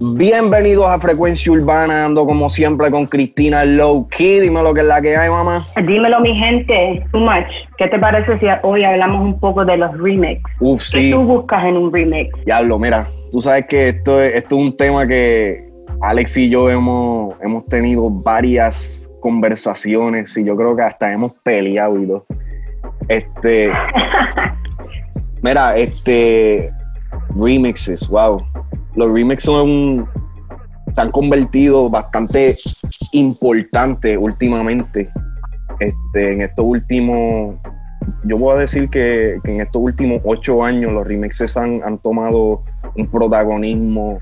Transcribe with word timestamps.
Bienvenidos 0.00 0.86
a 0.86 0.98
Frecuencia 0.98 1.52
Urbana, 1.52 2.04
ando 2.04 2.26
como 2.26 2.50
siempre 2.50 2.90
con 2.90 3.06
Cristina 3.06 3.64
Low 3.64 4.08
Key. 4.08 4.40
Dime 4.40 4.62
lo 4.62 4.74
que 4.74 4.80
es 4.80 4.86
la 4.86 5.00
que 5.00 5.16
hay, 5.16 5.30
mamá. 5.30 5.64
Dímelo, 5.86 6.20
mi 6.20 6.34
gente, 6.34 7.04
too 7.12 7.20
much. 7.20 7.46
¿Qué 7.78 7.86
te 7.88 7.98
parece 7.98 8.38
si 8.40 8.46
hoy 8.62 8.82
hablamos 8.84 9.22
un 9.22 9.38
poco 9.38 9.64
de 9.64 9.76
los 9.76 9.96
remix? 9.98 10.40
Uf, 10.60 10.80
sí. 10.82 11.10
¿Qué 11.10 11.10
tú 11.16 11.22
buscas 11.22 11.64
en 11.64 11.76
un 11.76 11.92
remix? 11.92 12.30
Diablo, 12.44 12.78
mira, 12.78 13.08
tú 13.30 13.40
sabes 13.40 13.66
que 13.66 13.90
esto, 13.90 14.20
es- 14.20 14.34
esto 14.34 14.56
es 14.58 14.62
un 14.62 14.76
tema 14.76 15.06
que 15.06 15.64
Alex 16.00 16.36
y 16.38 16.50
yo 16.50 16.68
hemos, 16.70 17.34
hemos 17.40 17.64
tenido 17.66 18.10
varias 18.10 19.10
conversaciones 19.20 20.36
y 20.36 20.44
yo 20.44 20.56
creo 20.56 20.74
que 20.74 20.82
hasta 20.82 21.12
hemos 21.12 21.32
peleado 21.44 22.02
y 22.02 22.06
todo. 22.06 22.26
Este. 23.08 23.70
mira, 25.44 25.76
este. 25.76 26.72
Remixes, 27.36 28.08
wow. 28.08 28.40
Los 28.96 29.12
remixes 29.12 29.44
son. 29.44 30.08
Se 30.92 31.00
han 31.00 31.10
convertido 31.10 31.90
bastante 31.90 32.56
importantes 33.12 34.16
últimamente. 34.18 35.10
Este, 35.78 36.32
en 36.32 36.42
estos 36.42 36.64
últimos. 36.64 37.56
Yo 38.24 38.38
voy 38.38 38.54
a 38.54 38.58
decir 38.58 38.88
que, 38.90 39.38
que 39.44 39.54
en 39.54 39.60
estos 39.60 39.80
últimos 39.82 40.20
ocho 40.24 40.62
años 40.62 40.92
los 40.92 41.06
remixes 41.06 41.56
han, 41.56 41.82
han 41.82 41.98
tomado 41.98 42.62
un 42.96 43.06
protagonismo 43.10 44.18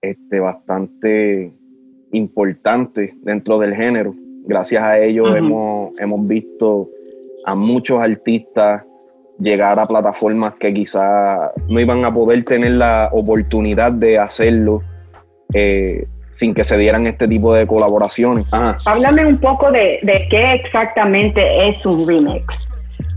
este, 0.00 0.40
bastante 0.40 1.52
importante 2.12 3.14
dentro 3.22 3.58
del 3.58 3.74
género. 3.74 4.14
Gracias 4.44 4.82
a 4.82 4.98
ello 4.98 5.24
Ujú. 5.24 5.34
hemos, 5.34 6.00
hemos 6.00 6.26
visto 6.26 6.88
a 7.44 7.54
muchos 7.54 8.00
artistas 8.00 8.82
llegar 9.42 9.78
a 9.78 9.86
plataformas 9.86 10.54
que 10.60 10.72
quizás 10.72 11.50
no 11.68 11.80
iban 11.80 12.04
a 12.04 12.12
poder 12.14 12.44
tener 12.44 12.72
la 12.72 13.08
oportunidad 13.12 13.90
de 13.92 14.18
hacerlo 14.18 14.82
eh, 15.52 16.06
sin 16.30 16.54
que 16.54 16.64
se 16.64 16.76
dieran 16.78 17.06
este 17.06 17.26
tipo 17.28 17.52
de 17.52 17.66
colaboraciones. 17.66 18.46
Ajá. 18.52 18.76
Háblame 18.86 19.26
un 19.26 19.38
poco 19.38 19.70
de, 19.70 19.98
de 20.02 20.26
qué 20.30 20.54
exactamente 20.54 21.68
es 21.68 21.84
un 21.84 22.06
remix. 22.06 22.44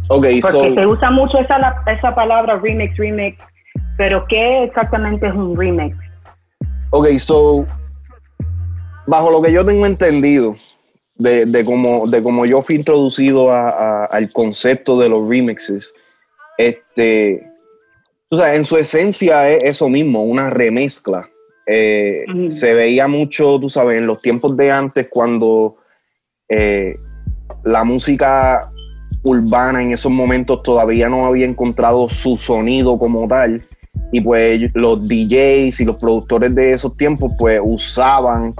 Ok, 0.09 0.25
Porque 0.25 0.41
so, 0.41 0.73
se 0.75 0.85
usa 0.85 1.11
mucho 1.11 1.39
esa, 1.39 1.57
la- 1.59 1.81
esa 1.87 2.13
palabra 2.13 2.59
remix, 2.61 2.95
remix. 2.97 3.37
Pero 3.97 4.25
¿qué 4.27 4.63
exactamente 4.63 5.27
es 5.27 5.33
un 5.33 5.55
remix? 5.57 5.95
ok, 6.91 7.07
so, 7.17 7.65
bajo 9.07 9.31
lo 9.31 9.41
que 9.41 9.51
yo 9.51 9.65
tengo 9.65 9.85
entendido 9.85 10.55
de, 11.15 11.45
de 11.45 11.65
cómo, 11.65 12.07
de 12.07 12.21
cómo 12.23 12.45
yo 12.45 12.61
fui 12.61 12.75
introducido 12.75 13.51
a- 13.51 13.69
a- 13.69 14.05
al 14.05 14.31
concepto 14.31 14.99
de 14.99 15.09
los 15.09 15.27
remixes, 15.29 15.93
este, 16.57 17.47
o 18.29 18.35
sea, 18.35 18.55
en 18.55 18.63
su 18.63 18.77
esencia 18.77 19.49
es 19.49 19.63
eso 19.63 19.89
mismo, 19.89 20.23
una 20.23 20.49
remezcla. 20.49 21.29
Eh. 21.67 22.25
Se 22.47 22.73
veía 22.73 23.07
mucho, 23.07 23.59
tú 23.59 23.69
sabes, 23.69 23.97
en 23.97 24.07
los 24.07 24.21
tiempos 24.21 24.55
de 24.55 24.71
antes 24.71 25.07
cuando 25.09 25.77
eh, 26.47 26.95
la 27.63 27.83
música 27.83 28.71
urbana 29.23 29.81
en 29.81 29.91
esos 29.91 30.11
momentos 30.11 30.61
todavía 30.61 31.09
no 31.09 31.25
había 31.25 31.45
encontrado 31.45 32.07
su 32.07 32.37
sonido 32.37 32.99
como 32.99 33.27
tal 33.27 33.65
y 34.11 34.21
pues 34.21 34.69
los 34.75 35.07
DJs 35.07 35.81
y 35.81 35.85
los 35.85 35.97
productores 35.97 36.53
de 36.53 36.73
esos 36.73 36.95
tiempos 36.95 37.31
pues 37.37 37.59
usaban 37.63 38.53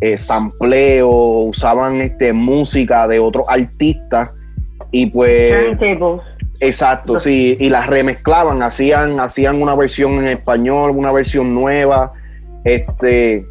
eh, 0.00 0.18
sampleo, 0.18 1.08
usaban 1.08 2.00
este, 2.00 2.32
música 2.32 3.06
de 3.06 3.20
otros 3.20 3.46
artistas 3.48 4.30
y 4.90 5.06
pues 5.06 5.78
Turntables. 5.78 6.20
Exacto, 6.60 7.18
sí, 7.18 7.56
y 7.60 7.68
las 7.68 7.86
remezclaban, 7.86 8.62
hacían, 8.62 9.20
hacían 9.20 9.60
una 9.60 9.74
versión 9.74 10.12
en 10.18 10.26
español, 10.26 10.90
una 10.90 11.12
versión 11.12 11.54
nueva, 11.54 12.12
este, 12.64 13.46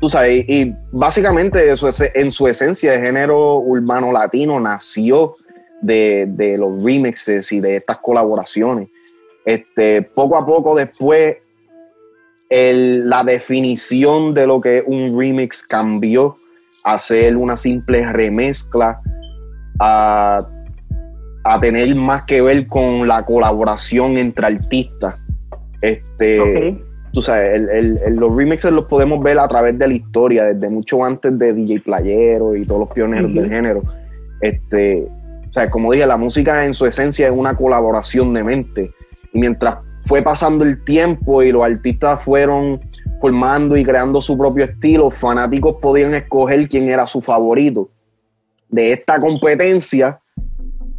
tú 0.00 0.08
sabes, 0.08 0.44
y 0.48 0.74
básicamente 0.92 1.70
eso 1.70 1.88
es, 1.88 2.00
en 2.14 2.30
su 2.30 2.46
esencia 2.46 2.94
el 2.94 3.00
género 3.00 3.58
urbano 3.58 4.12
latino 4.12 4.60
nació 4.60 5.36
de, 5.80 6.26
de 6.28 6.58
los 6.58 6.82
remixes 6.84 7.50
y 7.52 7.60
de 7.60 7.76
estas 7.76 7.98
colaboraciones. 7.98 8.88
Este, 9.44 10.02
poco 10.02 10.36
a 10.36 10.44
poco 10.44 10.74
después 10.76 11.36
el- 12.50 13.08
la 13.08 13.22
definición 13.24 14.34
de 14.34 14.46
lo 14.46 14.60
que 14.60 14.78
es 14.78 14.84
un 14.86 15.18
remix 15.18 15.62
cambió 15.66 16.36
a 16.84 16.98
ser 16.98 17.36
una 17.36 17.56
simple 17.56 18.10
remezcla 18.12 19.00
a, 19.80 20.46
a 21.54 21.60
tener 21.60 21.94
más 21.94 22.22
que 22.22 22.40
ver 22.42 22.66
con 22.66 23.06
la 23.06 23.24
colaboración 23.24 24.18
entre 24.18 24.46
artistas. 24.46 25.14
Este, 25.80 26.78
tú 27.12 27.22
sabes, 27.22 27.50
el- 27.54 27.68
el- 27.70 27.98
el- 28.04 28.16
los 28.16 28.36
remixes 28.36 28.72
los 28.72 28.86
podemos 28.86 29.22
ver 29.22 29.38
a 29.38 29.48
través 29.48 29.78
de 29.78 29.86
la 29.88 29.94
historia, 29.94 30.44
desde 30.44 30.68
mucho 30.68 31.04
antes 31.04 31.38
de 31.38 31.52
DJ 31.52 31.80
Playero 31.80 32.54
y 32.56 32.64
todos 32.66 32.80
los 32.80 32.90
pioneros 32.90 33.32
del 33.34 33.48
género. 33.48 33.82
Este, 34.40 35.06
o 35.48 35.52
sea, 35.52 35.70
como 35.70 35.92
dije, 35.92 36.06
la 36.06 36.16
música 36.16 36.64
en 36.64 36.74
su 36.74 36.86
esencia 36.86 37.26
es 37.26 37.32
una 37.34 37.56
colaboración 37.56 38.34
de 38.34 38.44
mente. 38.44 38.90
Y 39.32 39.38
mientras 39.38 39.78
fue 40.02 40.22
pasando 40.22 40.64
el 40.64 40.84
tiempo 40.84 41.42
y 41.42 41.52
los 41.52 41.62
artistas 41.62 42.22
fueron 42.22 42.80
formando 43.20 43.76
y 43.76 43.84
creando 43.84 44.20
su 44.20 44.36
propio 44.38 44.64
estilo, 44.64 45.10
fanáticos 45.10 45.76
podían 45.80 46.14
escoger 46.14 46.68
quién 46.68 46.88
era 46.88 47.06
su 47.06 47.20
favorito. 47.20 47.90
De 48.68 48.92
esta 48.92 49.18
competencia, 49.18 50.20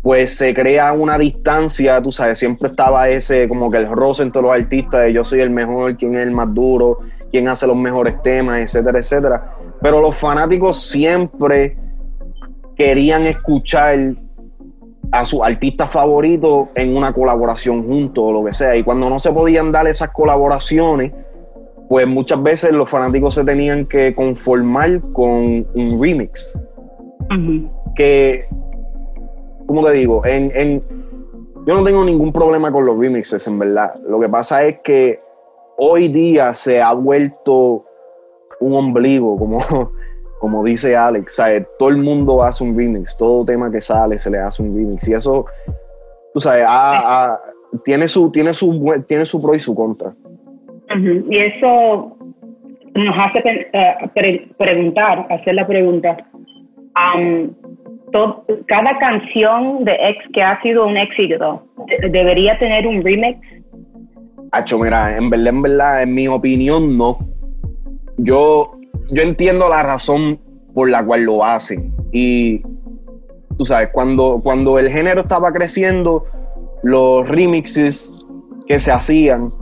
pues 0.02 0.36
se 0.36 0.54
crea 0.54 0.94
una 0.94 1.18
distancia, 1.18 2.02
tú 2.02 2.12
sabes, 2.12 2.40
siempre 2.40 2.70
estaba 2.70 3.10
ese 3.10 3.48
como 3.50 3.70
que 3.70 3.78
el 3.78 3.90
roce 3.90 4.24
entre 4.24 4.42
los 4.42 4.52
artistas 4.52 5.04
de 5.04 5.14
yo 5.14 5.24
soy 5.24 5.42
el 5.42 5.50
mejor, 5.50 5.98
quién 5.98 6.16
es 6.16 6.22
el 6.22 6.32
más 6.32 6.54
duro, 6.54 7.00
quién 7.32 7.48
hace 7.48 7.68
los 7.68 7.76
mejores 7.76 8.22
temas, 8.22 8.62
etcétera, 8.62 9.00
etcétera. 9.00 9.56
Pero 9.82 10.02
los 10.02 10.16
fanáticos 10.16 10.90
siempre 10.90 11.78
querían 12.76 13.28
escuchar 13.28 14.16
a 15.12 15.26
su 15.26 15.44
artista 15.44 15.88
favorito 15.88 16.70
en 16.76 16.96
una 16.96 17.12
colaboración 17.14 17.84
juntos 17.84 18.24
o 18.26 18.32
lo 18.32 18.46
que 18.46 18.54
sea. 18.54 18.76
Y 18.76 18.84
cuando 18.84 19.10
no 19.10 19.20
se 19.20 19.32
podían 19.32 19.72
dar 19.72 19.88
esas 19.88 20.10
colaboraciones, 20.10 21.12
pues 21.90 22.08
muchas 22.08 22.42
veces 22.42 22.72
los 22.72 22.90
fanáticos 22.90 23.34
se 23.34 23.44
tenían 23.44 23.86
que 23.86 24.14
conformar 24.14 25.02
con 25.12 25.68
un 25.74 25.98
remix 26.00 26.58
que, 27.96 28.46
como 29.70 29.84
te 29.86 29.92
digo, 29.94 30.26
en, 30.26 30.52
en- 30.56 30.84
yo 31.68 31.76
no 31.76 31.84
tengo 31.84 32.04
ningún 32.04 32.34
problema 32.34 32.72
con 32.72 32.88
los 32.88 32.98
remixes, 32.98 33.46
en 33.48 33.60
verdad. 33.60 33.94
Lo 34.08 34.20
que 34.20 34.28
pasa 34.28 34.64
es 34.64 34.80
que 34.80 35.20
hoy 35.78 36.08
día 36.08 36.52
se 36.56 36.82
ha 36.82 36.92
vuelto 36.94 37.86
un 38.60 38.74
ombligo, 38.74 39.38
como, 39.38 39.60
como 40.40 40.64
dice 40.64 40.96
Alex. 40.96 41.36
¿sabes? 41.36 41.68
Todo 41.78 41.90
el 41.90 41.98
mundo 41.98 42.42
hace 42.42 42.64
un 42.64 42.76
remix, 42.76 43.16
todo 43.16 43.46
tema 43.46 43.70
que 43.72 43.80
sale 43.80 44.18
se 44.18 44.32
le 44.32 44.40
hace 44.40 44.64
un 44.64 44.76
remix. 44.76 45.08
Y 45.08 45.14
eso, 45.14 45.46
tú 46.34 46.40
sabes, 46.40 46.66
tiene, 47.84 48.08
su, 48.08 48.32
tiene, 48.32 48.52
su, 48.54 49.04
tiene 49.08 49.24
su 49.26 49.40
pro 49.40 49.54
y 49.54 49.60
su 49.60 49.76
contra. 49.76 50.16
Y 51.30 51.38
eso 51.38 52.18
nos 52.96 53.16
hace 53.16 53.44
eh, 53.74 53.96
pre- 54.16 54.50
preguntar, 54.58 55.28
hacer 55.30 55.54
la 55.54 55.68
pregunta. 55.68 56.18
Cada 58.68 58.98
canción 59.00 59.84
de 59.86 59.94
ex 59.94 60.18
que 60.34 60.42
ha 60.42 60.62
sido 60.62 60.86
un 60.88 60.98
éxito 60.98 61.64
de- 61.88 62.10
debería 62.10 62.58
tener 62.60 62.88
un 62.88 63.04
remix. 63.04 63.40
Hacho, 64.52 64.80
mira, 64.80 65.16
en 65.16 65.30
verdad, 65.30 66.02
en 66.02 66.10
en 66.10 66.16
mi 66.16 66.28
opinión, 66.28 66.98
no. 66.98 67.20
Yo, 68.18 68.72
yo 69.12 69.22
entiendo 69.22 69.70
la 69.70 69.84
razón 69.84 70.40
por 70.74 70.90
la 70.90 71.06
cual 71.06 71.24
lo 71.24 71.44
hacen. 71.46 71.94
Y 72.12 72.62
tú 73.58 73.66
sabes, 73.66 73.90
cuando, 73.92 74.40
cuando 74.44 74.80
el 74.80 74.90
género 74.90 75.22
estaba 75.22 75.52
creciendo, 75.52 76.26
los 76.84 77.28
remixes 77.30 78.16
que 78.68 78.80
se 78.80 78.92
hacían, 78.92 79.54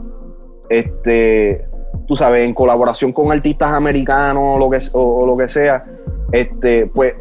este, 0.70 1.64
tú 2.06 2.16
sabes, 2.16 2.46
en 2.46 2.54
colaboración 2.54 3.12
con 3.12 3.30
artistas 3.32 3.72
americanos 3.72 4.42
o 4.56 4.58
lo 4.58 4.70
que, 4.70 4.78
o, 4.94 5.22
o 5.22 5.26
lo 5.26 5.36
que 5.36 5.48
sea, 5.48 5.84
este, 6.32 6.86
pues 6.86 7.14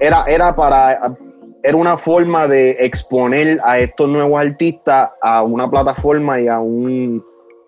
era, 0.00 0.24
era 0.26 0.54
para 0.54 1.16
era 1.62 1.76
una 1.76 1.98
forma 1.98 2.46
de 2.46 2.76
exponer 2.80 3.60
a 3.64 3.78
estos 3.78 4.08
nuevos 4.08 4.40
artistas 4.40 5.10
a 5.20 5.42
una 5.42 5.68
plataforma 5.68 6.40
y 6.40 6.48
a 6.48 6.60
un 6.60 7.24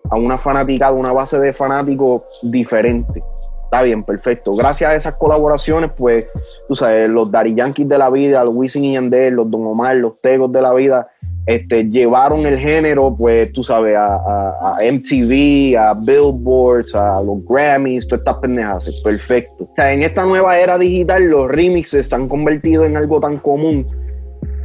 a 0.09 0.17
una 0.17 0.37
fanaticada, 0.37 0.93
una 0.93 1.13
base 1.13 1.39
de 1.39 1.53
fanáticos 1.53 2.23
diferente. 2.41 3.23
Está 3.63 3.83
bien, 3.83 4.03
perfecto. 4.03 4.53
Gracias 4.53 4.89
a 4.89 4.95
esas 4.95 5.13
colaboraciones, 5.15 5.91
pues, 5.95 6.25
tú 6.67 6.75
sabes, 6.75 7.09
los 7.09 7.31
Daddy 7.31 7.55
Yankees 7.55 7.87
de 7.87 7.97
la 7.97 8.09
vida, 8.09 8.43
los 8.43 8.53
Wisin 8.53 8.83
y 8.83 8.93
Yandel, 8.93 9.35
los 9.35 9.49
Don 9.49 9.65
Omar, 9.65 9.95
los 9.95 10.19
Tegos 10.19 10.51
de 10.51 10.61
la 10.61 10.73
vida, 10.73 11.07
este, 11.45 11.85
llevaron 11.85 12.45
el 12.45 12.59
género, 12.59 13.15
pues, 13.17 13.51
tú 13.51 13.63
sabes, 13.63 13.95
a, 13.97 14.77
MTV, 14.79 15.77
a 15.77 15.93
Billboards, 15.93 16.95
a 16.95 17.21
los 17.21 17.43
Grammys, 17.47 18.07
todas 18.07 18.21
estas 18.21 18.37
pendejas. 18.37 19.01
Perfecto. 19.03 19.65
O 19.65 19.75
sea, 19.75 19.91
en 19.93 20.03
esta 20.03 20.25
nueva 20.25 20.57
era 20.59 20.77
digital, 20.77 21.23
los 21.23 21.49
remixes 21.49 22.07
se 22.07 22.15
han 22.15 22.27
convertido 22.27 22.85
en 22.85 22.97
algo 22.97 23.19
tan 23.19 23.37
común 23.37 23.87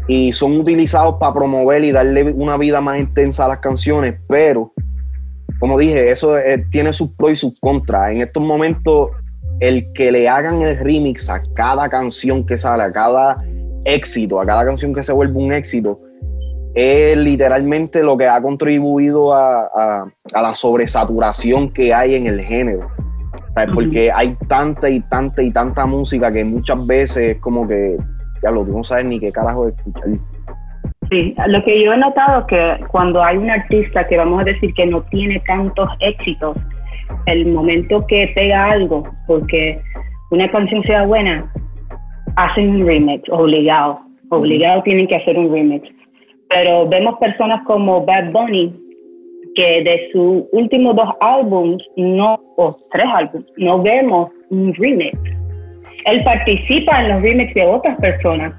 y 0.08 0.32
son 0.32 0.56
utilizados 0.58 1.16
para 1.18 1.34
promover 1.34 1.82
y 1.82 1.92
darle 1.92 2.24
una 2.24 2.56
vida 2.56 2.80
más 2.80 2.98
intensa 2.98 3.44
a 3.44 3.48
las 3.48 3.58
canciones, 3.58 4.14
pero 4.28 4.72
como 5.58 5.78
dije, 5.78 6.10
eso 6.10 6.38
eh, 6.38 6.64
tiene 6.70 6.92
sus 6.92 7.10
pros 7.12 7.32
y 7.32 7.36
sus 7.36 7.58
contras. 7.60 8.10
En 8.12 8.20
estos 8.20 8.42
momentos, 8.42 9.10
el 9.60 9.92
que 9.92 10.12
le 10.12 10.28
hagan 10.28 10.62
el 10.62 10.78
remix 10.78 11.30
a 11.30 11.42
cada 11.54 11.88
canción 11.88 12.44
que 12.44 12.58
sale, 12.58 12.82
a 12.82 12.92
cada 12.92 13.42
éxito, 13.84 14.40
a 14.40 14.46
cada 14.46 14.64
canción 14.64 14.94
que 14.94 15.02
se 15.02 15.12
vuelve 15.12 15.38
un 15.38 15.52
éxito, 15.52 15.98
es 16.76 17.16
literalmente 17.16 18.02
lo 18.02 18.18
que 18.18 18.26
ha 18.26 18.40
contribuido 18.42 19.32
a, 19.32 20.06
la 20.30 20.52
sobresaturación 20.52 21.72
que 21.72 21.94
hay 21.94 22.14
en 22.14 22.26
el 22.26 22.42
género. 22.42 22.88
Porque 23.72 24.12
hay 24.12 24.36
tanta 24.46 24.90
y 24.90 25.00
tanta 25.00 25.42
y 25.42 25.50
tanta 25.50 25.86
música 25.86 26.30
que 26.30 26.44
muchas 26.44 26.86
veces 26.86 27.36
es 27.36 27.40
como 27.40 27.66
que, 27.66 27.96
ya 28.42 28.50
lo, 28.50 28.66
tú 28.66 28.76
no 28.76 28.84
sabes 28.84 29.06
ni 29.06 29.18
qué 29.18 29.32
carajo 29.32 29.68
escuchar. 29.68 30.04
Sí, 31.10 31.34
lo 31.46 31.64
que 31.64 31.82
yo 31.82 31.94
he 31.94 31.96
notado 31.96 32.40
es 32.40 32.46
que 32.46 32.84
cuando 32.88 33.22
hay 33.22 33.38
un 33.38 33.48
artista 33.48 34.06
que 34.06 34.18
vamos 34.18 34.42
a 34.42 34.44
decir 34.44 34.74
que 34.74 34.84
no 34.84 35.00
tiene 35.04 35.40
tantos 35.46 35.88
éxitos, 36.00 36.58
el 37.24 37.46
momento 37.46 38.06
que 38.06 38.30
pega 38.34 38.72
algo, 38.72 39.08
porque 39.26 39.80
una 40.30 40.50
canción 40.50 40.82
sea 40.82 41.06
buena, 41.06 41.50
hacen 42.36 42.68
un 42.68 42.86
remix, 42.86 43.22
obligado, 43.30 43.98
obligado 44.28 44.82
tienen 44.82 45.06
que 45.06 45.16
hacer 45.16 45.38
un 45.38 45.50
remix. 45.50 45.88
Pero 46.48 46.88
vemos 46.88 47.18
personas 47.18 47.62
como 47.66 48.04
Bad 48.04 48.32
Bunny, 48.32 48.74
que 49.54 49.82
de 49.82 50.08
sus 50.12 50.44
últimos 50.52 50.94
dos 50.94 51.08
álbums, 51.20 51.82
no, 51.96 52.38
o 52.56 52.76
tres 52.92 53.06
álbumes, 53.12 53.46
no 53.56 53.82
vemos 53.82 54.30
un 54.50 54.74
remix. 54.74 55.18
Él 56.04 56.22
participa 56.24 57.02
en 57.02 57.08
los 57.08 57.22
remixes 57.22 57.54
de 57.54 57.66
otras 57.66 57.98
personas, 57.98 58.54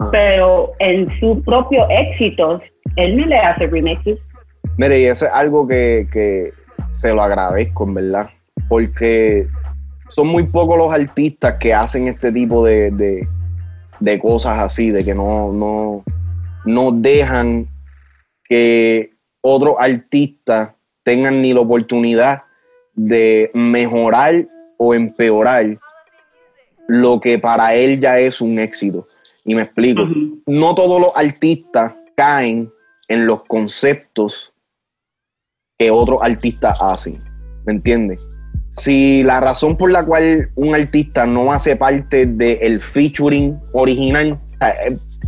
ah. 0.00 0.08
pero 0.12 0.72
en 0.80 1.08
sus 1.18 1.42
propios 1.44 1.86
éxitos, 1.88 2.60
él 2.96 3.16
no 3.16 3.26
le 3.26 3.36
hace 3.36 3.66
remixes. 3.66 4.18
Mire, 4.76 5.00
y 5.00 5.04
eso 5.04 5.26
es 5.26 5.32
algo 5.32 5.66
que, 5.66 6.06
que 6.12 6.52
se 6.90 7.14
lo 7.14 7.22
agradezco, 7.22 7.84
en 7.84 7.94
verdad, 7.94 8.30
porque 8.68 9.46
son 10.08 10.26
muy 10.26 10.44
pocos 10.44 10.76
los 10.76 10.92
artistas 10.92 11.54
que 11.54 11.72
hacen 11.72 12.08
este 12.08 12.32
tipo 12.32 12.64
de, 12.64 12.90
de, 12.90 13.26
de 14.00 14.18
cosas 14.18 14.58
así, 14.58 14.90
de 14.90 15.04
que 15.04 15.14
no, 15.14 15.52
no, 15.52 16.02
no 16.74 16.92
dejan 16.92 17.68
que 18.44 19.14
otros 19.40 19.76
artistas 19.78 20.70
tengan 21.02 21.42
ni 21.42 21.52
la 21.52 21.60
oportunidad 21.60 22.42
de 22.94 23.50
mejorar 23.54 24.46
o 24.76 24.94
empeorar 24.94 25.78
lo 26.88 27.20
que 27.20 27.38
para 27.38 27.74
él 27.74 28.00
ya 28.00 28.18
es 28.18 28.40
un 28.40 28.58
éxito. 28.58 29.06
Y 29.44 29.54
me 29.54 29.62
explico, 29.62 30.02
no 30.46 30.74
todos 30.74 31.00
los 31.00 31.12
artistas 31.14 31.94
caen 32.14 32.70
en 33.08 33.26
los 33.26 33.44
conceptos 33.44 34.52
que 35.78 35.90
otros 35.90 36.20
artistas 36.22 36.76
hacen, 36.80 37.22
¿me 37.64 37.72
entiendes? 37.72 38.26
Si 38.68 39.24
la 39.24 39.40
razón 39.40 39.76
por 39.76 39.90
la 39.90 40.04
cual 40.04 40.50
un 40.54 40.74
artista 40.74 41.26
no 41.26 41.52
hace 41.52 41.74
parte 41.74 42.26
del 42.26 42.80
featuring 42.80 43.58
original, 43.72 44.38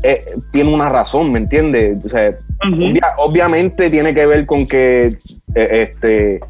eh, 0.03 0.25
eh, 0.27 0.35
tiene 0.51 0.73
una 0.73 0.89
razón, 0.89 1.31
¿me 1.31 1.39
entiendes? 1.39 1.99
obviamente 3.19 3.91
tiene 3.91 4.15
que 4.15 4.27
ver 4.27 4.47
con 4.47 4.67
que, 4.67 5.19
eh, 5.55 5.69
este, 5.71 6.41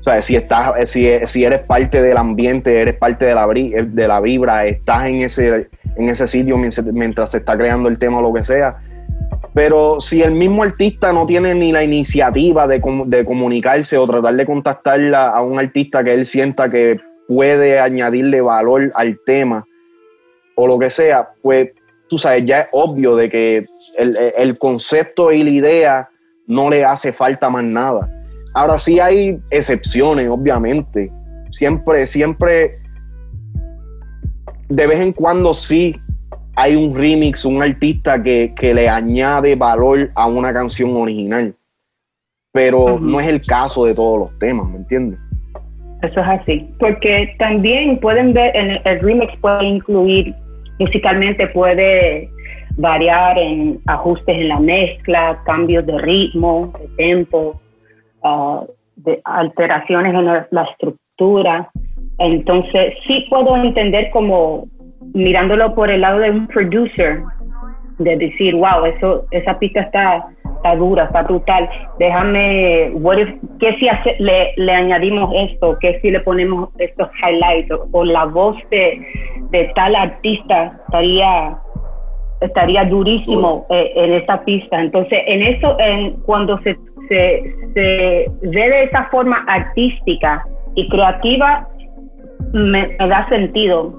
o 0.00 0.02
sea, 0.02 0.20
si, 0.22 0.36
estás, 0.36 0.88
si, 0.88 1.06
si, 1.24 1.44
eres 1.44 1.60
parte 1.60 2.02
del 2.02 2.16
ambiente, 2.16 2.80
eres 2.80 2.96
parte 2.96 3.26
de 3.26 3.34
la, 3.34 3.46
de 3.46 4.08
la 4.08 4.20
vibra, 4.20 4.66
estás 4.66 5.06
en 5.06 5.22
ese, 5.22 5.68
en 5.96 6.08
ese 6.08 6.26
sitio 6.26 6.56
mientras 6.58 7.30
se 7.30 7.38
está 7.38 7.56
creando 7.56 7.88
el 7.88 7.98
tema 7.98 8.18
o 8.18 8.22
lo 8.22 8.32
que 8.32 8.44
sea. 8.44 8.78
Pero 9.54 10.00
si 10.00 10.22
el 10.22 10.32
mismo 10.32 10.62
artista 10.62 11.12
no 11.12 11.26
tiene 11.26 11.54
ni 11.54 11.72
la 11.72 11.82
iniciativa 11.82 12.66
de, 12.66 12.80
de 13.06 13.24
comunicarse 13.24 13.98
o 13.98 14.06
tratar 14.06 14.34
de 14.36 14.46
contactar 14.46 15.00
a 15.14 15.40
un 15.42 15.58
artista 15.58 16.04
que 16.04 16.14
él 16.14 16.24
sienta 16.24 16.70
que 16.70 16.98
puede 17.26 17.78
añadirle 17.78 18.40
valor 18.40 18.92
al 18.94 19.18
tema 19.24 19.64
o 20.54 20.66
lo 20.66 20.78
que 20.78 20.90
sea, 20.90 21.30
pues 21.42 21.70
tú 22.10 22.18
sabes, 22.18 22.44
ya 22.44 22.62
es 22.62 22.68
obvio 22.72 23.14
de 23.14 23.30
que 23.30 23.66
el, 23.96 24.58
concepto 24.58 25.30
y 25.30 25.44
la 25.44 25.50
idea 25.50 26.08
no 26.48 26.68
le 26.68 26.84
hace 26.84 27.12
falta 27.12 27.48
más 27.48 27.62
nada. 27.62 28.10
Ahora 28.52 28.78
sí 28.78 28.98
hay 28.98 29.38
excepciones, 29.50 30.28
obviamente. 30.28 31.10
Siempre, 31.52 32.04
siempre, 32.06 32.80
de 34.68 34.86
vez 34.88 35.00
en 35.00 35.12
cuando 35.12 35.54
sí 35.54 35.96
hay 36.56 36.74
un 36.74 36.96
remix, 36.96 37.44
un 37.44 37.62
artista 37.62 38.20
que, 38.20 38.52
le 38.60 38.88
añade 38.88 39.54
valor 39.54 40.10
a 40.16 40.26
una 40.26 40.52
canción 40.52 40.96
original. 40.96 41.54
Pero 42.52 42.98
no 42.98 43.20
es 43.20 43.28
el 43.28 43.40
caso 43.40 43.84
de 43.84 43.94
todos 43.94 44.18
los 44.18 44.38
temas, 44.40 44.68
¿me 44.68 44.78
entiendes? 44.78 45.20
Eso 46.02 46.20
es 46.20 46.26
así. 46.26 46.68
Porque 46.80 47.32
también 47.38 48.00
pueden 48.00 48.32
ver, 48.32 48.56
en 48.56 48.72
el 48.84 49.00
remix 49.00 49.32
puede 49.40 49.64
incluir 49.64 50.34
Musicalmente 50.80 51.46
puede 51.48 52.28
variar 52.76 53.38
en 53.38 53.80
ajustes 53.86 54.36
en 54.36 54.48
la 54.48 54.58
mezcla, 54.58 55.40
cambios 55.44 55.86
de 55.86 55.98
ritmo, 55.98 56.72
de 56.80 56.88
tempo, 56.96 57.60
de 58.96 59.20
alteraciones 59.24 60.14
en 60.14 60.24
la, 60.24 60.62
estructura. 60.70 61.70
Entonces, 62.18 62.94
sí 63.06 63.26
puedo 63.30 63.56
entender 63.56 64.10
como 64.10 64.66
mirándolo 65.14 65.74
por 65.74 65.90
el 65.90 66.00
lado 66.00 66.18
de 66.18 66.30
un 66.30 66.46
producer, 66.46 67.22
de 67.98 68.16
decir, 68.16 68.54
wow, 68.54 68.84
eso, 68.86 69.26
esa 69.30 69.58
pista 69.58 69.80
está, 69.80 70.26
está 70.56 70.76
dura, 70.76 71.04
está 71.04 71.22
brutal. 71.22 71.68
Déjame, 71.98 72.90
what 72.94 73.18
¿qué 73.58 73.74
si 73.74 73.88
le, 74.18 74.52
le, 74.56 74.72
añadimos 74.72 75.30
esto? 75.34 75.78
¿Qué 75.80 75.98
si 76.00 76.10
le 76.10 76.20
ponemos 76.20 76.70
estos 76.78 77.08
highlights? 77.22 77.70
O, 77.92 78.04
la 78.04 78.24
voz 78.24 78.56
de, 78.70 79.00
de, 79.50 79.72
tal 79.74 79.94
artista 79.94 80.78
estaría 80.86 81.58
estaría 82.40 82.84
durísimo 82.84 83.66
eh, 83.68 83.92
en 83.94 84.14
esta 84.14 84.42
pista. 84.44 84.80
Entonces, 84.80 85.20
en 85.26 85.42
eso, 85.42 85.76
en, 85.78 86.12
cuando 86.22 86.58
se, 86.62 86.74
se, 87.08 87.54
se 87.74 88.26
ve 88.42 88.70
de 88.70 88.84
esa 88.84 89.04
forma 89.10 89.44
artística 89.46 90.46
y 90.74 90.88
creativa, 90.88 91.68
me, 92.52 92.96
me 92.98 93.08
da 93.08 93.28
sentido 93.28 93.94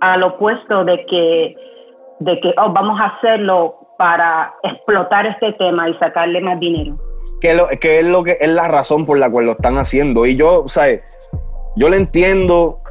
al 0.00 0.22
opuesto 0.22 0.84
de 0.84 1.04
que 1.06 1.56
de 2.20 2.40
que 2.40 2.54
oh, 2.56 2.72
vamos 2.72 3.00
a 3.00 3.06
hacerlo 3.06 3.76
para 3.98 4.54
explotar 4.62 5.26
este 5.26 5.52
tema 5.54 5.88
y 5.88 5.94
sacarle 5.94 6.40
más 6.40 6.58
dinero. 6.60 6.96
Que, 7.40 7.54
lo, 7.54 7.68
que 7.80 8.00
es 8.00 8.06
lo 8.06 8.22
que 8.22 8.38
es 8.40 8.50
la 8.50 8.68
razón 8.68 9.04
por 9.04 9.18
la 9.18 9.30
cual 9.30 9.46
lo 9.46 9.52
están 9.52 9.76
haciendo. 9.76 10.26
Y 10.26 10.36
yo, 10.36 10.64
¿sabes? 10.66 11.02
Yo 11.76 11.88
lo 11.88 11.96
entiendo 11.96 12.81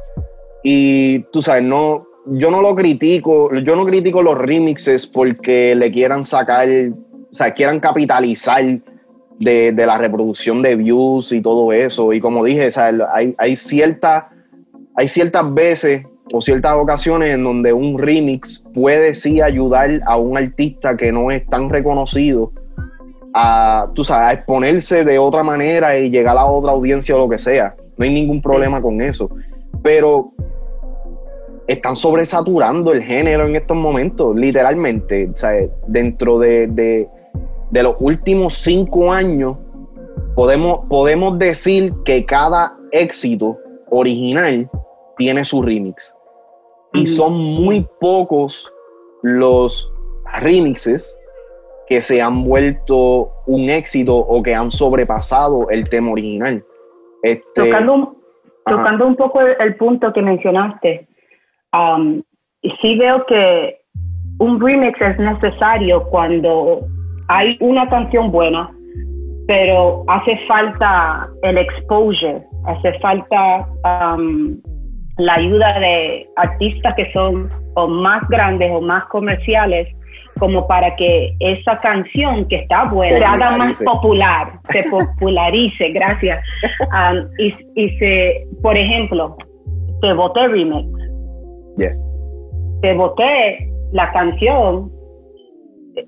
y 0.62 1.20
tú 1.32 1.42
sabes, 1.42 1.62
no, 1.64 2.06
yo 2.26 2.50
no 2.50 2.62
lo 2.62 2.74
critico, 2.74 3.54
yo 3.54 3.76
no 3.76 3.84
critico 3.84 4.22
los 4.22 4.38
remixes 4.38 5.06
porque 5.06 5.74
le 5.74 5.90
quieran 5.90 6.24
sacar, 6.24 6.68
o 6.68 7.34
sea, 7.34 7.52
quieran 7.52 7.80
capitalizar 7.80 8.64
de, 9.38 9.72
de 9.72 9.86
la 9.86 9.98
reproducción 9.98 10.62
de 10.62 10.76
views 10.76 11.32
y 11.32 11.40
todo 11.40 11.72
eso. 11.72 12.12
Y 12.12 12.20
como 12.20 12.44
dije, 12.44 12.68
hay, 13.12 13.34
hay, 13.36 13.56
cierta, 13.56 14.30
hay 14.94 15.06
ciertas 15.06 15.52
veces 15.52 16.06
o 16.32 16.40
ciertas 16.40 16.74
ocasiones 16.74 17.34
en 17.34 17.42
donde 17.42 17.72
un 17.72 17.98
remix 17.98 18.68
puede 18.72 19.14
sí 19.14 19.40
ayudar 19.40 20.00
a 20.06 20.16
un 20.16 20.38
artista 20.38 20.96
que 20.96 21.10
no 21.10 21.30
es 21.30 21.44
tan 21.46 21.68
reconocido 21.68 22.52
a, 23.34 23.88
tú 23.94 24.04
sabes, 24.04 24.28
a 24.28 24.32
exponerse 24.34 25.04
de 25.04 25.18
otra 25.18 25.42
manera 25.42 25.98
y 25.98 26.10
llegar 26.10 26.36
a 26.38 26.44
otra 26.44 26.72
audiencia 26.72 27.16
o 27.16 27.18
lo 27.18 27.28
que 27.28 27.38
sea. 27.38 27.74
No 27.96 28.04
hay 28.04 28.12
ningún 28.12 28.40
problema 28.40 28.80
con 28.80 29.00
eso. 29.00 29.30
Pero 29.82 30.32
están 31.66 31.96
sobresaturando 31.96 32.92
el 32.92 33.02
género 33.02 33.46
en 33.46 33.56
estos 33.56 33.76
momentos, 33.76 34.36
literalmente. 34.36 35.30
O 35.32 35.36
sea, 35.36 35.52
dentro 35.86 36.38
de, 36.38 36.66
de, 36.68 37.82
los 37.82 37.96
últimos 38.00 38.54
cinco 38.54 39.12
años, 39.12 39.56
podemos, 40.34 40.80
podemos 40.88 41.38
decir 41.38 41.92
que 42.04 42.24
cada 42.24 42.76
éxito 42.90 43.58
original 43.90 44.70
tiene 45.16 45.44
su 45.44 45.62
remix. 45.62 46.14
Y 46.94 47.06
son 47.06 47.38
muy 47.38 47.86
pocos 48.00 48.70
los 49.22 49.90
remixes 50.40 51.16
que 51.88 52.02
se 52.02 52.20
han 52.20 52.44
vuelto 52.44 53.32
un 53.46 53.70
éxito 53.70 54.16
o 54.16 54.42
que 54.42 54.54
han 54.54 54.70
sobrepasado 54.70 55.68
el 55.70 55.88
tema 55.88 56.12
original. 56.12 56.64
Este, 57.22 57.64
tocando, 57.64 58.16
tocando 58.66 59.06
un 59.06 59.16
poco 59.16 59.40
el, 59.40 59.76
punto 59.76 60.12
que 60.12 60.22
mencionaste, 60.22 61.06
um, 61.72 62.22
sí 62.80 62.98
veo 62.98 63.24
que 63.26 63.78
un 64.38 64.60
remix 64.60 65.00
es 65.00 65.18
necesario 65.18 66.04
cuando 66.04 66.86
hay 67.28 67.56
una 67.60 67.88
canción 67.88 68.30
buena, 68.30 68.70
pero 69.46 70.04
hace 70.08 70.38
falta 70.46 71.28
el 71.42 71.58
exposure, 71.58 72.42
hace 72.66 72.98
falta 73.00 73.66
um, 73.84 74.60
la 75.18 75.34
ayuda 75.34 75.78
de 75.78 76.28
artistas 76.36 76.94
que 76.94 77.12
son 77.12 77.50
o 77.74 77.88
más 77.88 78.26
grandes 78.28 78.70
o 78.72 78.80
más 78.80 79.04
comerciales, 79.06 79.88
como 80.42 80.66
para 80.66 80.96
que 80.96 81.36
esa 81.38 81.78
canción 81.78 82.48
que 82.48 82.56
está 82.56 82.86
buena 82.86 83.16
se 83.16 83.24
haga 83.24 83.56
más 83.58 83.80
popular, 83.80 84.58
se 84.70 84.82
popularice, 84.90 85.90
gracias. 85.90 86.44
Um, 86.80 87.28
y, 87.38 87.54
y, 87.76 87.96
se, 87.98 88.44
por 88.60 88.76
ejemplo, 88.76 89.36
te 90.00 90.12
voté 90.12 90.48
remix. 90.48 90.88
Te 92.80 92.92
voté 92.94 93.70
la 93.92 94.10
canción, 94.10 94.90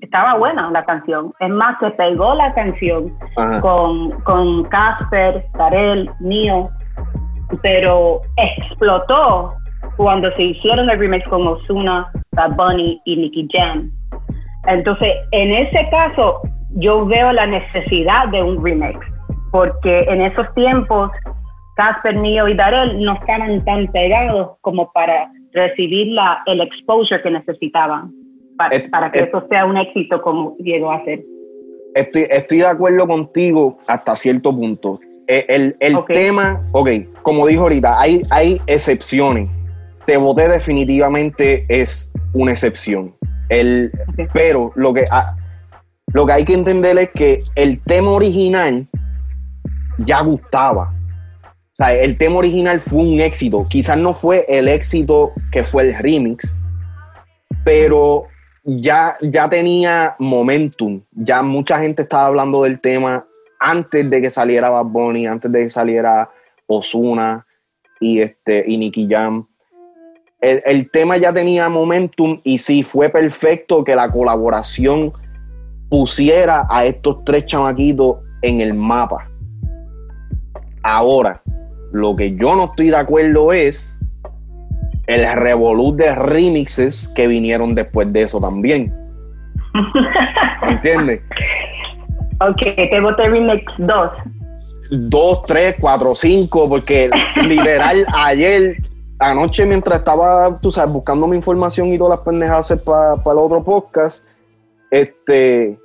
estaba 0.01 0.35
buena 0.37 0.69
la 0.69 0.83
canción. 0.83 1.31
Es 1.39 1.49
más, 1.49 1.77
se 1.79 1.91
pegó 1.91 2.35
la 2.35 2.53
canción 2.53 3.17
con, 3.61 4.11
con 4.23 4.65
Casper, 4.65 5.45
Tarel, 5.57 6.11
Nio, 6.19 6.69
pero 7.61 8.19
explotó 8.35 9.53
cuando 9.95 10.29
se 10.35 10.43
hicieron 10.43 10.89
el 10.89 10.99
remix 10.99 11.25
con 11.29 11.47
Ozuna, 11.47 12.11
Bad 12.33 12.57
Bunny 12.57 13.01
y 13.05 13.15
Nicky 13.15 13.47
Jam. 13.49 13.89
Entonces, 14.67 15.13
en 15.31 15.51
ese 15.51 15.87
caso, 15.89 16.41
yo 16.71 17.05
veo 17.05 17.31
la 17.31 17.45
necesidad 17.45 18.27
de 18.29 18.41
un 18.41 18.63
remix, 18.63 18.99
porque 19.51 20.01
en 20.01 20.21
esos 20.21 20.53
tiempos, 20.55 21.11
Casper, 21.75 22.15
Nio 22.15 22.47
y 22.47 22.55
Darel 22.55 23.03
no 23.03 23.13
estaban 23.13 23.63
tan 23.65 23.87
pegados 23.91 24.57
como 24.61 24.91
para 24.91 25.29
recibir 25.53 26.07
la, 26.07 26.41
el 26.45 26.61
exposure 26.61 27.21
que 27.21 27.31
necesitaban 27.31 28.11
para, 28.57 29.11
que 29.11 29.19
eso 29.19 29.45
sea 29.49 29.65
un 29.65 29.77
éxito 29.77 30.21
como 30.21 30.55
llegó 30.57 30.91
a 30.91 31.03
ser. 31.03 31.23
Estoy, 31.93 32.27
estoy 32.29 32.59
de 32.59 32.67
acuerdo 32.67 33.07
contigo 33.07 33.77
hasta 33.87 34.15
cierto 34.15 34.51
punto. 34.51 34.99
Eh, 35.27 35.45
el, 35.47 35.75
el 35.79 35.97
tema, 36.07 36.61
ok, 36.71 36.89
como 37.21 37.47
dijo 37.47 37.63
ahorita, 37.63 37.99
hay, 37.99 38.21
hay 38.29 38.61
excepciones. 38.67 39.49
Te 40.05 40.17
voté 40.17 40.47
definitivamente 40.47 41.65
es 41.67 42.11
una 42.33 42.51
excepción. 42.51 43.14
El, 43.49 43.91
Pero 44.33 44.71
lo 44.75 44.93
que, 44.93 45.05
lo 46.13 46.25
que 46.25 46.31
hay 46.33 46.45
que 46.45 46.53
entender 46.53 46.97
es 46.97 47.09
que 47.11 47.43
el 47.55 47.81
tema 47.81 48.11
original 48.11 48.87
ya 49.99 50.21
gustaba. 50.21 50.93
O 51.43 51.75
sea, 51.75 51.93
el 51.93 52.17
tema 52.17 52.37
original 52.37 52.79
fue 52.79 53.01
un 53.01 53.19
éxito. 53.19 53.67
Quizás 53.69 53.97
no 53.97 54.13
fue 54.13 54.45
el 54.47 54.67
éxito 54.67 55.33
que 55.51 55.63
fue 55.63 55.83
el 55.83 55.97
remix, 55.97 56.55
pero 57.65 58.27
ya, 58.63 59.17
ya 59.21 59.49
tenía 59.49 60.15
momentum. 60.19 61.01
Ya 61.11 61.41
mucha 61.41 61.79
gente 61.79 62.03
estaba 62.03 62.27
hablando 62.27 62.63
del 62.63 62.79
tema 62.79 63.27
antes 63.59 64.09
de 64.09 64.21
que 64.21 64.29
saliera 64.29 64.69
Bad 64.69 64.85
Bunny, 64.85 65.27
antes 65.27 65.51
de 65.51 65.63
que 65.63 65.69
saliera 65.69 66.29
Osuna 66.67 67.45
y, 67.99 68.21
este, 68.21 68.63
y 68.67 68.77
Nicky 68.77 69.07
Jam. 69.09 69.47
El, 70.41 70.89
tema 70.91 71.17
ya 71.17 71.33
tenía 71.33 71.69
momentum 71.69 72.39
y 72.43 72.59
sí, 72.59 72.83
fue 72.83 73.09
perfecto 73.09 73.83
que 73.83 73.95
la 73.95 74.11
colaboración 74.11 75.11
pusiera 75.89 76.67
a 76.69 76.85
estos 76.85 77.23
tres 77.23 77.45
chamaquitos 77.45 78.17
en 78.41 78.61
el 78.61 78.73
mapa. 78.73 79.27
Ahora, 80.83 81.41
lo 81.91 82.15
que 82.15 82.35
yo 82.35 82.55
no 82.55 82.65
estoy 82.65 82.89
de 82.89 82.97
acuerdo 82.97 83.53
es 83.53 83.97
el 85.07 85.25
revolut 85.33 85.95
de 85.95 86.13
remixes 86.13 87.07
que 87.15 87.27
vinieron 87.27 87.73
después 87.73 88.11
de 88.13 88.23
eso 88.23 88.39
también. 88.39 88.93
¿Entiendes? 90.69 91.21
Ok, 92.41 92.75
te 92.75 92.99
voté 92.99 93.25
remix 93.25 93.63
2. 93.77 94.11
2, 94.91 95.43
3, 95.45 95.75
4, 95.79 96.15
5, 96.15 96.69
porque 96.69 97.09
literal 97.43 98.05
ayer, 98.13 98.77
anoche 99.19 99.65
mientras 99.65 99.99
estaba, 99.99 100.55
tú 100.57 100.71
sabes, 100.71 100.93
buscando 100.93 101.27
mi 101.27 101.35
información 101.35 101.93
y 101.93 101.97
todas 101.97 102.17
las 102.17 102.25
pendejadas 102.25 102.73
para 102.83 103.13
el 103.13 103.37
otro 103.37 103.63
podcast, 103.63 104.25
este, 104.91 105.77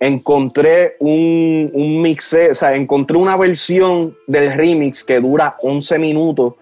encontré 0.00 0.96
un, 1.00 1.70
un 1.72 2.02
mix, 2.02 2.36
o 2.50 2.54
sea, 2.54 2.74
encontré 2.74 3.16
una 3.16 3.36
versión 3.36 4.16
del 4.26 4.52
remix 4.52 5.04
que 5.04 5.20
dura 5.20 5.56
11 5.62 5.98
minutos, 5.98 6.54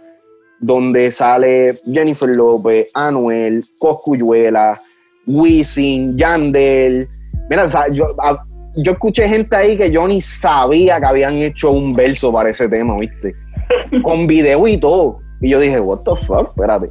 donde 0.61 1.11
sale 1.11 1.81
Jennifer 1.85 2.29
López, 2.29 2.89
Anuel, 2.95 3.67
Coscuyuela, 3.79 4.81
Wisin, 5.27 6.17
Yandel. 6.17 7.09
Mira, 7.51 7.67
yo, 7.93 8.15
yo 8.77 8.93
escuché 8.93 9.29
gente 9.29 9.57
ahí 9.57 9.77
que 9.77 9.91
yo 9.91 10.07
ni 10.09 10.21
sabía 10.21 10.99
que 11.01 11.07
habían 11.07 11.37
hecho 11.39 11.71
un 11.71 11.93
verso 11.93 12.33
para 12.33 12.51
ese 12.51 12.69
tema, 12.69 12.99
¿viste? 12.99 13.35
Con 14.03 14.27
video 14.27 14.67
y 14.67 14.79
todo. 14.79 15.24
Y 15.45 15.51
yo 15.51 15.61
dije, 15.61 15.79
what 15.79 16.01
the 16.05 16.17
fuck, 16.25 16.49
espérate. 16.49 16.89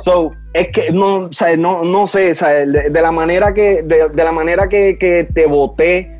So, 0.00 0.32
es 0.52 0.68
que 0.68 0.90
no, 0.90 1.30
no, 1.56 1.84
no 1.84 2.06
sé, 2.08 2.34
de, 2.34 2.90
la 2.90 3.12
manera 3.12 3.54
que, 3.54 3.84
de, 3.84 4.24
la 4.24 4.32
manera 4.32 4.68
que, 4.68 5.28
te 5.32 5.46
voté 5.46 6.10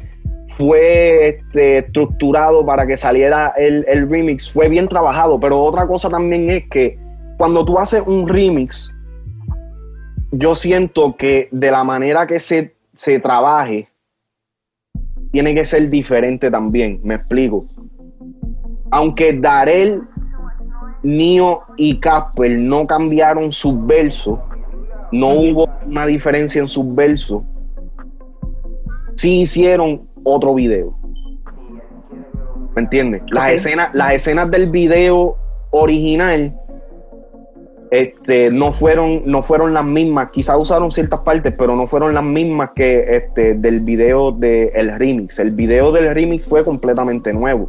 fue 0.51 1.27
este, 1.27 1.79
estructurado 1.79 2.65
para 2.65 2.87
que 2.87 2.97
saliera 2.97 3.53
el, 3.57 3.85
el, 3.89 4.09
remix, 4.09 4.49
fue 4.49 4.69
bien 4.69 4.87
trabajado, 4.87 5.41
pero 5.41 5.61
otra 5.61 5.89
cosa 5.89 6.09
también 6.09 6.49
es 6.49 6.69
que 6.71 6.97
cuando 7.37 7.65
tú 7.65 7.77
haces 7.77 8.05
un 8.07 8.29
remix, 8.29 8.95
yo 10.31 10.55
siento 10.55 11.17
que 11.17 11.49
de 11.51 11.73
la 11.73 11.83
manera 11.83 12.29
que 12.29 12.39
se, 12.39 12.77
se 12.93 13.19
trabaje, 13.19 13.89
tiene 15.33 15.53
que 15.57 15.65
ser 15.65 15.91
diferente 15.91 16.53
también, 16.53 17.01
me 17.03 17.17
explico. 17.17 17.67
Aunque 18.93 19.33
Darel, 19.33 20.03
Nio 21.05 21.61
y 21.77 22.01
Casper 22.01 22.59
no 22.59 22.87
cambiaron 22.87 23.53
sus 23.53 23.87
versos, 23.87 24.39
no 25.13 25.35
hubo 25.35 25.69
una 25.87 26.07
diferencia 26.07 26.61
en 26.61 26.67
sus 26.67 26.93
versos, 26.95 27.43
sí 29.17 29.43
hicieron 29.43 30.09
otro 30.25 30.55
video. 30.55 30.99
¿Me 32.75 32.83
entiendes? 32.83 33.23
Las, 33.31 33.53
escenas, 33.53 33.95
las 33.95 34.15
escenas 34.15 34.51
del 34.51 34.71
video 34.71 35.37
original 35.71 36.59
este, 37.91 38.51
no, 38.51 38.73
fueron, 38.73 39.23
no 39.25 39.41
fueron 39.43 39.73
las 39.73 39.85
mismas. 39.85 40.31
Quizás 40.31 40.57
usaron 40.59 40.91
ciertas 40.91 41.21
partes, 41.21 41.55
pero 41.57 41.77
no 41.77 41.87
fueron 41.87 42.13
las 42.13 42.25
mismas 42.25 42.71
que 42.75 43.05
este, 43.09 43.55
del 43.55 43.81
video 43.81 44.33
del 44.33 44.99
remix. 44.99 45.39
El 45.39 45.53
video 45.53 45.93
del 45.93 46.13
remix 46.13 46.49
fue 46.49 46.65
completamente 46.65 47.33
nuevo. 47.33 47.69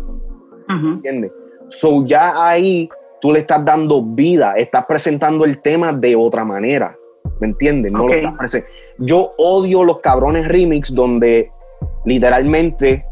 ¿Entiendes? 0.68 1.32
So 1.68 2.04
ya 2.06 2.34
ahí 2.44 2.90
tú 3.26 3.34
le 3.34 3.40
estás 3.40 3.66
dando 3.66 4.04
vida, 4.04 4.54
estás 4.56 4.86
presentando 4.86 5.46
el 5.46 5.60
tema 5.60 5.92
de 5.92 6.16
otra 6.16 6.46
manera. 6.46 6.96
¿Me 7.40 7.48
entiendes? 7.48 7.92
No 7.92 8.08
lo 8.08 8.14
estás 8.14 8.64
Yo 9.00 9.32
odio 9.40 9.84
los 9.84 9.98
cabrones 9.98 10.48
remix 10.48 10.94
donde 10.94 11.50
literalmente 12.06 13.04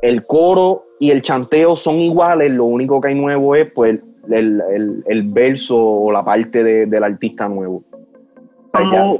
el 0.00 0.24
coro 0.24 0.84
y 0.98 1.10
el 1.10 1.20
chanteo 1.20 1.76
son 1.76 1.96
iguales, 1.96 2.50
lo 2.50 2.64
único 2.64 2.98
que 2.98 3.08
hay 3.08 3.14
nuevo 3.14 3.54
es 3.54 3.70
pues 3.72 4.00
el, 4.30 5.22
verso 5.26 5.76
o 5.76 6.10
la 6.10 6.24
parte 6.24 6.86
del 6.86 7.04
artista 7.04 7.46
nuevo. 7.46 7.82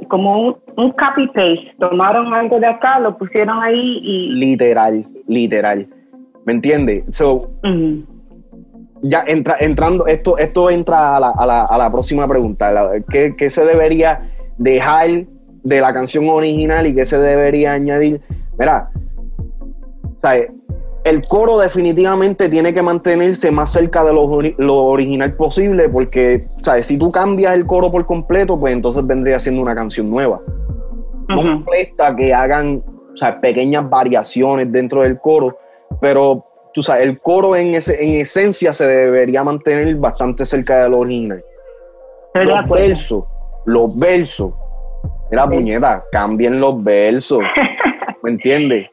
como, 0.09 0.57
un, 0.77 0.91
copy-paste, 0.93 1.75
tomaron 1.77 2.33
algo 2.33 2.59
de 2.59 2.65
acá, 2.65 2.99
lo 2.99 3.15
pusieron 3.15 3.61
ahí 3.61 3.99
y... 4.01 4.29
Literal, 4.31 5.05
literal. 5.27 5.87
¿Me 6.43 6.53
entiendes? 6.53 7.03
So, 7.15 7.51
Ya 9.03 9.23
entra, 9.27 9.57
entrando, 9.59 10.07
esto, 10.07 10.37
esto 10.37 10.69
entra 10.69 11.17
a 11.17 11.19
la, 11.19 11.29
a 11.29 11.45
la, 11.45 11.65
a 11.65 11.77
la 11.77 11.91
próxima 11.91 12.27
pregunta. 12.27 12.91
¿Qué, 13.09 13.35
¿Qué 13.37 13.49
se 13.49 13.63
debería 13.65 14.31
dejar 14.57 15.25
de 15.63 15.81
la 15.81 15.93
canción 15.93 16.27
original 16.29 16.87
y 16.87 16.95
qué 16.95 17.05
se 17.05 17.19
debería 17.19 17.73
añadir? 17.73 18.21
Mira, 18.57 18.89
¿sabes? 20.17 20.49
el 21.07 21.25
coro 21.25 21.59
definitivamente 21.59 22.49
tiene 22.49 22.73
que 22.73 22.81
mantenerse 22.81 23.49
más 23.49 23.71
cerca 23.71 24.03
de 24.03 24.11
lo, 24.11 24.75
original 24.75 25.33
posible 25.35 25.87
porque, 25.87 26.47
¿sabes? 26.61 26.85
Si 26.85 26.97
tú 26.97 27.11
cambias 27.11 27.55
el 27.55 27.65
coro 27.65 27.89
por 27.89 28.05
completo, 28.05 28.59
pues 28.59 28.73
entonces 28.73 29.07
vendría 29.07 29.39
siendo 29.39 29.61
una 29.61 29.73
canción 29.73 30.09
nueva. 30.09 30.41
No 31.29 31.43
molesta 31.43 32.13
que 32.13 32.33
hagan 32.33 32.83
pequeñas 33.41 33.89
variaciones 33.89 34.69
dentro 34.69 35.03
del 35.03 35.17
coro, 35.19 35.57
pero 36.01 36.45
tú 36.77 36.83
sabes, 36.83 37.07
el 37.07 37.19
coro 37.19 37.55
en, 37.55 37.73
ese, 37.73 38.03
en 38.03 38.13
esencia 38.21 38.71
se 38.71 38.87
debería 38.87 39.43
mantener 39.43 39.95
bastante 39.95 40.45
cerca 40.45 40.83
de 40.83 40.89
lo 40.91 40.99
original. 40.99 41.43
Los 42.35 42.69
versos, 42.69 43.23
los 43.65 43.97
versos, 43.97 44.53
era 45.31 45.47
puñeta, 45.47 46.03
cambien 46.11 46.59
los 46.59 46.83
versos, 46.83 47.39
¿me 48.21 48.29
entiendes? 48.29 48.91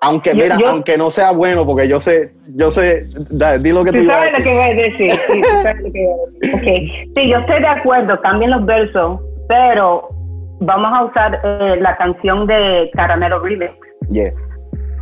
Aunque, 0.00 0.34
mira, 0.34 0.58
aunque 0.66 0.98
no 0.98 1.08
sea 1.08 1.30
bueno, 1.30 1.64
porque 1.64 1.86
yo 1.86 2.00
sé, 2.00 2.32
yo 2.56 2.68
sé, 2.68 3.04
di 3.60 3.70
lo 3.70 3.84
que 3.84 3.92
tú, 3.92 4.04
sabes 4.06 4.36
lo 4.36 4.42
que 4.42 4.52
voy 4.52 4.64
a 4.64 4.74
decir. 4.74 5.12
Sí, 5.12 5.42
sabes 5.44 5.82
lo 5.82 5.92
que 5.92 6.04
voy 6.04 6.18
a 6.18 6.40
decir. 6.40 6.54
Okay. 6.56 7.12
sí, 7.14 7.28
yo 7.28 7.38
estoy 7.38 7.60
de 7.60 7.68
acuerdo, 7.68 8.20
cambien 8.22 8.50
los 8.50 8.66
versos, 8.66 9.20
pero 9.46 10.08
vamos 10.58 10.90
a 10.92 11.04
usar 11.04 11.40
eh, 11.44 11.76
la 11.80 11.96
canción 11.96 12.48
de 12.48 12.90
Caramelo 12.94 13.38
Remix. 13.38 13.72
Yeah. 14.10 14.32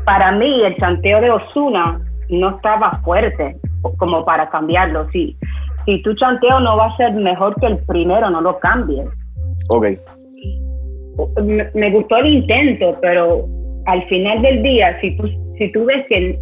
Para 0.04 0.32
mí, 0.32 0.62
el 0.62 0.76
chanteo 0.76 1.22
de 1.22 1.30
Osuna 1.30 2.02
no 2.28 2.56
estaba 2.56 3.00
fuerte 3.04 3.56
como 3.96 4.24
para 4.24 4.48
cambiarlo. 4.50 5.08
Si, 5.10 5.36
si 5.86 6.02
tu 6.02 6.14
chanteo 6.14 6.60
no 6.60 6.76
va 6.76 6.86
a 6.86 6.96
ser 6.96 7.12
mejor 7.14 7.54
que 7.60 7.66
el 7.66 7.78
primero, 7.78 8.30
no 8.30 8.40
lo 8.40 8.58
cambies. 8.58 9.06
Ok. 9.68 9.86
me, 11.74 11.90
gustó 11.90 12.16
el 12.18 12.26
intento, 12.26 12.96
pero 13.00 13.46
al 13.86 14.06
final 14.08 14.42
del 14.42 14.62
día, 14.62 14.98
si 15.00 15.16
tú, 15.16 15.28
si 15.58 15.72
tú 15.72 15.84
ves 15.84 16.06
que, 16.08 16.38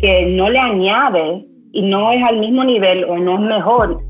que 0.00 0.26
no 0.26 0.48
le 0.48 0.58
añade 0.58 1.44
y 1.72 1.82
no 1.82 2.12
es 2.12 2.22
al 2.22 2.38
mismo 2.38 2.64
nivel 2.64 3.04
o 3.04 3.18
no 3.18 3.34
es 3.34 3.40
mejor, 3.40 4.00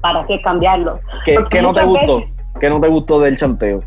¿para 0.00 0.26
qué 0.26 0.40
cambiarlo? 0.42 1.00
¿Qué, 1.24 1.62
no 1.62 1.72
te 1.72 1.84
gustó? 1.84 2.24
¿Qué 2.60 2.70
no 2.70 2.80
te 2.80 2.88
gustó 2.88 3.20
del 3.20 3.36
chanteo? 3.36 3.82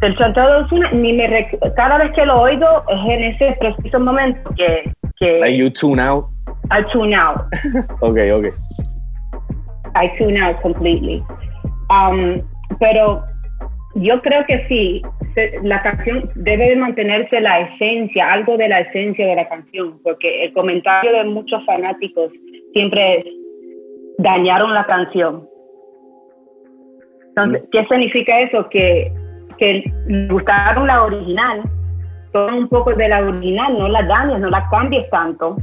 Del 0.00 0.16
chanteo 0.16 0.64
de 0.64 0.96
ni 0.96 1.12
me 1.12 1.48
cada 1.76 1.98
vez 1.98 2.12
que 2.12 2.24
lo 2.24 2.40
oigo 2.40 2.66
es 2.88 3.00
en 3.00 3.24
ese 3.24 3.56
preciso 3.60 4.00
momento 4.00 4.50
que... 4.56 4.90
que 5.20 5.38
like 5.40 5.56
you 5.56 5.70
tune 5.70 6.00
out? 6.00 6.28
I 6.70 6.82
tune 6.92 7.14
out. 7.14 7.46
ok, 8.02 8.18
ok. 8.32 8.46
I 9.94 10.08
tune 10.18 10.36
out 10.38 10.60
completely. 10.62 11.22
Um, 11.90 12.42
pero 12.78 13.22
yo 13.94 14.22
creo 14.22 14.46
que 14.46 14.66
sí, 14.68 15.02
la 15.62 15.82
canción 15.82 16.30
debe 16.36 16.70
de 16.70 16.76
mantenerse 16.76 17.40
la 17.40 17.60
esencia, 17.60 18.32
algo 18.32 18.56
de 18.56 18.68
la 18.68 18.80
esencia 18.80 19.26
de 19.26 19.36
la 19.36 19.48
canción, 19.48 20.00
porque 20.02 20.44
el 20.44 20.52
comentario 20.52 21.12
de 21.12 21.24
muchos 21.24 21.64
fanáticos 21.66 22.30
siempre 22.72 23.18
es, 23.18 23.24
dañaron 24.18 24.72
la 24.72 24.86
canción. 24.86 25.46
Entonces, 27.28 27.62
¿qué 27.72 27.84
significa 27.86 28.40
eso? 28.40 28.68
Que, 28.70 29.12
que 29.58 29.84
gustaron 30.30 30.86
la 30.86 31.02
original, 31.02 31.62
son 32.32 32.54
un 32.54 32.68
poco 32.68 32.92
de 32.92 33.08
la 33.08 33.20
original, 33.20 33.78
no 33.78 33.88
la 33.88 34.02
dañes, 34.02 34.40
no 34.40 34.50
la 34.50 34.68
cambies 34.70 35.08
tanto, 35.10 35.56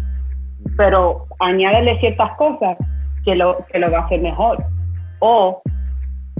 pero 0.75 1.27
añádele 1.39 1.99
ciertas 1.99 2.35
cosas 2.37 2.77
que 3.23 3.35
lo, 3.35 3.65
que 3.71 3.79
lo 3.79 3.91
va 3.91 3.99
a 3.99 4.05
hacer 4.05 4.21
mejor. 4.21 4.63
O 5.19 5.61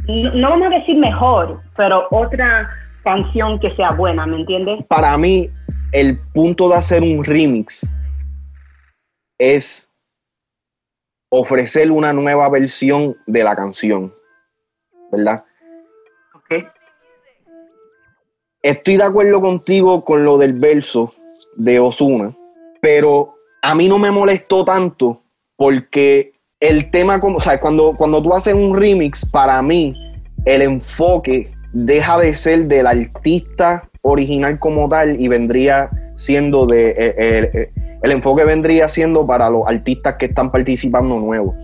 no 0.08 0.50
vamos 0.50 0.68
a 0.68 0.80
decir 0.80 0.98
mejor, 0.98 1.62
pero 1.76 2.08
otra 2.12 2.70
canción 3.04 3.60
que 3.60 3.76
sea 3.76 3.92
buena, 3.92 4.26
¿me 4.26 4.38
entiendes? 4.38 4.86
Para 4.88 5.18
mí, 5.18 5.50
el 5.92 6.20
punto 6.34 6.70
de 6.70 6.76
hacer 6.76 7.02
un 7.02 7.24
remix 7.24 7.90
es 9.38 9.92
ofrecer 11.30 11.92
una 11.92 12.14
nueva 12.14 12.50
versión 12.50 13.16
de 13.26 13.44
la 13.44 13.56
canción, 13.56 14.14
¿verdad? 15.12 15.44
Estoy 18.68 18.98
de 18.98 19.04
acuerdo 19.04 19.40
contigo 19.40 20.04
con 20.04 20.26
lo 20.26 20.38
del 20.38 20.52
verso 20.52 21.14
de 21.56 21.80
Osuna, 21.80 22.36
pero 22.82 23.36
a 23.62 23.74
mí 23.74 23.88
no 23.88 23.98
me 23.98 24.12
molestó 24.12 24.66
tanto 24.66 25.22
porque 25.56 26.34
el 26.60 26.92
tema, 26.92 27.22
como, 27.22 27.38
o 27.38 27.40
sea, 27.40 27.62
cuando, 27.62 27.96
cuando 27.96 28.22
tú 28.22 28.34
haces 28.34 28.54
un 28.54 28.76
remix, 28.76 29.26
para 29.26 29.62
mí, 29.62 29.96
el 30.44 30.62
enfoque 30.62 31.50
deja 31.72 32.20
de 32.20 32.34
ser 32.34 32.66
del 32.66 32.88
artista 32.88 33.90
original 34.02 34.60
como 34.60 34.90
tal 34.90 35.18
y 35.18 35.30
vendría 35.30 35.90
siendo 36.18 36.66
de. 36.66 36.90
Eh, 36.90 36.96
eh, 36.98 37.52
eh, 37.54 37.72
el 38.04 38.12
enfoque 38.12 38.44
vendría 38.44 38.90
siendo 38.90 39.26
para 39.26 39.50
los 39.50 39.66
artistas 39.66 40.16
que 40.16 40.26
están 40.26 40.52
participando 40.52 41.18
nuevos. 41.22 41.56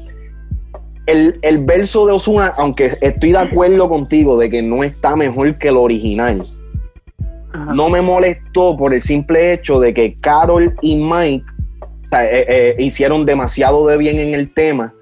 El, 1.05 1.65
verso 1.65 2.05
de 2.05 2.13
Osuna, 2.13 2.53
aunque 2.55 2.98
estoy 3.01 3.33
de 3.33 3.39
acuerdo 3.39 3.89
contigo 3.89 4.38
de 4.38 4.50
que 4.50 4.62
no 4.62 4.86
está 4.86 5.17
mejor 5.17 5.57
que 5.57 5.67
el 5.67 5.75
original, 5.75 6.45
no 7.53 7.89
me 7.89 8.01
molestó 8.01 8.75
por 8.75 8.93
el 8.93 9.01
simple 9.01 9.53
hecho 9.53 9.79
de 9.79 9.93
que 9.93 10.15
Carol 10.19 10.75
y 10.81 10.95
Mike 10.95 11.45
eh, 12.12 12.45
eh, 12.48 12.75
hicieron 12.79 13.25
demasiado 13.25 13.88
de 13.88 13.98
bien 13.98 14.19
en 14.19 14.33
el 14.33 14.53
tema 14.53 14.93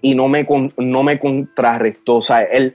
y 0.00 0.14
no 0.14 0.28
me, 0.28 0.46
no 0.76 1.02
me 1.02 1.18
contrarrestó. 1.18 2.16
O 2.16 2.22
sea, 2.22 2.42
el, 2.42 2.74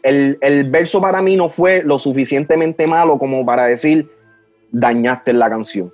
verso 0.71 0.99
para 0.99 1.21
mí 1.21 1.35
no 1.35 1.47
fue 1.49 1.83
lo 1.83 1.99
suficientemente 1.99 2.87
malo 2.87 3.17
como 3.19 3.45
para 3.45 3.65
decir 3.65 4.09
dañaste 4.71 5.33
la 5.33 5.49
canción. 5.49 5.91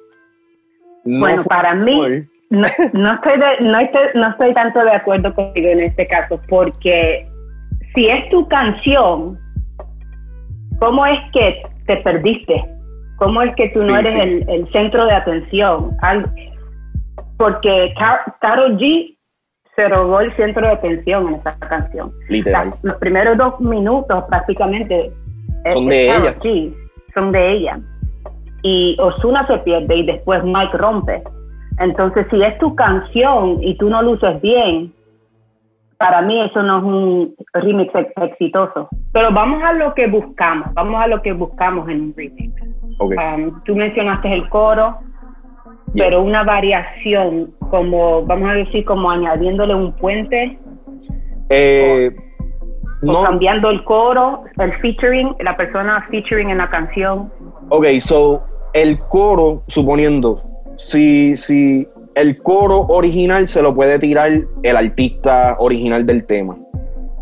bueno, 1.04 1.44
para 1.44 1.76
mí 1.76 2.26
no, 2.50 2.66
estoy 2.68 3.40
no, 3.62 3.80
estoy, 3.80 4.02
no 4.14 4.30
estoy 4.30 4.54
tanto 4.54 4.84
de 4.84 4.92
acuerdo 4.92 5.34
contigo 5.34 5.70
en 5.70 5.82
este 5.82 6.08
caso, 6.08 6.40
porque 6.48 7.28
si 7.94 8.08
es 8.08 8.30
tu 8.30 8.48
canción, 8.48 9.40
¿cómo 10.80 11.06
es 11.06 11.20
que 11.34 11.64
te 11.86 11.98
perdiste? 11.98 12.75
¿Cómo 13.18 13.42
es 13.42 13.56
que 13.56 13.70
tú 13.70 13.84
no 13.84 13.98
eres 13.98 14.16
El, 14.16 14.50
el, 14.50 14.72
centro 14.72 15.06
de 15.06 15.14
atención? 15.14 15.96
porque 17.38 17.94
Carol 18.40 18.78
G 18.78 19.16
se 19.76 19.90
robó 19.90 20.22
el 20.22 20.36
centro 20.36 20.66
de 20.66 20.74
atención 20.74 21.28
en 21.28 21.36
esa 21.36 21.58
canción. 21.60 22.12
Literal. 22.30 22.74
los 22.82 22.96
primeros 22.98 23.38
dos 23.38 23.60
minutos 23.60 24.24
prácticamente 24.30 25.12
son 25.72 25.88
de 25.88 26.06
ella. 26.06 26.36
son 27.14 27.32
de 27.32 27.52
ella. 27.52 27.80
Y 28.64 28.98
Osuna 29.00 29.46
se 29.48 29.58
pierde 29.60 29.96
y 29.98 30.06
después 30.06 30.44
Mike 30.44 30.78
rompe. 30.78 31.22
Entonces, 31.80 32.26
si 32.32 32.42
es 32.42 32.58
tu 32.58 32.74
canción 32.76 33.62
y 33.62 33.78
tú 33.78 33.90
no 33.90 34.02
luces 34.02 34.42
bien, 34.42 34.94
para 35.98 36.22
mí 36.22 36.42
eso 36.42 36.64
no 36.64 36.78
es 36.78 36.84
un 36.84 37.36
remix 37.54 37.92
exitoso. 38.22 38.90
Pero 39.12 39.32
vamos 39.32 39.62
a 39.64 39.74
lo 39.74 39.94
que 39.94 40.08
buscamos, 40.08 40.74
vamos 40.74 41.02
a 41.02 41.08
lo 41.08 41.22
que 41.22 41.34
buscamos 41.34 41.88
en 41.90 42.02
un 42.02 42.14
remix. 42.16 42.54
Um, 43.00 43.62
tú 43.64 43.76
mencionaste 43.76 44.34
el 44.34 44.48
coro, 44.50 44.98
pero 45.94 46.22
una 46.22 46.44
variación, 46.44 47.54
como 47.70 48.26
vamos 48.26 48.50
a 48.50 48.54
decir, 48.54 48.86
como 48.86 49.10
añadiéndole 49.10 49.76
un 49.76 49.94
puente. 49.94 50.58
Eh, 51.50 52.16
o, 53.06 53.24
cambiando 53.24 53.70
el 53.70 53.84
coro, 53.84 54.44
el 54.58 54.74
featuring, 54.80 55.36
la 55.40 55.56
persona 55.56 56.06
featuring 56.10 56.50
en 56.50 56.58
la 56.58 56.70
canción. 56.70 57.32
Ok, 57.70 57.86
so 58.00 58.44
el 58.74 59.00
coro, 59.00 59.64
suponiendo, 59.68 60.42
si, 60.76 61.36
si 61.36 61.88
el 62.16 62.42
coro 62.42 62.82
original 62.88 63.48
se 63.48 63.62
lo 63.62 63.76
puede 63.76 64.00
tirar 64.00 64.32
el 64.64 64.78
artista 64.78 65.56
original 65.60 66.06
del 66.06 66.26
tema. 66.26 66.58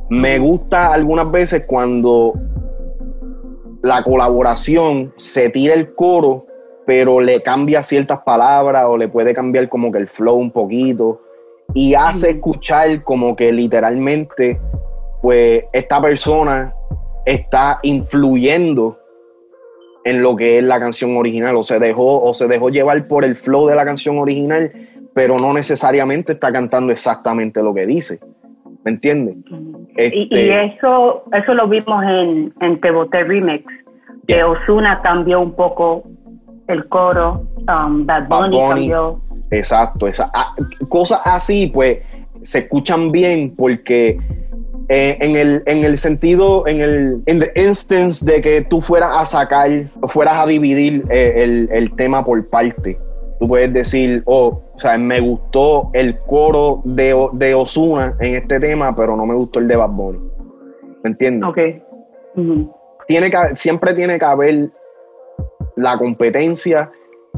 Me 0.09 0.37
gusta 0.37 0.93
algunas 0.93 1.31
veces 1.31 1.63
cuando 1.65 2.33
la 3.83 4.01
colaboración 4.01 5.13
se 5.17 5.49
tira 5.49 5.75
el 5.75 5.93
coro 5.93 6.47
pero 6.85 7.19
le 7.19 7.41
cambia 7.43 7.83
ciertas 7.83 8.19
palabras 8.21 8.85
o 8.87 8.97
le 8.97 9.09
puede 9.09 9.33
cambiar 9.33 9.69
como 9.69 9.91
que 9.91 9.99
el 9.99 10.07
flow 10.07 10.35
un 10.35 10.51
poquito 10.51 11.21
y 11.73 11.93
hace 11.93 12.31
escuchar 12.31 13.03
como 13.03 13.35
que 13.35 13.51
literalmente 13.51 14.59
pues 15.21 15.65
esta 15.71 16.01
persona 16.01 16.73
está 17.25 17.79
influyendo 17.83 18.99
en 20.03 20.21
lo 20.21 20.35
que 20.35 20.57
es 20.57 20.63
la 20.63 20.81
canción 20.81 21.15
original. 21.15 21.55
O 21.55 21.63
se 21.63 21.79
dejó 21.79 22.21
o 22.21 22.33
se 22.33 22.47
dejó 22.47 22.69
llevar 22.69 23.07
por 23.07 23.23
el 23.23 23.37
flow 23.37 23.67
de 23.67 23.75
la 23.75 23.85
canción 23.85 24.17
original 24.17 24.71
pero 25.13 25.37
no 25.37 25.53
necesariamente 25.53 26.33
está 26.33 26.51
cantando 26.51 26.91
exactamente 26.91 27.61
lo 27.61 27.73
que 27.73 27.85
dice 27.85 28.19
¿me 28.83 28.91
entiendes? 28.91 29.35
y, 29.95 30.23
este 30.23 30.65
eso 30.65 31.23
eso 31.31 31.53
lo 31.53 31.67
vimos 31.67 32.03
en, 32.03 32.53
en 32.61 32.81
Te 32.81 33.23
Remix 33.23 33.65
que 34.27 34.43
Osuna 34.43 35.01
cambió 35.01 35.41
un 35.41 35.53
poco 35.53 36.03
el 36.67 36.87
coro, 36.87 37.45
um, 37.67 38.05
Bad, 38.05 38.27
Bunny 38.27 38.57
cambió. 38.57 39.21
Exacto, 39.51 40.07
esa, 40.07 40.31
ah, 40.33 40.55
cosas 40.89 41.21
así 41.25 41.67
pues 41.67 41.99
se 42.41 42.59
escuchan 42.59 43.11
bien 43.11 43.53
porque 43.55 44.17
eh, 44.89 45.17
en, 45.21 45.35
el, 45.35 45.63
en 45.65 45.85
el 45.85 45.97
sentido, 45.97 46.67
en 46.67 46.81
el 46.81 47.23
in 47.25 47.39
the 47.39 47.51
instance 47.55 48.25
de 48.25 48.41
que 48.41 48.61
tú 48.61 48.81
fueras 48.81 49.11
a 49.13 49.25
sacar, 49.25 49.69
fueras 50.07 50.35
a 50.35 50.45
dividir 50.45 51.03
eh, 51.09 51.67
el, 51.71 51.95
tema 51.95 52.23
por 52.25 52.49
parte. 52.49 52.97
Tú 53.43 53.49
puedes 53.49 53.73
decir, 53.73 54.23
oh, 54.25 54.61
o 54.73 54.79
sea, 54.79 54.97
me 54.97 55.19
gustó 55.19 55.89
el 55.91 56.17
coro 56.19 56.81
de, 56.85 57.13
de 57.33 57.53
Osuna 57.53 58.15
en 58.21 58.35
este 58.35 58.57
tema, 58.57 58.95
pero 58.95 59.17
no 59.17 59.25
me 59.25 59.35
gustó 59.35 59.59
el 59.59 59.67
de 59.67 59.75
Bad 59.75 59.89
Bunny. 59.89 60.19
¿Me 61.03 61.09
entiendes? 61.09 61.49
Ok. 61.49 61.59
tiene 63.05 63.29
que, 63.29 63.37
siempre 63.57 63.93
tiene 63.95 64.17
que 64.17 64.23
haber 64.23 64.69
la 65.75 65.97
competencia 65.97 66.89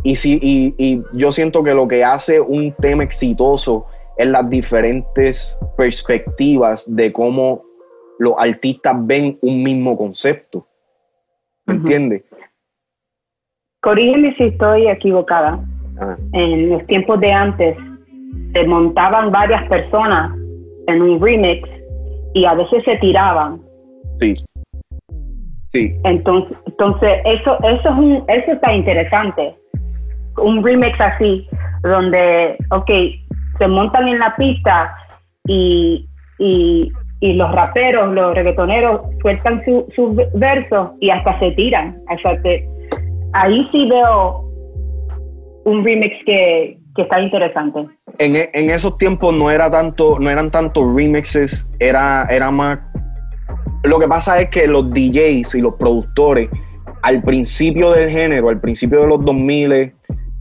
y, 0.04 0.16
si, 0.16 0.40
y, 0.78 1.02
yo 1.14 1.32
siento 1.32 1.64
que 1.64 1.74
lo 1.74 1.88
que 1.88 2.04
hace 2.04 2.40
un 2.40 2.72
tema 2.74 3.04
exitoso 3.04 3.88
es 4.16 4.28
las 4.28 4.48
diferentes 4.48 5.60
perspectivas 5.76 6.86
de 6.96 7.12
cómo 7.12 7.64
los 8.20 8.36
artistas 8.38 8.96
ven 9.08 9.40
un 9.42 9.64
mismo 9.64 9.98
concepto. 9.98 10.68
¿Me 11.66 11.74
entiendes? 11.74 12.26
Corrígeme 13.82 14.36
si 14.36 14.44
estoy 14.44 14.88
equivocada. 14.88 15.66
Ah. 16.00 16.16
En 16.34 16.70
los 16.70 16.86
tiempos 16.88 17.20
de 17.20 17.32
antes 17.32 17.78
se 18.54 18.68
montaban 18.68 19.32
varias 19.32 19.68
personas 19.68 20.32
en 20.88 21.02
un 21.02 21.22
remix 21.22 21.68
y 22.34 22.46
a 22.46 22.54
veces 22.54 22.84
se 22.84 22.98
tiraban. 22.98 23.62
Sí. 24.20 24.36
Entonces, 26.04 26.58
entonces 26.66 27.20
eso, 27.26 27.58
eso, 27.64 27.90
es 27.90 27.98
un, 27.98 28.24
eso 28.28 28.52
está 28.52 28.74
interesante. 28.74 29.56
Un 30.38 30.64
remix 30.64 31.00
así, 31.00 31.48
donde, 31.84 32.58
ok, 32.72 32.90
se 33.58 33.68
montan 33.68 34.08
en 34.08 34.20
la 34.20 34.36
pista 34.36 34.96
y, 35.48 36.08
y, 36.40 36.92
y 37.20 37.34
los 37.34 37.52
raperos, 37.52 38.14
los 38.14 38.36
reggaetoneros 38.36 39.02
sueltan 39.22 39.64
sus 39.96 40.16
versos 40.34 40.92
y 41.00 41.10
hasta 41.10 41.40
se 41.40 41.52
tiran. 41.52 41.98
O 42.10 42.18
sea 42.20 42.42
que 42.42 42.68
ahí 43.34 43.68
sí 43.72 43.90
veo 43.90 44.46
un 45.66 45.84
remix 45.84 46.16
que, 46.26 46.78
está 46.96 47.20
interesante. 47.20 47.88
En, 48.20 48.36
en, 48.36 48.70
esos 48.70 48.98
tiempos 48.98 49.34
no 49.34 49.52
era 49.52 49.70
tanto, 49.70 50.18
no 50.20 50.30
eran 50.30 50.50
tantos 50.50 50.96
remixes, 50.96 51.70
era, 51.80 52.26
era 52.30 52.52
más. 52.52 52.80
Lo 53.84 54.00
que 54.00 54.08
pasa 54.08 54.40
es 54.40 54.50
que 54.50 54.68
los 54.68 54.90
DJs 54.92 55.56
y 55.56 55.62
los 55.62 55.76
productores, 55.76 56.50
al 57.02 57.22
principio 57.22 57.92
del 57.92 58.10
género, 58.10 58.50
al 58.50 58.62
principio 58.62 59.02
de 59.02 59.08
los 59.08 59.26
2000, 59.26 59.94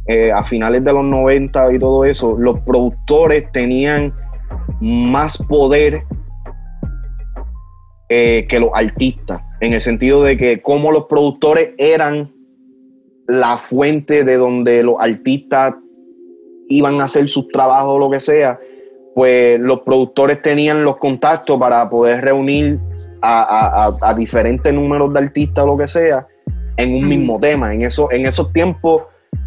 eh, 0.06 0.32
a 0.32 0.44
finales 0.44 0.84
de 0.84 0.92
los 0.92 1.04
90 1.04 1.72
y 1.72 1.78
todo 1.78 2.04
eso, 2.04 2.36
los 2.38 2.60
productores 2.60 3.50
tenían 3.50 4.14
más 4.80 5.38
poder 5.38 6.04
eh, 8.08 8.46
que 8.48 8.60
los 8.60 8.70
artistas, 8.74 9.42
en 9.60 9.72
el 9.72 9.80
sentido 9.80 10.22
de 10.22 10.36
que 10.36 10.60
como 10.60 10.92
los 10.92 11.06
productores 11.06 11.70
eran 11.78 12.33
la 13.26 13.58
fuente 13.58 14.24
de 14.24 14.36
donde 14.36 14.82
los 14.82 14.96
artistas 14.98 15.74
iban 16.68 17.00
a 17.00 17.04
hacer 17.04 17.28
sus 17.28 17.48
trabajos 17.48 17.94
o 17.94 17.98
lo 17.98 18.10
que 18.10 18.20
sea, 18.20 18.58
pues 19.14 19.60
los 19.60 19.80
productores 19.80 20.42
tenían 20.42 20.84
los 20.84 20.96
contactos 20.96 21.58
para 21.58 21.88
poder 21.88 22.22
reunir 22.22 22.78
a, 23.22 24.14
diferentes 24.16 24.72
números 24.72 25.12
de 25.12 25.20
artistas 25.20 25.64
o 25.64 25.68
lo 25.68 25.76
que 25.78 25.86
sea 25.86 26.26
en 26.76 26.94
un 26.94 27.08
mismo 27.08 27.38
tema. 27.40 27.72
En, 27.72 27.82
eso, 27.82 28.10
en 28.10 28.26
esos 28.26 28.52
tiempos, 28.52 29.04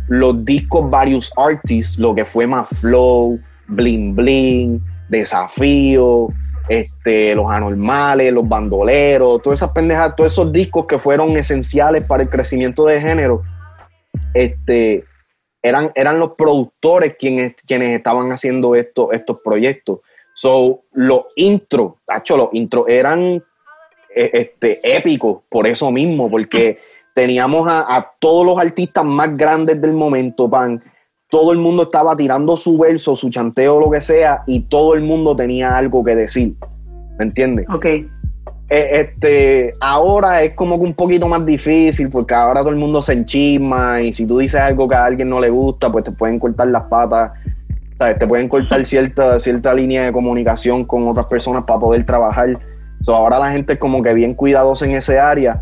los 0.07 0.43
discos 0.43 0.89
Various 0.89 1.31
Artists, 1.35 1.99
lo 1.99 2.15
que 2.15 2.25
fue 2.25 2.47
más 2.47 2.67
Flow, 2.79 3.39
Bling 3.67 4.15
Bling, 4.15 4.81
Desafío, 5.09 6.29
este, 6.69 7.35
los 7.35 7.49
anormales, 7.51 8.33
los 8.33 8.47
bandoleros, 8.47 9.41
todas 9.41 9.59
esas 9.59 9.71
pendejas, 9.71 10.15
todos 10.15 10.31
esos 10.31 10.51
discos 10.51 10.85
que 10.85 10.97
fueron 10.97 11.37
esenciales 11.37 12.03
para 12.03 12.23
el 12.23 12.29
crecimiento 12.29 12.85
de 12.85 12.99
género, 12.99 13.43
este, 14.33 15.03
eran, 15.61 15.91
eran 15.95 16.19
los 16.19 16.31
productores 16.31 17.15
quienes, 17.17 17.55
quienes 17.65 17.97
estaban 17.97 18.31
haciendo 18.31 18.75
esto, 18.75 19.11
estos 19.11 19.39
proyectos. 19.43 19.99
So, 20.33 20.83
los 20.93 21.25
intros, 21.35 21.93
hecho, 22.15 22.37
los 22.37 22.49
intros 22.53 22.85
eran 22.87 23.43
e, 24.15 24.29
este, 24.33 24.79
épicos 24.97 25.39
por 25.49 25.67
eso 25.67 25.91
mismo, 25.91 26.29
porque 26.29 26.79
teníamos 27.13 27.67
a, 27.67 27.95
a, 27.95 28.11
todos 28.19 28.45
los 28.45 28.59
artistas 28.59 29.03
más 29.03 29.35
grandes 29.35 29.81
del 29.81 29.93
momento, 29.93 30.49
pan. 30.49 30.83
Todo 31.29 31.51
el 31.51 31.57
mundo 31.57 31.83
estaba 31.83 32.15
tirando 32.15 32.55
su 32.55 32.77
verso, 32.77 33.15
su 33.15 33.29
chanteo, 33.29 33.79
lo 33.79 33.89
que 33.89 33.99
sea, 33.99 34.43
y 34.47 34.61
todo 34.61 34.93
el 34.93 35.01
mundo 35.01 35.35
tenía 35.35 35.75
algo 35.75 36.03
que 36.03 36.15
decir. 36.15 36.53
¿Me 37.17 37.25
entiendes? 37.25 37.65
Ok. 37.73 37.85
Eh, 38.69 38.89
este, 38.99 39.75
ahora 39.79 40.43
es 40.43 40.53
como 40.53 40.77
que 40.77 40.83
un 40.83 40.93
poquito 40.93 41.27
más 41.29 41.45
difícil 41.45 42.09
porque 42.09 42.33
ahora 42.33 42.59
todo 42.59 42.71
el 42.71 42.75
mundo 42.75 43.01
se 43.01 43.13
enchisma 43.13 44.01
y 44.01 44.11
si 44.11 44.27
tú 44.27 44.39
dices 44.39 44.59
algo 44.59 44.89
que 44.89 44.95
a 44.95 45.05
alguien 45.05 45.29
no 45.29 45.39
le 45.39 45.49
gusta, 45.49 45.89
pues 45.89 46.03
te 46.03 46.11
pueden 46.11 46.37
cortar 46.37 46.67
las 46.67 46.83
patas, 46.83 47.31
¿sabes? 47.95 48.17
Te 48.17 48.27
pueden 48.27 48.49
cortar 48.49 48.85
cierta, 48.85 49.39
cierta 49.39 49.73
línea 49.73 50.05
de 50.05 50.11
comunicación 50.11 50.83
con 50.83 51.07
otras 51.07 51.27
personas 51.27 51.63
para 51.63 51.79
poder 51.79 52.05
trabajar. 52.05 52.59
So, 52.99 53.15
ahora 53.15 53.39
la 53.39 53.51
gente 53.51 53.73
es 53.73 53.79
como 53.79 54.01
que 54.01 54.13
bien 54.13 54.33
cuidadosa 54.33 54.85
en 54.85 54.91
ese 54.91 55.17
área, 55.17 55.61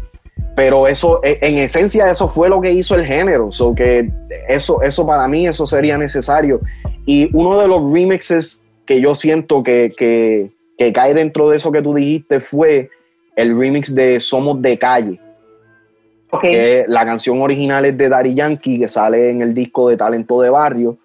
pero 0.55 0.87
eso, 0.87 1.19
e, 1.23 1.37
en 1.41 1.57
esencia, 1.57 2.09
eso 2.09 2.27
fue 2.27 2.49
lo 2.49 2.59
que 2.59 2.71
hizo 2.71 2.95
el 2.95 3.05
género. 3.05 3.51
So, 3.51 3.75
que 3.75 4.09
eso, 4.47 4.81
eso 4.81 5.05
para 5.05 5.27
mí, 5.27 5.45
eso 5.45 5.67
sería 5.67 5.97
necesario. 5.97 6.61
Y 7.05 7.29
uno 7.35 7.59
de 7.59 7.67
los 7.67 7.91
remixes 7.91 8.65
que 8.85 8.99
yo 8.99 9.13
siento 9.13 9.61
que, 9.61 9.93
que, 9.95 10.51
que 10.77 10.93
cae 10.93 11.13
dentro 11.13 11.49
de 11.49 11.57
eso 11.57 11.71
que 11.71 11.81
tú 11.81 11.93
dijiste 11.93 12.39
fue 12.39 12.89
el 13.35 13.57
remix 13.57 13.93
de 13.93 14.19
Somos 14.19 14.61
de 14.61 14.77
Calle. 14.77 15.19
la 16.87 17.05
canción 17.05 17.41
original 17.41 17.85
es 17.85 17.97
de 17.97 18.09
Daddy 18.09 18.33
Yankee, 18.33 18.79
que 18.79 18.87
sale 18.87 19.29
en 19.29 19.41
el 19.41 19.53
disco 19.53 19.89
de 19.89 19.97
Talento 19.97 20.41
de 20.41 20.49
Barrio. 20.49 20.97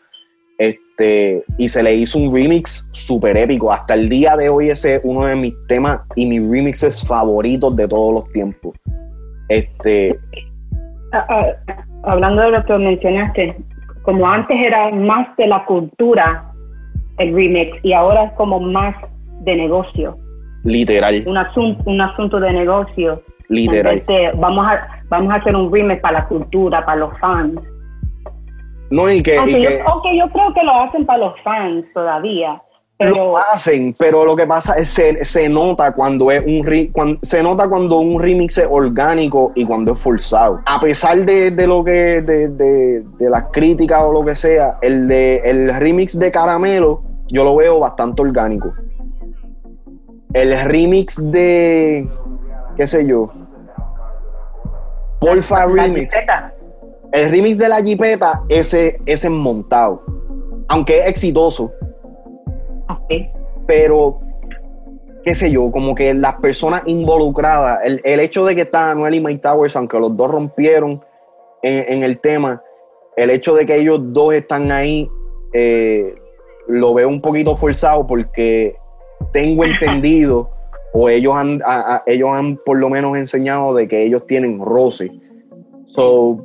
Este, 0.58 1.42
y 1.56 1.68
se 1.68 1.82
le 1.82 1.94
hizo 1.94 2.18
un 2.18 2.30
remix 2.32 2.88
súper 2.92 3.36
épico. 3.36 3.72
Hasta 3.72 3.94
el 3.94 4.08
día 4.08 4.36
de 4.36 4.50
hoy 4.50 4.70
ese 4.70 4.96
es 4.96 5.00
uno 5.04 5.24
de 5.24 5.34
mis 5.34 5.54
temas 5.68 6.00
y 6.16 6.26
mis 6.26 6.42
remixes 6.42 7.06
favoritos 7.06 7.74
de 7.76 7.88
todos 7.88 8.12
los 8.12 8.32
tiempos. 8.32 8.76
Este, 9.48 10.18
ah, 11.12 11.26
ah, 11.28 11.84
hablando 12.04 12.42
de 12.42 12.50
lo 12.50 12.64
que 12.64 12.74
mencionaste, 12.74 13.56
como 14.02 14.26
antes 14.26 14.56
era 14.60 14.90
más 14.90 15.34
de 15.36 15.46
la 15.46 15.64
cultura 15.64 16.52
el 17.18 17.34
remix 17.34 17.78
y 17.82 17.92
ahora 17.92 18.24
es 18.24 18.32
como 18.32 18.60
más 18.60 18.94
de 19.40 19.56
negocio. 19.56 20.16
Literal. 20.64 21.22
Un 21.26 21.36
asunto, 21.36 21.82
un 21.86 22.00
asunto 22.00 22.40
de 22.40 22.52
negocio. 22.52 23.22
Literal. 23.48 24.02
vamos, 24.36 24.66
a, 24.66 25.02
vamos 25.08 25.32
a 25.32 25.36
hacer 25.36 25.56
un 25.56 25.72
remake 25.72 26.00
para 26.00 26.20
la 26.20 26.28
cultura, 26.28 26.84
para 26.84 27.00
los 27.00 27.18
fans. 27.18 27.60
No, 28.90 29.10
y 29.10 29.22
que, 29.22 29.36
aunque, 29.36 29.62
yo, 29.62 29.70
yo 29.70 30.32
creo 30.32 30.54
que 30.54 30.62
lo 30.64 30.80
hacen 30.80 31.06
para 31.06 31.18
los 31.18 31.40
fans 31.42 31.84
todavía. 31.94 32.60
Pero, 32.96 33.14
lo 33.14 33.38
hacen, 33.38 33.94
pero 33.98 34.26
lo 34.26 34.36
que 34.36 34.46
pasa 34.46 34.74
es 34.74 34.90
se, 34.90 35.24
se 35.24 35.48
nota 35.48 35.92
cuando 35.92 36.30
es 36.30 36.44
un 36.44 37.18
se 37.22 37.42
nota 37.42 37.66
cuando 37.66 37.96
un 37.98 38.20
remix 38.20 38.58
es 38.58 38.68
orgánico 38.70 39.52
y 39.54 39.64
cuando 39.64 39.92
es 39.92 39.98
forzado. 39.98 40.60
A 40.66 40.78
pesar 40.80 41.16
de, 41.24 41.50
de 41.50 41.66
lo 41.66 41.82
que 41.82 42.20
de, 42.20 42.48
de, 42.48 43.02
de, 43.18 43.30
las 43.30 43.44
críticas 43.52 44.02
o 44.02 44.12
lo 44.12 44.22
que 44.22 44.34
sea, 44.34 44.76
el 44.82 45.08
de 45.08 45.36
el 45.44 45.74
remix 45.76 46.18
de 46.18 46.30
Caramelo 46.30 47.02
yo 47.32 47.42
lo 47.42 47.56
veo 47.56 47.80
bastante 47.80 48.20
orgánico 48.20 48.74
el 50.34 50.60
remix 50.64 51.30
de, 51.30 52.08
qué 52.76 52.86
sé 52.86 53.06
yo, 53.06 53.30
Porfa 55.20 55.66
Remix. 55.66 56.14
El 57.12 57.30
remix 57.30 57.58
de 57.58 57.68
la 57.68 57.82
Jipeta, 57.82 58.42
ese, 58.48 59.00
es 59.04 59.28
montado. 59.28 60.02
Aunque 60.68 61.00
es 61.00 61.06
exitoso. 61.08 61.72
Pero, 63.66 64.20
qué 65.24 65.34
sé 65.34 65.50
yo, 65.50 65.70
como 65.70 65.94
que 65.94 66.14
las 66.14 66.34
personas 66.36 66.82
involucradas, 66.86 67.80
el, 67.84 68.20
hecho 68.20 68.44
de 68.44 68.54
que 68.54 68.62
está 68.62 68.92
Anuel 68.92 69.14
y 69.14 69.20
Mike 69.20 69.40
Towers, 69.40 69.76
aunque 69.76 69.98
los 69.98 70.16
dos 70.16 70.30
rompieron 70.30 71.04
en, 71.62 72.02
el 72.02 72.18
tema, 72.20 72.62
el 73.16 73.30
hecho 73.30 73.54
de 73.54 73.66
que 73.66 73.76
ellos 73.76 74.00
dos 74.02 74.32
están 74.32 74.72
ahí, 74.72 75.10
eh, 75.52 76.14
lo 76.68 76.94
veo 76.94 77.08
un 77.08 77.20
poquito 77.20 77.56
forzado 77.56 78.06
porque 78.06 78.76
tengo 79.32 79.64
entendido, 79.64 80.50
o 80.92 81.08
ellos 81.08 81.34
han, 81.36 81.60
ellos 82.06 82.30
han 82.32 82.56
por 82.56 82.78
lo 82.78 82.88
menos 82.88 83.16
enseñado 83.16 83.74
de 83.74 83.86
que 83.86 84.04
ellos 84.04 84.26
tienen 84.26 84.60
roce. 84.60 85.10
So, 85.86 86.44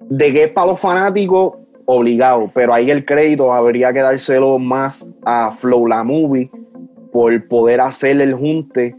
de 0.00 0.32
que 0.32 0.44
es 0.44 0.48
para 0.50 0.68
los 0.68 0.80
fanáticos, 0.80 1.54
obligado, 1.84 2.50
pero 2.54 2.72
ahí 2.72 2.90
el 2.90 3.04
crédito 3.04 3.52
habría 3.52 3.92
que 3.92 4.00
dárselo 4.00 4.58
más 4.58 5.12
a 5.24 5.52
Flow 5.52 5.86
La 5.86 6.04
Movie 6.04 6.50
por 7.12 7.48
poder 7.48 7.80
hacer 7.80 8.20
el 8.20 8.34
junte 8.34 8.94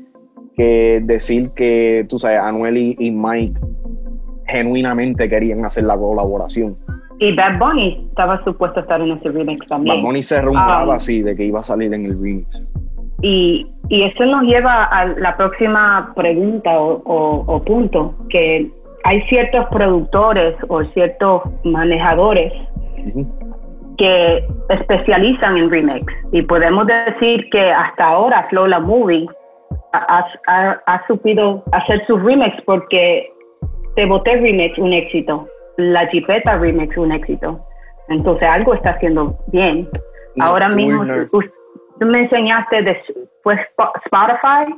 que 0.55 1.01
decir 1.03 1.49
que, 1.51 2.05
tú 2.07 2.19
sabes, 2.19 2.39
Anuel 2.39 2.77
y, 2.77 3.11
Mike 3.11 3.59
genuinamente 4.45 5.27
querían 5.29 5.65
hacer 5.65 5.85
la 5.85 5.97
colaboración. 5.97 6.77
Y 7.19 7.36
Bad 7.36 7.60
Bunny 7.60 8.06
estaba 8.10 8.43
supuesto 8.43 8.80
a 8.80 8.84
estar 8.84 9.02
en 9.02 9.12
ese 9.12 9.30
remix 9.30 9.65
también. 9.67 9.97
Bad 9.97 10.04
Bunny 10.04 10.21
se 10.21 10.41
rumoraba 10.41 10.86
um, 10.86 10.91
así 10.91 11.21
de 11.21 11.36
que 11.36 11.45
iba 11.45 11.60
a 11.60 11.63
salir 11.63 11.93
en 11.93 12.06
el 12.06 12.13
remix. 12.13 12.69
Y, 13.21 13.67
y 13.89 14.04
eso 14.04 14.26
nos 14.26 14.43
lleva 14.43 14.84
a 14.86 15.06
la 15.06 15.38
próxima 15.38 16.12
pregunta 16.15 16.71
o, 16.78 17.63
punto, 17.65 18.15
que 18.30 18.69
hay 19.06 19.21
ciertos 19.23 19.65
productores 19.67 20.56
o 20.67 20.84
ciertos 20.86 21.43
manejadores 21.63 22.52
que 23.97 24.45
especializan 24.69 25.58
en 25.58 25.69
remix. 25.69 26.06
Y 26.32 26.41
podemos 26.41 26.86
decir 26.88 27.49
que 27.49 27.71
hasta 27.71 28.06
ahora 28.06 28.45
Flow 28.49 28.67
La 28.67 28.80
Movie 28.80 29.28
ha, 29.93 30.26
ha, 30.47 30.82
ha 30.86 31.08
supido 31.08 31.63
hacer 31.71 32.06
sus 32.08 32.21
remix 32.21 32.56
porque 32.65 33.32
Te 33.95 34.06
Boté 34.06 34.36
Remix 34.36 34.78
un 34.80 34.91
éxito 34.91 35.47
la 35.77 36.07
Jipeta 36.07 36.57
Remix 36.57 36.95
un 36.97 37.12
éxito. 37.12 37.59
Entonces 38.09 38.47
algo 38.47 38.73
está 38.73 38.91
haciendo 38.91 39.38
bien. 39.47 39.89
Ahora 40.39 40.69
mismo, 40.69 41.05
tú 41.31 42.05
me 42.05 42.21
enseñaste 42.23 42.81
de 42.81 42.97
pues, 43.43 43.59
Spotify. 44.05 44.75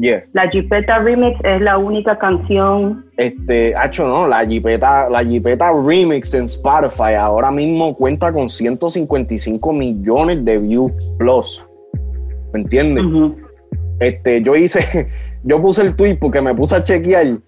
Yeah. 0.00 0.24
La 0.32 0.48
Jipeta 0.48 1.00
Remix 1.00 1.38
es 1.42 1.60
la 1.60 1.76
única 1.76 2.16
canción. 2.18 3.04
Este, 3.16 3.74
hecho 3.84 4.06
no, 4.06 4.28
la 4.28 4.46
Jipeta, 4.46 5.10
la 5.10 5.24
Jipeta 5.24 5.72
Remix 5.72 6.34
en 6.34 6.44
Spotify 6.44 7.14
ahora 7.18 7.50
mismo 7.50 7.96
cuenta 7.96 8.32
con 8.32 8.48
155 8.48 9.72
millones 9.72 10.44
de 10.44 10.58
views 10.58 10.92
plus. 11.18 11.64
¿Me 12.52 12.60
entiendes? 12.60 13.04
Este, 13.98 14.40
yo 14.40 14.54
hice, 14.54 15.08
yo 15.42 15.60
puse 15.60 15.82
el 15.82 15.96
tweet 15.96 16.16
porque 16.16 16.40
me 16.40 16.54
puse 16.54 16.76
a 16.76 16.84
chequear 16.84 17.38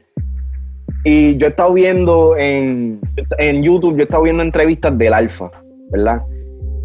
y 1.04 1.36
yo 1.36 1.46
he 1.46 1.50
estado 1.50 1.72
viendo 1.72 2.36
en, 2.36 3.00
YouTube, 3.62 3.94
yo 3.94 4.00
he 4.00 4.04
estado 4.04 4.24
viendo 4.24 4.42
entrevistas 4.42 4.96
del 4.98 5.14
Alfa, 5.14 5.50
¿verdad? 5.90 6.22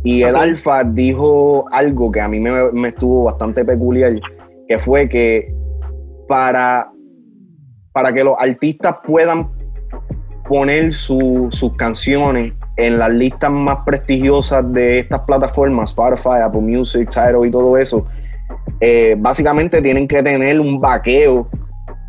Y 0.04 0.21
el 0.21 0.36
Alfa 0.36 0.84
dijo 0.84 1.65
algo 1.71 2.12
que 2.12 2.21
a 2.21 2.28
mí 2.28 2.39
me, 2.39 2.88
estuvo 2.88 3.23
bastante 3.23 3.65
peculiar, 3.65 4.13
que 4.67 4.80
fue 4.80 5.10
que 5.10 5.54
para, 6.28 6.91
para 7.91 8.13
que 8.13 8.23
los 8.23 8.36
artistas 8.39 8.97
puedan 9.06 9.49
poner 10.47 10.93
sus 10.93 11.71
canciones 11.75 12.54
en 12.78 12.99
las 12.99 13.12
listas 13.12 13.51
más 13.51 13.78
prestigiosas 13.86 14.71
de 14.71 14.99
estas 14.99 15.21
plataformas, 15.21 15.89
Spotify, 15.89 16.41
Apple 16.43 16.62
Music, 16.62 17.10
Tidal 17.10 17.47
y 17.47 17.51
todo 17.51 17.78
eso, 17.78 18.06
eh, 18.80 19.15
básicamente 19.17 19.82
tienen 19.82 20.08
que 20.08 20.21
tener 20.21 20.60
un 20.60 20.80
vaqueo 20.80 21.49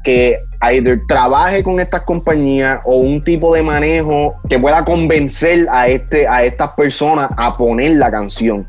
que 0.04 0.38
either 0.62 1.00
trabaje 1.06 1.62
con 1.62 1.80
estas 1.80 2.02
compañías 2.02 2.80
o 2.84 2.96
un 2.96 3.22
tipo 3.22 3.54
de 3.54 3.62
manejo 3.62 4.34
que 4.48 4.58
pueda 4.58 4.84
convencer 4.84 5.66
a, 5.70 5.88
este, 5.88 6.26
a 6.26 6.44
estas 6.44 6.70
personas 6.70 7.30
a 7.36 7.56
poner 7.56 7.96
la 7.96 8.10
canción. 8.10 8.66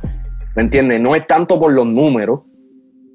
¿Me 0.55 0.63
entiendes? 0.63 0.99
No 0.99 1.15
es 1.15 1.25
tanto 1.27 1.59
por 1.59 1.71
los 1.71 1.85
números. 1.85 2.41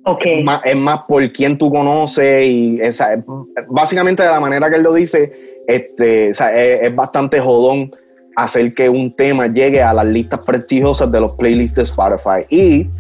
Okay. 0.04 0.44
Es, 0.64 0.76
más, 0.76 1.02
por 1.06 1.30
quién 1.30 1.56
tú 1.56 1.70
conoces 1.70 2.44
y 2.44 2.80
esa, 2.80 3.22
básicamente 3.68 4.22
de 4.22 4.30
la 4.30 4.40
manera 4.40 4.68
que 4.68 4.76
él 4.76 4.82
lo 4.82 4.94
dice, 4.94 5.60
este, 5.68 6.30
es, 6.30 6.40
es, 6.40 6.94
bastante 6.94 7.38
jodón 7.38 7.92
hacer 8.34 8.74
que 8.74 8.88
un 8.88 9.14
tema 9.14 9.46
llegue 9.46 9.80
a 9.80 9.94
las 9.94 10.06
listas 10.06 10.40
prestigiosas 10.40 11.12
de 11.12 11.20
los 11.20 11.32
playlists 11.32 11.76
de 11.76 11.82
Spotify. 11.82 12.46
Y 12.48 12.90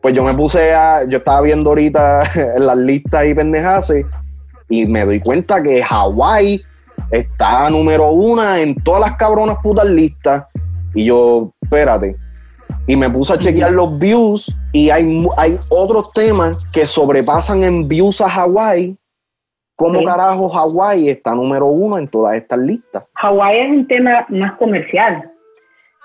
pues 0.00 0.14
yo 0.14 0.22
me 0.22 0.34
puse 0.34 0.72
a, 0.72 1.04
yo 1.08 1.18
estaba 1.18 1.40
viendo 1.40 1.70
ahorita 1.70 2.22
las 2.58 2.76
listas 2.76 3.26
y 3.26 3.34
pendejase 3.34 4.06
y 4.68 4.86
me 4.86 5.04
doy 5.04 5.20
cuenta 5.20 5.62
que 5.62 5.82
Hawái 5.82 6.62
está 7.10 7.68
número 7.70 8.10
uno 8.10 8.54
en 8.56 8.74
todas 8.82 9.00
las 9.00 9.16
cabronas 9.16 9.56
putas 9.62 9.86
listas. 9.86 10.46
Y 10.94 11.06
yo, 11.06 11.50
espérate. 11.62 12.16
Y 12.86 12.96
me 12.96 13.08
puse 13.08 13.32
a 13.32 13.38
chequear 13.38 13.72
los 13.72 13.98
views 13.98 14.54
y 14.72 14.90
hay, 14.90 15.26
hay 15.36 15.58
otros 15.70 16.12
temas 16.12 16.58
que 16.72 16.86
sobrepasan 16.86 17.64
en 17.64 17.88
views 17.88 18.20
a 18.20 18.28
Hawái. 18.28 18.96
¿Cómo 19.76 20.04
carajo 20.04 20.48
Hawái 20.50 21.08
está 21.08 21.34
número 21.34 21.66
uno 21.66 21.98
en 21.98 22.06
todas 22.06 22.36
estas 22.36 22.60
listas? 22.60 23.04
Hawái 23.14 23.58
es 23.58 23.70
un 23.70 23.86
tema 23.88 24.24
más 24.28 24.52
comercial. 24.56 25.30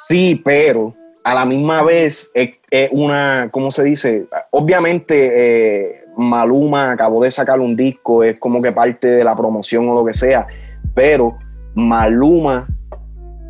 Sí, 0.08 0.42
pero 0.44 0.96
a 1.24 1.36
la 1.36 1.46
misma 1.46 1.84
vez 1.84 2.32
es, 2.34 2.52
una, 2.92 3.50
¿cómo 3.52 3.72
se 3.72 3.84
dice? 3.84 4.28
Obviamente 4.52 5.32
eh, 5.34 6.04
Maluma 6.20 6.92
acabó 6.92 7.24
de 7.24 7.32
sacar 7.32 7.62
un 7.62 7.78
disco, 7.78 8.24
es 8.26 8.38
como 8.40 8.62
que 8.62 8.74
parte 8.74 9.08
de 9.08 9.24
la 9.24 9.36
promoción 9.38 9.88
o 9.88 9.94
lo 9.94 10.04
que 10.04 10.14
sea, 10.14 10.46
pero 10.94 11.38
Maluma 11.74 12.68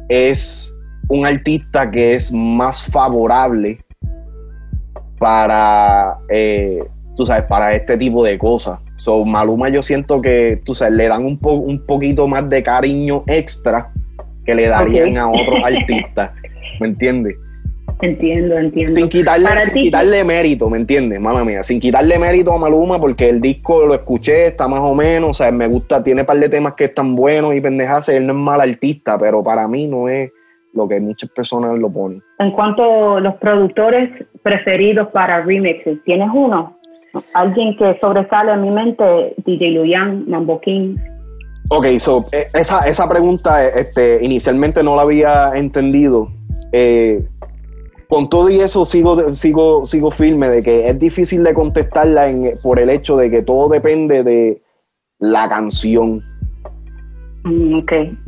es 0.08 0.72
un 1.08 1.26
artista 1.26 1.90
que 1.90 2.14
es 2.14 2.32
más 2.32 2.86
favorable 2.86 3.84
para, 5.18 6.20
eh, 6.30 6.84
tú 7.16 7.26
sabes, 7.26 7.46
para 7.46 7.74
este 7.74 7.98
tipo 7.98 8.24
de 8.24 8.38
cosas. 8.38 8.80
So, 8.98 9.26
Maluma 9.26 9.70
yo 9.70 9.82
siento 9.82 10.22
que, 10.22 10.62
tú 10.64 10.76
sabes, 10.76 10.94
le 10.94 11.08
dan 11.08 11.26
un, 11.26 11.40
un 11.42 11.86
poquito 11.88 12.28
más 12.28 12.48
de 12.50 12.62
cariño 12.62 13.24
extra 13.26 13.92
que 14.46 14.54
le 14.54 14.68
darían 14.68 15.18
a 15.18 15.28
otros 15.28 15.60
artistas, 15.64 16.32
¿me 16.80 16.90
entiendes? 16.90 17.36
Entiendo, 18.02 18.58
entiendo. 18.58 18.96
Sin 18.96 19.10
quitarle, 19.10 19.50
quitarle 19.74 20.24
mérito, 20.24 20.70
¿me 20.70 20.78
entiendes? 20.78 21.20
Mamá 21.20 21.44
mía, 21.44 21.64
sin 21.64 21.82
quitarle 21.82 22.18
mérito 22.18 22.54
a 22.54 22.58
Maluma 22.58 23.00
porque 23.00 23.28
el 23.28 23.42
disco 23.42 23.86
lo 23.86 23.94
escuché, 23.94 24.48
está 24.48 24.70
más 24.70 24.80
o 24.82 24.96
menos, 24.96 25.32
o 25.32 25.34
sea, 25.34 25.52
me 25.52 25.68
gusta, 25.68 26.02
tiene 26.02 26.22
un 26.22 26.28
par 26.28 26.38
de 26.38 26.48
temas 26.48 26.76
que 26.76 26.86
están 26.86 27.14
buenos 27.14 27.56
y 27.56 27.62
pendejas, 27.62 28.08
él 28.08 28.26
no 28.26 28.34
es 28.34 28.40
mal 28.40 28.62
artista, 28.62 29.18
pero 29.18 29.44
para 29.44 29.68
mí 29.68 29.86
no 29.86 30.08
es 30.08 30.32
lo 30.74 30.88
que 30.88 31.00
muchas 31.02 31.30
personas 31.32 31.78
lo 31.78 31.92
ponen. 31.92 32.24
En 32.40 32.52
cuanto 32.52 33.18
a 33.18 33.20
los 33.20 33.36
productores 33.36 34.10
preferidos 34.44 35.10
para 35.10 35.42
remixes, 35.42 36.02
¿tienes 36.06 36.30
uno? 36.34 36.78
Alguien 37.34 37.76
que 37.76 37.98
sobresale 38.00 38.52
a 38.52 38.56
mi 38.56 38.70
mente, 38.70 39.34
DJ 39.46 39.72
Luyan, 39.72 40.30
Mambo 40.30 40.62
King. 40.62 40.96
Ok, 41.70 41.86
so, 41.98 42.26
eh, 42.32 42.48
esa, 42.54 42.88
esa 42.88 43.10
pregunta 43.10 43.68
este, 43.68 44.24
inicialmente 44.24 44.84
no 44.84 44.96
la 44.96 45.02
había 45.02 45.52
entendido. 45.56 46.30
Eh, 46.72 47.24
con 48.10 48.28
todo 48.28 48.50
y 48.50 48.60
eso 48.60 48.86
sigo, 48.86 49.36
sigo, 49.36 49.86
sigo 49.86 50.10
firme 50.10 50.50
de 50.50 50.64
que 50.64 50.90
es 50.90 50.98
difícil 50.98 51.44
de 51.44 51.54
contestarla 51.54 52.28
por 52.64 52.80
el 52.80 52.90
hecho 52.90 53.16
de 53.16 53.30
que 53.30 53.44
todo 53.44 53.70
depende 53.70 54.24
de 54.24 54.64
la 55.20 55.48
canción. 55.48 56.24
Mm, 57.44 57.82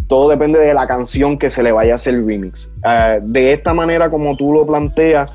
todo 0.07 0.29
depende 0.29 0.59
de 0.59 0.75
la 0.75 0.85
canción 0.85 1.39
que 1.39 1.49
se 1.49 1.63
le 1.63 1.71
vaya 1.71 1.93
a 1.93 1.95
hacer 1.95 2.23
remix. 2.23 2.71
Ah, 2.83 3.17
de 3.19 3.53
esta 3.53 3.73
manera, 3.73 4.11
como 4.11 4.37
tú 4.37 4.53
lo 4.53 4.67
planteas, 4.67 5.31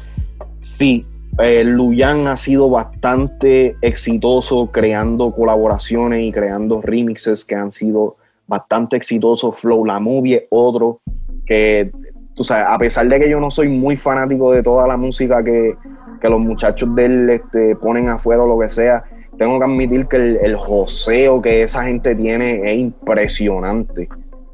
sí, 0.61 1.05
eh, 1.41 1.65
Luyan 1.65 2.29
ha 2.29 2.37
sido 2.37 2.71
bastante 2.71 3.77
exitoso 3.83 4.71
creando 4.71 5.33
colaboraciones 5.33 6.23
y 6.23 6.31
creando 6.31 6.81
remixes 6.81 7.45
que 7.45 7.57
han 7.57 7.73
sido 7.73 8.17
bastante 8.47 8.97
exitosos. 8.97 9.59
Flow 9.59 9.85
La 9.85 9.99
Movie 9.99 10.47
otro 10.51 11.01
que 11.47 11.91
tú 12.37 12.45
sabes, 12.45 12.67
a 12.69 12.79
pesar 12.79 13.09
de 13.09 13.19
que 13.19 13.31
yo 13.31 13.41
no 13.41 13.51
soy 13.51 13.69
muy 13.69 13.97
fanático 13.97 14.53
de 14.53 14.63
toda 14.63 14.87
la 14.87 14.97
música 14.97 15.43
que, 15.43 15.75
los 16.23 16.41
muchachos 16.41 16.93
de 16.97 17.05
él 17.05 17.31
este, 17.31 17.77
ponen 17.77 18.09
afuera 18.09 18.43
o 18.43 18.49
lo 18.49 18.59
que 18.59 18.69
sea, 18.69 19.05
tengo 19.39 19.61
que 19.61 19.65
admitir 19.65 20.09
que 20.09 20.17
el, 20.17 20.39
el 20.43 20.57
joseo 20.57 21.41
que 21.41 21.63
esa 21.63 21.85
gente 21.85 22.17
tiene 22.17 22.63
es 22.65 22.77
impresionante, 22.77 24.09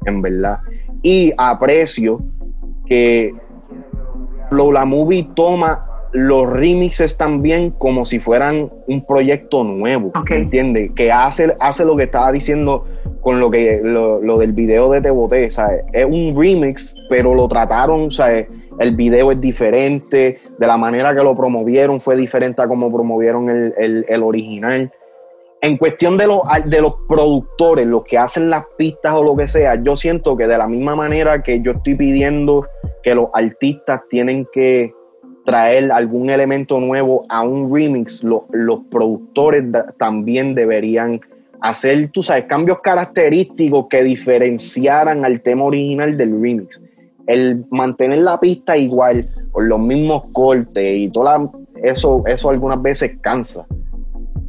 en 0.05 0.21
verdad. 0.21 0.59
Y 1.01 1.33
aprecio 1.35 2.21
que 2.85 3.33
Flow 4.49 4.71
La 4.71 4.85
Movie 4.85 5.29
toma 5.33 5.92
los 6.13 6.47
remixes 6.47 7.17
también 7.17 7.71
como 7.71 8.05
si 8.05 8.19
fueran 8.19 8.71
un 8.87 9.05
proyecto 9.05 9.63
nuevo, 9.63 10.11
¿me 10.29 10.37
entiendes? 10.37 10.91
Que 10.95 11.11
hace, 11.11 11.55
hace 11.59 11.83
lo 11.83 11.97
que 11.97 12.03
estaba 12.03 12.31
diciendo 12.31 12.85
con 13.21 13.39
lo 13.39 13.49
que 13.49 13.81
lo, 13.83 14.37
del 14.37 14.53
video 14.53 14.91
de 14.91 15.01
Te 15.01 15.09
Boté, 15.09 15.49
¿sabes? 15.49 15.83
Es 15.91 16.05
un 16.05 16.35
remix, 16.37 16.95
pero 17.09 17.33
lo 17.33 17.47
trataron, 17.47 18.11
¿sabes? 18.11 18.47
El 18.79 18.95
video 18.95 19.31
es 19.31 19.41
diferente, 19.41 20.39
de 20.57 20.67
la 20.67 20.77
manera 20.77 21.15
que 21.15 21.23
lo 21.23 21.35
promovieron 21.35 21.99
fue 21.99 22.15
diferente 22.15 22.61
a 22.61 22.67
como 22.67 22.91
promovieron 22.91 23.49
el, 23.49 24.05
el, 24.07 24.23
original. 24.23 24.91
En 25.61 25.77
cuestión 25.77 26.17
de, 26.17 26.27
los, 26.27 26.41
de 26.65 26.81
los 26.81 26.95
productores, 27.07 27.87
los 27.87 28.03
que 28.03 28.17
hacen 28.17 28.49
las 28.49 28.65
pistas 28.77 29.13
o 29.13 29.23
lo 29.23 29.35
que 29.35 29.47
sea, 29.47 29.81
yo 29.81 29.95
siento 29.95 30.35
que 30.35 30.45
de 30.45 30.57
la 30.57 30.67
misma 30.67 30.95
manera 30.95 31.41
que 31.41 31.61
yo 31.61 31.71
estoy 31.71 31.95
pidiendo 31.95 32.67
que 33.01 33.15
los 33.15 33.29
artistas 33.33 34.01
tienen 34.09 34.45
que 34.51 34.93
traer 35.43 35.91
algún 35.91 36.29
elemento 36.29 36.79
nuevo 36.79 37.25
a 37.29 37.43
un 37.43 37.73
remix, 37.73 38.23
los 38.23 38.79
productores 38.89 39.65
también 39.97 40.55
deberían 40.55 41.21
hacer, 41.61 42.09
tú 42.11 42.23
sabes, 42.23 42.45
cambios 42.45 42.79
característicos 42.81 43.87
que 43.89 44.03
diferenciaran 44.03 45.23
al 45.25 45.41
tema 45.41 45.63
original 45.63 46.17
del 46.17 46.41
remix. 46.41 46.81
El 47.25 47.65
mantener 47.71 48.19
la 48.19 48.39
pista 48.39 48.75
igual, 48.75 49.29
con 49.51 49.69
los 49.69 49.79
mismos 49.79 50.25
cortes 50.33 50.97
y 50.97 51.09
todo 51.09 51.51
eso, 51.81 52.23
eso 52.27 52.49
algunas 52.49 52.81
veces 52.81 53.17
cansa. 53.21 53.65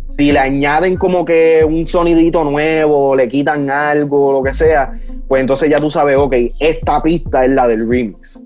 Si 0.02 0.32
le 0.32 0.38
añaden 0.38 0.96
como 0.96 1.24
que 1.24 1.64
un 1.64 1.86
sonidito 1.86 2.44
nuevo, 2.44 3.14
le 3.14 3.28
quitan 3.28 3.70
algo, 3.70 4.32
lo 4.32 4.42
que 4.42 4.54
sea, 4.54 4.98
pues 5.28 5.40
entonces 5.40 5.70
ya 5.70 5.78
tú 5.78 5.90
sabes, 5.90 6.16
ok, 6.18 6.34
esta 6.58 7.02
pista 7.02 7.44
es 7.44 7.50
la 7.50 7.66
del 7.68 7.88
remix. 7.88 8.42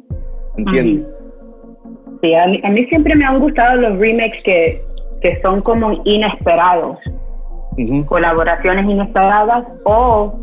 ¿Entiendes? 0.56 1.06
Sí, 2.20 2.34
a 2.34 2.46
mí, 2.46 2.84
siempre 2.86 3.14
me 3.14 3.24
han 3.24 3.38
gustado 3.38 3.76
los 3.76 3.98
remakes 3.98 4.42
que, 4.42 4.82
son 5.42 5.60
como 5.62 6.00
inesperados. 6.04 6.98
Colaboraciones 8.06 8.86
inesperadas 8.86 9.66
o 9.84 10.34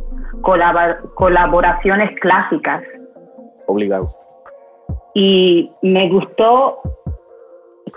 colaboraciones 0.41 2.17
clásicas. 2.19 2.83
Obligado. 3.67 4.09
Y 5.13 5.71
me 5.81 6.09
gustó 6.09 6.81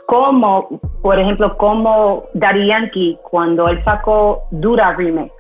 como, 0.06 0.80
por 1.02 1.18
ejemplo, 1.18 1.56
como 1.56 2.24
Daddy 2.34 2.66
Yankee, 2.66 3.18
cuando 3.30 3.68
él 3.68 3.82
sacó 3.84 4.44
Dura 4.50 4.94
Remix, 4.94 5.32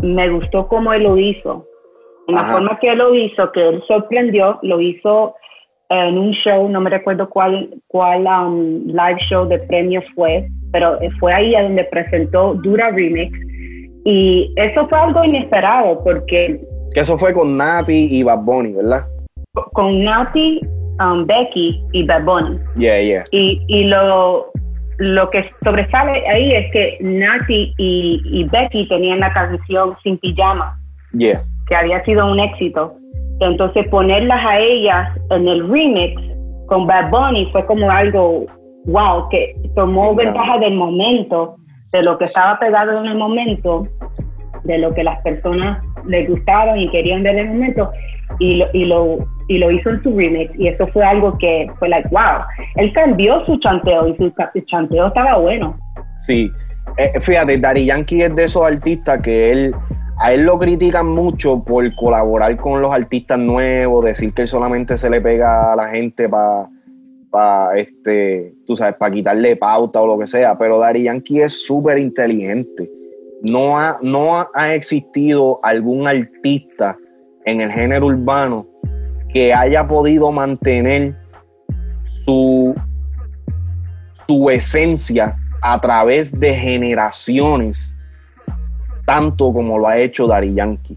me 0.00 0.28
gustó 0.30 0.66
cómo 0.68 0.92
él 0.92 1.04
lo 1.04 1.16
hizo. 1.16 1.66
En 2.28 2.34
la 2.34 2.52
forma 2.52 2.78
que 2.78 2.90
él 2.92 2.98
lo 2.98 3.14
hizo, 3.14 3.50
que 3.52 3.68
él 3.68 3.84
sorprendió, 3.86 4.58
lo 4.62 4.80
hizo 4.80 5.34
en 5.92 6.18
un 6.18 6.32
show, 6.32 6.68
no 6.68 6.80
me 6.80 6.90
recuerdo 6.90 7.28
cuál, 7.28 7.68
cuál 7.88 8.26
um, 8.26 8.86
live 8.86 9.18
show 9.28 9.46
de 9.46 9.58
premios 9.58 10.04
fue, 10.14 10.46
pero 10.72 10.98
fue 11.20 11.32
ahí 11.34 11.54
a 11.54 11.62
donde 11.62 11.84
presentó 11.84 12.54
Dura 12.54 12.90
Remix. 12.90 13.30
Y 14.04 14.52
eso 14.56 14.88
fue 14.88 14.98
algo 14.98 15.22
inesperado 15.22 16.02
porque... 16.02 16.60
Que 16.94 17.00
eso 17.00 17.16
fue 17.16 17.32
con 17.32 17.56
Nati 17.56 18.08
y 18.10 18.22
Bad 18.22 18.40
Bunny, 18.40 18.72
¿verdad? 18.72 19.06
Con 19.72 20.02
Nati, 20.02 20.60
um, 20.98 21.26
Becky 21.26 21.80
y 21.92 22.04
Bad 22.04 22.24
Bunny. 22.24 22.58
Yeah, 22.76 23.00
yeah. 23.00 23.24
Y, 23.30 23.62
y 23.68 23.84
lo, 23.84 24.46
lo 24.98 25.30
que 25.30 25.44
sobresale 25.62 26.26
ahí 26.26 26.54
es 26.54 26.72
que 26.72 26.98
Nati 27.00 27.74
y, 27.78 28.20
y 28.24 28.44
Becky 28.44 28.88
tenían 28.88 29.20
la 29.20 29.32
canción 29.32 29.94
Sin 30.02 30.18
Pijama. 30.18 30.78
Yeah. 31.12 31.42
Que 31.68 31.76
había 31.76 32.02
sido 32.04 32.30
un 32.30 32.40
éxito. 32.40 32.94
Entonces 33.40 33.88
ponerlas 33.88 34.44
a 34.44 34.58
ellas 34.58 35.08
en 35.30 35.48
el 35.48 35.68
remix 35.68 36.20
con 36.66 36.86
Bad 36.86 37.10
Bunny 37.10 37.48
fue 37.52 37.64
como 37.66 37.90
algo, 37.90 38.46
wow, 38.86 39.28
que 39.30 39.54
tomó 39.74 40.14
ventaja 40.14 40.58
del 40.58 40.74
momento, 40.74 41.56
de 41.92 42.02
lo 42.02 42.18
que 42.18 42.24
estaba 42.24 42.58
pegado 42.58 43.00
en 43.00 43.06
el 43.06 43.18
momento, 43.18 43.86
de 44.64 44.78
lo 44.78 44.94
que 44.94 45.04
las 45.04 45.20
personas 45.22 45.82
les 46.06 46.28
gustaban 46.28 46.78
y 46.78 46.88
querían 46.90 47.22
ver 47.22 47.36
en 47.36 47.48
el 47.48 47.54
momento, 47.54 47.90
y 48.38 48.56
lo, 48.56 48.66
y 48.72 48.84
lo, 48.86 49.18
y 49.48 49.58
lo 49.58 49.70
hizo 49.70 49.90
en 49.90 50.02
su 50.02 50.16
remix, 50.16 50.52
y 50.58 50.68
eso 50.68 50.86
fue 50.88 51.04
algo 51.04 51.36
que 51.38 51.70
fue 51.78 51.88
like, 51.88 52.08
wow, 52.10 52.44
él 52.76 52.92
cambió 52.92 53.44
su 53.44 53.58
chanteo 53.58 54.08
y 54.08 54.16
su 54.16 54.32
chanteo 54.66 55.08
estaba 55.08 55.38
bueno. 55.38 55.76
Sí, 56.18 56.50
eh, 56.98 57.20
fíjate, 57.20 57.58
Dari 57.58 57.86
Yankee 57.86 58.22
es 58.22 58.34
de 58.34 58.44
esos 58.44 58.64
artistas 58.64 59.20
que 59.22 59.50
él, 59.50 59.74
a 60.22 60.32
él 60.32 60.42
lo 60.42 60.58
critican 60.58 61.08
mucho 61.08 61.64
por 61.64 61.94
colaborar 61.96 62.56
con 62.56 62.80
los 62.80 62.92
artistas 62.92 63.38
nuevos, 63.38 64.04
decir 64.04 64.32
que 64.32 64.42
él 64.42 64.48
solamente 64.48 64.96
se 64.96 65.10
le 65.10 65.20
pega 65.20 65.72
a 65.72 65.76
la 65.76 65.88
gente 65.88 66.28
para 66.28 66.68
para 67.32 67.74
este, 67.78 68.54
tú 68.66 68.76
sabes, 68.76 68.94
para 68.96 69.12
quitarle 69.12 69.56
pauta 69.56 70.02
o 70.02 70.06
lo 70.06 70.18
que 70.18 70.26
sea, 70.26 70.56
pero 70.58 70.78
Dari 70.78 71.04
Yankee 71.04 71.40
es 71.40 71.64
súper 71.64 71.96
inteligente. 71.96 72.90
No 73.40 73.78
ha, 73.78 73.98
no 74.02 74.46
existido 74.68 75.58
algún 75.62 76.06
artista 76.06 76.96
en 77.46 77.62
el 77.62 77.72
género 77.72 78.06
urbano 78.06 78.66
que 79.32 79.54
haya 79.54 79.88
podido 79.88 80.30
mantener 80.30 81.16
su, 82.02 82.74
su 84.28 84.50
esencia 84.50 85.34
a 85.62 85.80
través 85.80 86.38
de 86.38 86.54
generaciones, 86.54 87.96
tanto 89.12 89.52
como 89.52 89.78
lo 89.78 89.88
ha 89.88 89.98
hecho 89.98 90.26
Dari 90.26 90.54
Yankee. 90.54 90.96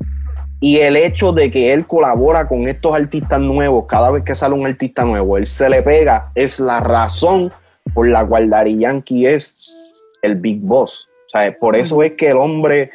Y 0.62 0.78
el 0.78 0.96
hecho 0.96 1.34
de 1.34 1.52
que 1.52 1.74
él 1.74 1.86
colabora 1.86 2.48
con 2.48 2.66
estos 2.66 2.96
artistas 2.96 3.42
nuevos, 3.42 3.88
cada 3.90 4.10
vez 4.10 4.24
que 4.24 4.34
sale 4.34 4.56
un 4.56 4.66
artista 4.66 5.04
nuevo, 5.04 5.38
él 5.38 5.46
se 5.46 5.70
le 5.70 5.82
pega, 5.82 6.32
es 6.34 6.62
la 6.62 6.80
razón 6.80 7.52
por 7.94 8.08
la 8.08 8.26
cual 8.26 8.50
Dari 8.50 8.78
Yankee 8.78 9.26
es 9.26 9.70
el 10.22 10.36
Big 10.36 10.62
Boss. 10.62 11.10
O 11.28 11.30
sea, 11.30 11.54
por 11.60 11.76
eso 11.76 12.02
es 12.04 12.14
que 12.14 12.30
el 12.30 12.38
hombre, 12.38 12.90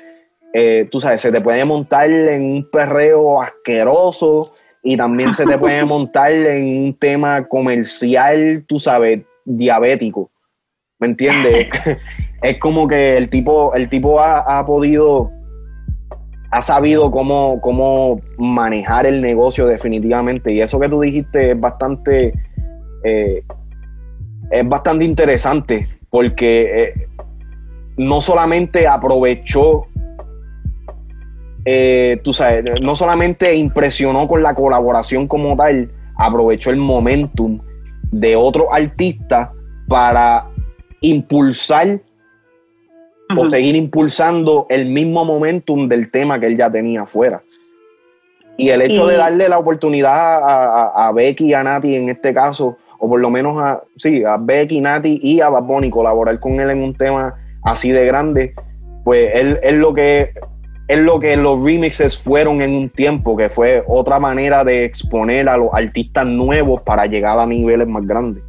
eh, 0.54 0.88
tú 0.90 1.02
sabes, 1.02 1.20
se 1.20 1.30
te 1.30 1.42
puede 1.42 1.66
montar 1.66 2.10
en 2.10 2.42
un 2.42 2.70
perreo 2.70 3.42
asqueroso 3.42 4.54
y 4.82 4.96
también 4.96 5.34
se 5.34 5.44
te 5.44 5.58
puede 5.58 5.84
montar 5.96 6.32
en 6.32 6.84
un 6.84 6.94
tema 6.94 7.46
comercial, 7.46 8.64
tú 8.66 8.78
sabes, 8.78 9.20
diabético. 9.44 10.30
¿Me 10.98 11.08
entiendes? 11.08 11.68
es 12.42 12.58
como 12.58 12.88
que 12.88 13.16
el 13.16 13.28
tipo, 13.28 13.74
el 13.74 13.88
tipo 13.88 14.20
ha, 14.20 14.64
podido, 14.64 15.30
ha 16.50 16.62
sabido 16.62 17.10
cómo, 17.10 17.60
cómo 17.60 18.20
manejar 18.38 19.06
el 19.06 19.20
negocio 19.20 19.66
definitivamente. 19.66 20.52
Y 20.52 20.60
eso 20.60 20.80
que 20.80 20.88
tú 20.88 21.00
dijiste 21.00 21.52
es 21.52 21.60
bastante, 21.60 22.32
eh, 23.04 23.42
es 24.50 24.68
bastante 24.68 25.04
interesante 25.04 25.88
porque 26.08 26.82
eh, 26.82 26.94
no 27.96 28.20
solamente 28.20 28.86
aprovechó, 28.88 29.86
eh, 31.66 32.18
tú 32.24 32.32
sabes, 32.32 32.64
no 32.80 32.94
solamente 32.94 33.54
impresionó 33.54 34.26
con 34.26 34.42
la 34.42 34.54
colaboración 34.54 35.28
como 35.28 35.54
tal, 35.56 35.90
aprovechó 36.16 36.70
el 36.70 36.76
momentum 36.76 37.60
de 38.10 38.34
otro 38.34 38.72
artista 38.72 39.52
para 39.88 40.46
impulsar 41.02 42.00
o 43.36 43.46
seguir 43.46 43.76
impulsando 43.76 44.66
el 44.68 44.86
mismo 44.86 45.24
momentum 45.24 45.88
del 45.88 46.10
tema 46.10 46.38
que 46.40 46.46
él 46.46 46.56
ya 46.56 46.70
tenía 46.70 47.02
afuera. 47.02 47.42
Y 48.56 48.68
el 48.68 48.82
hecho 48.82 49.06
de 49.06 49.16
darle 49.16 49.48
la 49.48 49.58
oportunidad 49.58 50.40
a, 50.94 51.10
Becky 51.12 51.46
y 51.46 51.54
a 51.54 51.62
Nati 51.62 51.94
en 51.94 52.10
este 52.10 52.34
caso, 52.34 52.76
o 52.98 53.08
por 53.08 53.20
lo 53.20 53.30
menos 53.30 53.56
a, 53.58 53.82
sí, 53.96 54.22
a 54.24 54.36
Becky, 54.36 54.80
Nati 54.80 55.18
y 55.22 55.40
a 55.40 55.48
Bad 55.48 55.62
Bunny 55.62 55.88
colaborar 55.88 56.38
con 56.40 56.60
él 56.60 56.70
en 56.70 56.82
un 56.82 56.94
tema 56.94 57.34
así 57.64 57.90
de 57.90 58.04
grande, 58.04 58.54
pues 59.04 59.30
él 59.34 59.58
es 59.62 59.74
lo 59.74 59.94
que 59.94 60.32
es 60.88 60.98
lo 60.98 61.20
que 61.20 61.36
los 61.36 61.62
remixes 61.64 62.20
fueron 62.20 62.60
en 62.62 62.74
un 62.74 62.90
tiempo, 62.90 63.36
que 63.36 63.48
fue 63.48 63.82
otra 63.86 64.18
manera 64.18 64.64
de 64.64 64.84
exponer 64.84 65.48
a 65.48 65.56
los 65.56 65.68
artistas 65.72 66.26
nuevos 66.26 66.82
para 66.82 67.06
llegar 67.06 67.38
a 67.38 67.46
niveles 67.46 67.86
más 67.86 68.04
grandes. 68.04 68.42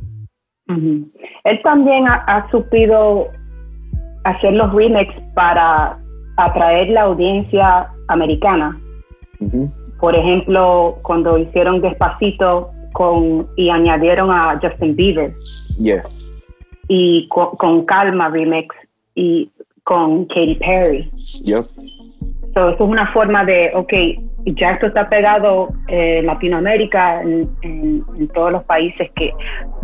Él 0.67 1.61
también 1.63 2.07
ha, 2.07 2.15
ha, 2.25 2.49
supido 2.49 3.27
hacer 4.23 4.53
los 4.53 4.73
remakes 4.73 5.15
para 5.33 5.97
atraer 6.37 6.89
la 6.89 7.03
audiencia 7.03 7.89
americana. 8.07 8.79
Por 9.99 10.15
ejemplo, 10.15 10.97
cuando 11.01 11.37
hicieron 11.37 11.81
Despacito 11.81 12.71
con, 12.93 13.47
y 13.55 13.69
añadieron 13.69 14.31
a 14.31 14.59
Justin 14.61 14.95
Bieber. 14.95 15.33
Y 16.87 17.27
con, 17.29 17.85
Calma 17.85 18.29
Remix 18.29 18.75
y 19.15 19.49
con 19.83 20.25
Katy 20.25 20.55
Perry. 20.55 21.09
Yeah. 21.43 21.63
So, 22.53 22.69
eso 22.69 22.83
es 22.83 22.89
una 22.89 23.11
forma 23.13 23.45
de, 23.45 23.71
ok, 23.73 23.93
ya 24.57 24.71
esto 24.71 24.87
está 24.87 25.07
pegado 25.07 25.69
en 25.87 26.25
Latinoamérica, 26.25 27.21
en, 27.21 27.49
todos 28.33 28.51
los 28.51 28.63
países 28.65 29.09
que, 29.15 29.33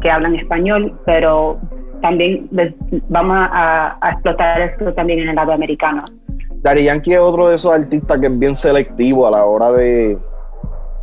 hablan 0.10 0.36
español, 0.36 0.94
pero 1.06 1.60
también 2.02 2.50
vamos 3.10 3.38
a, 3.52 3.98
explotar 4.14 4.62
esto 4.62 4.94
también 4.94 5.20
en 5.20 5.30
el 5.30 5.36
lado 5.36 5.52
americano. 5.52 6.04
Dari 6.62 6.86
Yankee 6.86 7.14
es 7.14 7.20
otro 7.20 7.50
de 7.50 7.56
esos 7.56 7.72
artistas 7.72 8.20
que 8.20 8.28
es 8.28 8.40
bien 8.40 8.56
selectivo 8.56 9.28
a 9.28 9.32
la 9.32 9.46
hora 9.46 9.72
de, 9.72 10.18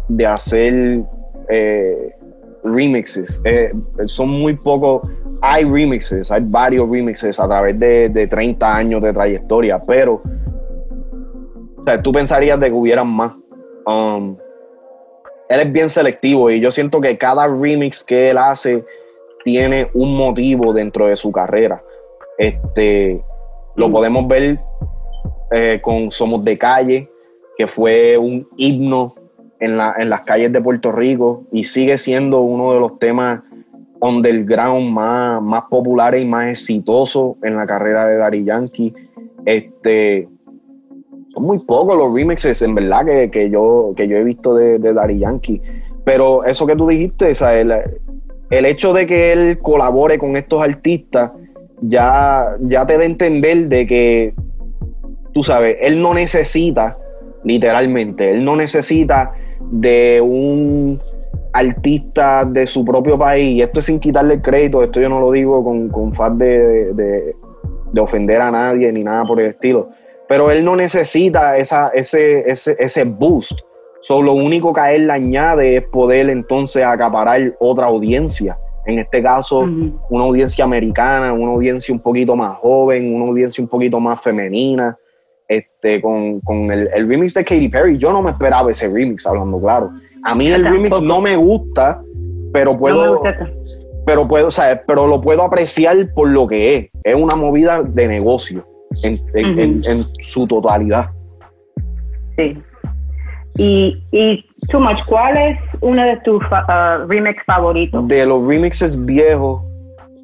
de 0.08 0.26
hacer 0.26 1.02
eh, 1.48 2.14
remixes. 2.64 3.40
Eh, 3.44 3.72
son 4.04 4.28
muy 4.28 4.54
pocos. 4.54 5.08
Hay 5.40 5.64
remixes, 5.64 6.30
hay 6.30 6.42
varios 6.44 6.90
remixes 6.90 7.38
a 7.38 7.46
través 7.46 7.78
de, 7.78 8.08
de 8.08 8.26
30 8.26 8.76
años 8.76 9.02
de 9.02 9.12
trayectoria, 9.12 9.78
pero 9.78 10.22
o 11.84 11.84
sea, 11.84 12.00
tú 12.00 12.12
pensarías 12.12 12.58
de 12.58 12.66
que 12.66 12.72
hubieran 12.72 13.08
más. 13.08 13.32
Um, 13.86 14.36
él 15.50 15.60
es 15.60 15.70
bien 15.70 15.90
selectivo 15.90 16.50
y 16.50 16.58
yo 16.58 16.70
siento 16.70 16.98
que 17.00 17.18
cada 17.18 17.46
remix 17.46 18.02
que 18.02 18.30
él 18.30 18.38
hace 18.38 18.82
tiene 19.44 19.88
un 19.94 20.16
motivo 20.16 20.72
dentro 20.72 21.06
de 21.06 21.16
su 21.16 21.30
carrera. 21.30 21.82
Este, 22.38 23.22
lo 23.76 23.88
mm. 23.88 23.92
podemos 23.92 24.26
ver 24.26 24.58
eh, 25.52 25.78
con 25.80 26.10
Somos 26.10 26.44
de 26.44 26.58
Calle, 26.58 27.08
que 27.56 27.68
fue 27.68 28.18
un 28.18 28.48
himno 28.56 29.14
en, 29.60 29.76
las 29.78 30.20
calles 30.22 30.52
de 30.52 30.60
Puerto 30.60 30.92
Rico 30.92 31.44
y 31.52 31.64
sigue 31.64 31.96
siendo 31.96 32.40
uno 32.40 32.72
de 32.74 32.80
los 32.80 32.98
temas 32.98 33.40
underground 34.00 34.90
más, 34.90 35.40
más 35.40 35.64
populares 35.70 36.22
y 36.22 36.26
más 36.26 36.48
exitosos 36.48 37.36
en 37.42 37.56
la 37.56 37.66
carrera 37.66 38.06
de 38.06 38.16
Daddy 38.16 38.44
Yankee. 38.44 38.94
Este, 39.46 40.28
son 41.28 41.44
muy 41.44 41.60
pocos 41.60 41.96
los 41.96 42.12
remixes, 42.12 42.60
en 42.62 42.74
verdad, 42.74 43.06
que, 43.30 43.50
yo, 43.50 43.92
que 43.96 44.08
yo 44.08 44.16
he 44.16 44.24
visto 44.24 44.54
de, 44.54 44.78
de 44.78 44.92
Daddy 44.92 45.18
Yankee. 45.18 45.62
Pero 46.04 46.44
eso 46.44 46.66
que 46.66 46.76
tú 46.76 46.86
dijiste, 46.86 47.32
el, 47.60 47.72
el, 48.58 48.66
hecho 48.66 48.92
de 48.92 49.06
que 49.06 49.32
él 49.32 49.58
colabore 49.60 50.18
con 50.18 50.36
estos 50.36 50.62
artistas 50.62 51.32
ya, 51.80 52.56
ya 52.60 52.86
te 52.86 52.96
da 52.96 53.02
a 53.02 53.06
entender 53.06 53.68
de 53.68 53.86
que, 53.86 54.34
tú 55.32 55.42
sabes, 55.42 55.76
él 55.80 56.00
no 56.00 56.14
necesita, 56.14 56.98
literalmente, 57.44 58.30
él 58.30 58.44
no 58.44 58.56
necesita 58.56 59.32
de 59.70 60.20
un 60.20 61.00
artista 61.52 62.44
de 62.44 62.66
su 62.66 62.84
propio 62.84 63.18
país, 63.18 63.56
y 63.56 63.62
esto 63.62 63.80
es 63.80 63.86
sin 63.86 64.00
quitarle 64.00 64.34
el 64.34 64.42
crédito, 64.42 64.82
esto 64.82 65.00
yo 65.00 65.08
no 65.08 65.20
lo 65.20 65.30
digo 65.30 65.62
con, 65.62 65.88
con 65.88 66.12
faz 66.12 66.36
de, 66.36 66.92
de, 66.94 67.36
de 67.92 68.00
ofender 68.00 68.40
a 68.40 68.50
nadie 68.50 68.92
ni 68.92 69.04
nada 69.04 69.24
por 69.24 69.40
el 69.40 69.46
estilo 69.46 69.90
pero 70.28 70.50
él 70.50 70.64
no 70.64 70.76
necesita 70.76 71.56
esa, 71.56 71.88
ese, 71.88 72.50
ese, 72.50 72.76
ese 72.78 73.04
boost. 73.04 73.60
Solo 74.04 74.22
lo 74.26 74.32
único 74.34 74.70
que 74.70 74.80
a 74.80 74.92
él 74.92 75.06
le 75.06 75.14
añade 75.14 75.78
es 75.78 75.84
poder 75.88 76.28
entonces 76.28 76.84
acaparar 76.84 77.54
otra 77.58 77.86
audiencia. 77.86 78.58
En 78.84 78.98
este 78.98 79.22
caso, 79.22 79.60
una 80.10 80.24
audiencia 80.24 80.62
americana, 80.62 81.32
una 81.32 81.52
audiencia 81.52 81.94
un 81.94 82.00
poquito 82.00 82.36
más 82.36 82.54
joven, 82.58 83.14
una 83.14 83.24
audiencia 83.24 83.64
un 83.64 83.68
poquito 83.68 83.98
más 84.00 84.20
femenina. 84.20 84.94
Este, 85.48 86.02
con, 86.02 86.40
con 86.40 86.70
el, 86.70 86.90
el, 86.94 87.08
remix 87.08 87.32
de 87.32 87.44
Katy 87.44 87.70
Perry, 87.70 87.96
yo 87.96 88.12
no 88.12 88.20
me 88.20 88.32
esperaba 88.32 88.70
ese 88.70 88.88
remix, 88.88 89.26
hablando 89.26 89.58
claro. 89.58 89.90
A 90.22 90.34
mí 90.34 90.48
el 90.48 90.66
remix 90.66 91.00
no 91.00 91.22
me 91.22 91.36
gusta, 91.36 92.02
pero 92.52 92.78
puedo, 92.78 93.22
pero 94.04 94.28
puedo, 94.28 94.48
o 94.48 94.52
pero 94.86 95.06
lo 95.06 95.22
puedo 95.22 95.42
apreciar 95.42 96.12
por 96.12 96.28
lo 96.28 96.46
que 96.46 96.76
es. 96.76 96.90
Es 97.04 97.14
una 97.14 97.36
movida 97.36 97.82
de 97.82 98.06
negocio 98.06 98.66
en, 99.02 100.04
su 100.20 100.46
totalidad. 100.46 101.08
Sí. 102.36 102.58
Y, 103.56 104.02
y 104.10 104.44
Too 104.68 104.80
Much, 104.80 104.98
¿cuál 105.06 105.36
es 105.36 105.58
uno 105.80 106.02
de 106.02 106.16
tus 106.18 106.42
uh, 106.44 107.06
remix 107.06 107.44
favoritos? 107.44 108.06
De 108.08 108.26
los 108.26 108.46
remixes 108.46 109.02
viejos, 109.04 109.62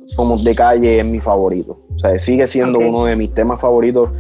Somos 0.06 0.42
de 0.42 0.54
Calle 0.54 0.98
es 0.98 1.04
mi 1.04 1.20
favorito. 1.20 1.78
O 1.94 1.98
sea, 1.98 2.18
sigue 2.18 2.46
siendo 2.46 2.78
uno 2.80 3.04
de 3.04 3.14
mis 3.14 3.32
temas 3.32 3.60
favoritos 3.60 4.10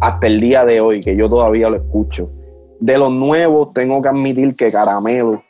hasta 0.00 0.26
el 0.26 0.40
día 0.40 0.64
de 0.64 0.80
hoy, 0.80 1.00
que 1.00 1.16
yo 1.16 1.28
todavía 1.28 1.70
lo 1.70 1.76
escucho. 1.76 2.30
De 2.80 2.98
los 2.98 3.10
nuevos, 3.10 3.72
tengo 3.72 4.02
que 4.02 4.08
admitir 4.08 4.54
que 4.56 4.70
Caramelo 4.70 5.42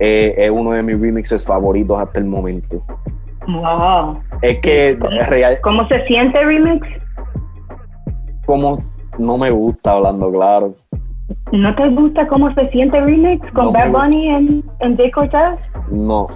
eh, 0.00 0.34
es 0.36 0.50
uno 0.50 0.72
de 0.72 0.82
mis 0.82 1.00
remixes 1.00 1.46
favoritos 1.46 2.00
hasta 2.00 2.18
el 2.18 2.24
momento. 2.24 2.82
Wow. 3.46 4.18
Es 4.42 4.58
que 4.60 4.98
real, 5.28 5.60
¿Cómo 5.62 5.86
se 5.88 6.04
siente 6.06 6.42
remix? 6.42 6.86
como 8.46 8.82
no 9.18 9.38
me 9.38 9.50
gusta 9.50 9.92
hablando 9.92 10.30
claro. 10.30 10.74
¿No 11.52 11.74
te 11.74 11.88
gusta 11.90 12.26
cómo 12.26 12.52
se 12.54 12.68
siente 12.70 13.00
remix 13.00 13.40
con 13.52 13.66
No 13.66 13.72
Bad. 13.72 13.90
Bunny 13.92 14.28
en, 14.28 14.64
en 14.80 14.96
Jay 14.96 15.10
Cortez? 15.10 15.40
No, 15.90 16.26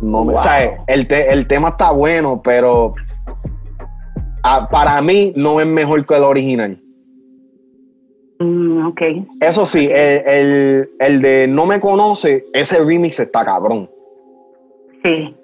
no 0.00 0.24
me. 0.24 0.32
Wow. 0.32 0.34
O 0.34 0.38
sea, 0.38 0.84
el, 0.86 1.06
te- 1.06 1.32
el 1.32 1.46
tema 1.46 1.68
está 1.68 1.90
bueno, 1.90 2.40
pero 2.42 2.94
ah, 4.42 4.68
para 4.70 5.00
mí 5.02 5.32
no 5.36 5.60
es 5.60 5.66
mejor 5.66 6.06
que 6.06 6.14
el 6.14 6.24
original. 6.24 6.80
Mm, 8.40 8.86
ok. 8.86 9.00
Eso 9.40 9.66
sí, 9.66 9.86
el, 9.92 10.22
el- 10.26 10.90
el 11.00 11.20
de 11.22 11.46
No 11.48 11.66
Me 11.66 11.80
Conoce, 11.80 12.44
ese 12.54 12.82
remix 12.82 13.18
está 13.20 13.44
cabrón. 13.44 13.90
Sí. 15.02 15.34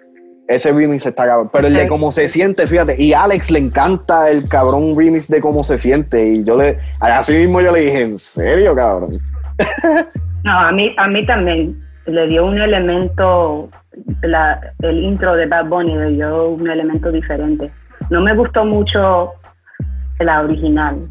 Ese 0.46 0.72
remix 0.72 1.06
está 1.06 1.24
cabrón. 1.26 1.50
Pero 1.52 1.66
el 1.68 1.74
de. 1.74 1.86
Cómo 1.88 2.10
Se 2.12 2.28
Siente, 2.28 2.66
fíjate. 2.66 3.00
Y 3.02 3.12
a 3.14 3.22
Alex 3.24 3.50
le 3.50 3.58
encanta 3.60 4.28
el 4.30 4.46
cabrón 4.48 4.94
remix 4.96 5.28
de 5.28 5.40
Cómo 5.40 5.62
Se 5.64 5.78
Siente. 5.78 6.26
Y 6.28 6.44
yo 6.44 6.56
le. 6.56 6.78
Así 7.00 7.32
mismo 7.34 7.60
yo 7.62 7.72
le 7.72 7.80
dije, 7.80 8.02
¿en 8.02 8.18
serio, 8.18 8.74
cabrón? 8.74 9.18
No, 10.44 10.52
a 10.60 10.72
mí, 10.72 10.94
a 10.98 11.08
mí 11.08 11.24
también 11.24 11.82
le 12.04 12.26
dio 12.26 12.44
un 12.44 12.60
elemento, 12.60 13.70
la, 14.20 14.60
el 14.80 15.02
intro 15.02 15.34
de 15.36 15.46
Bad 15.46 15.68
Bunny 15.70 15.96
le 15.96 16.10
dio 16.10 16.48
un 16.50 16.68
elemento 16.68 17.10
diferente. 17.10 17.72
No 18.10 18.20
me 18.20 18.34
gustó 18.34 18.62
mucho 18.66 19.32
la 20.18 20.42
original, 20.42 21.08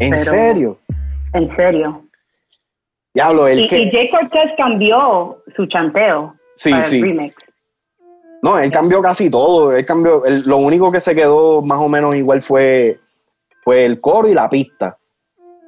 ¿En 0.00 0.10
Pero- 0.10 0.22
serio? 0.22 0.78
en 1.32 1.56
serio. 1.56 2.02
Diablo, 3.14 3.48
el 3.48 3.60
Y, 3.62 3.68
que. 3.68 3.78
y 3.80 3.90
Jay 3.90 4.10
Cortez 4.10 4.50
cambió 4.58 5.38
su 5.56 5.64
chanteo 5.64 6.34
Sí, 6.56 6.70
para 6.70 6.84
sí. 6.84 6.96
el 6.96 7.02
remix. 7.04 7.36
No, 8.42 8.58
él 8.58 8.70
cambió 8.70 9.02
casi 9.02 9.30
todo. 9.30 9.76
Él 9.76 9.84
cambió. 9.84 10.22
lo 10.44 10.58
único 10.58 10.92
que 10.92 11.00
se 11.00 11.14
quedó 11.14 11.62
más 11.62 11.78
o 11.78 11.88
menos 11.88 12.14
igual 12.14 12.42
fue, 12.42 12.98
fue 13.64 13.84
el 13.84 14.00
coro 14.00 14.28
y 14.28 14.34
la 14.34 14.48
pista. 14.48 14.98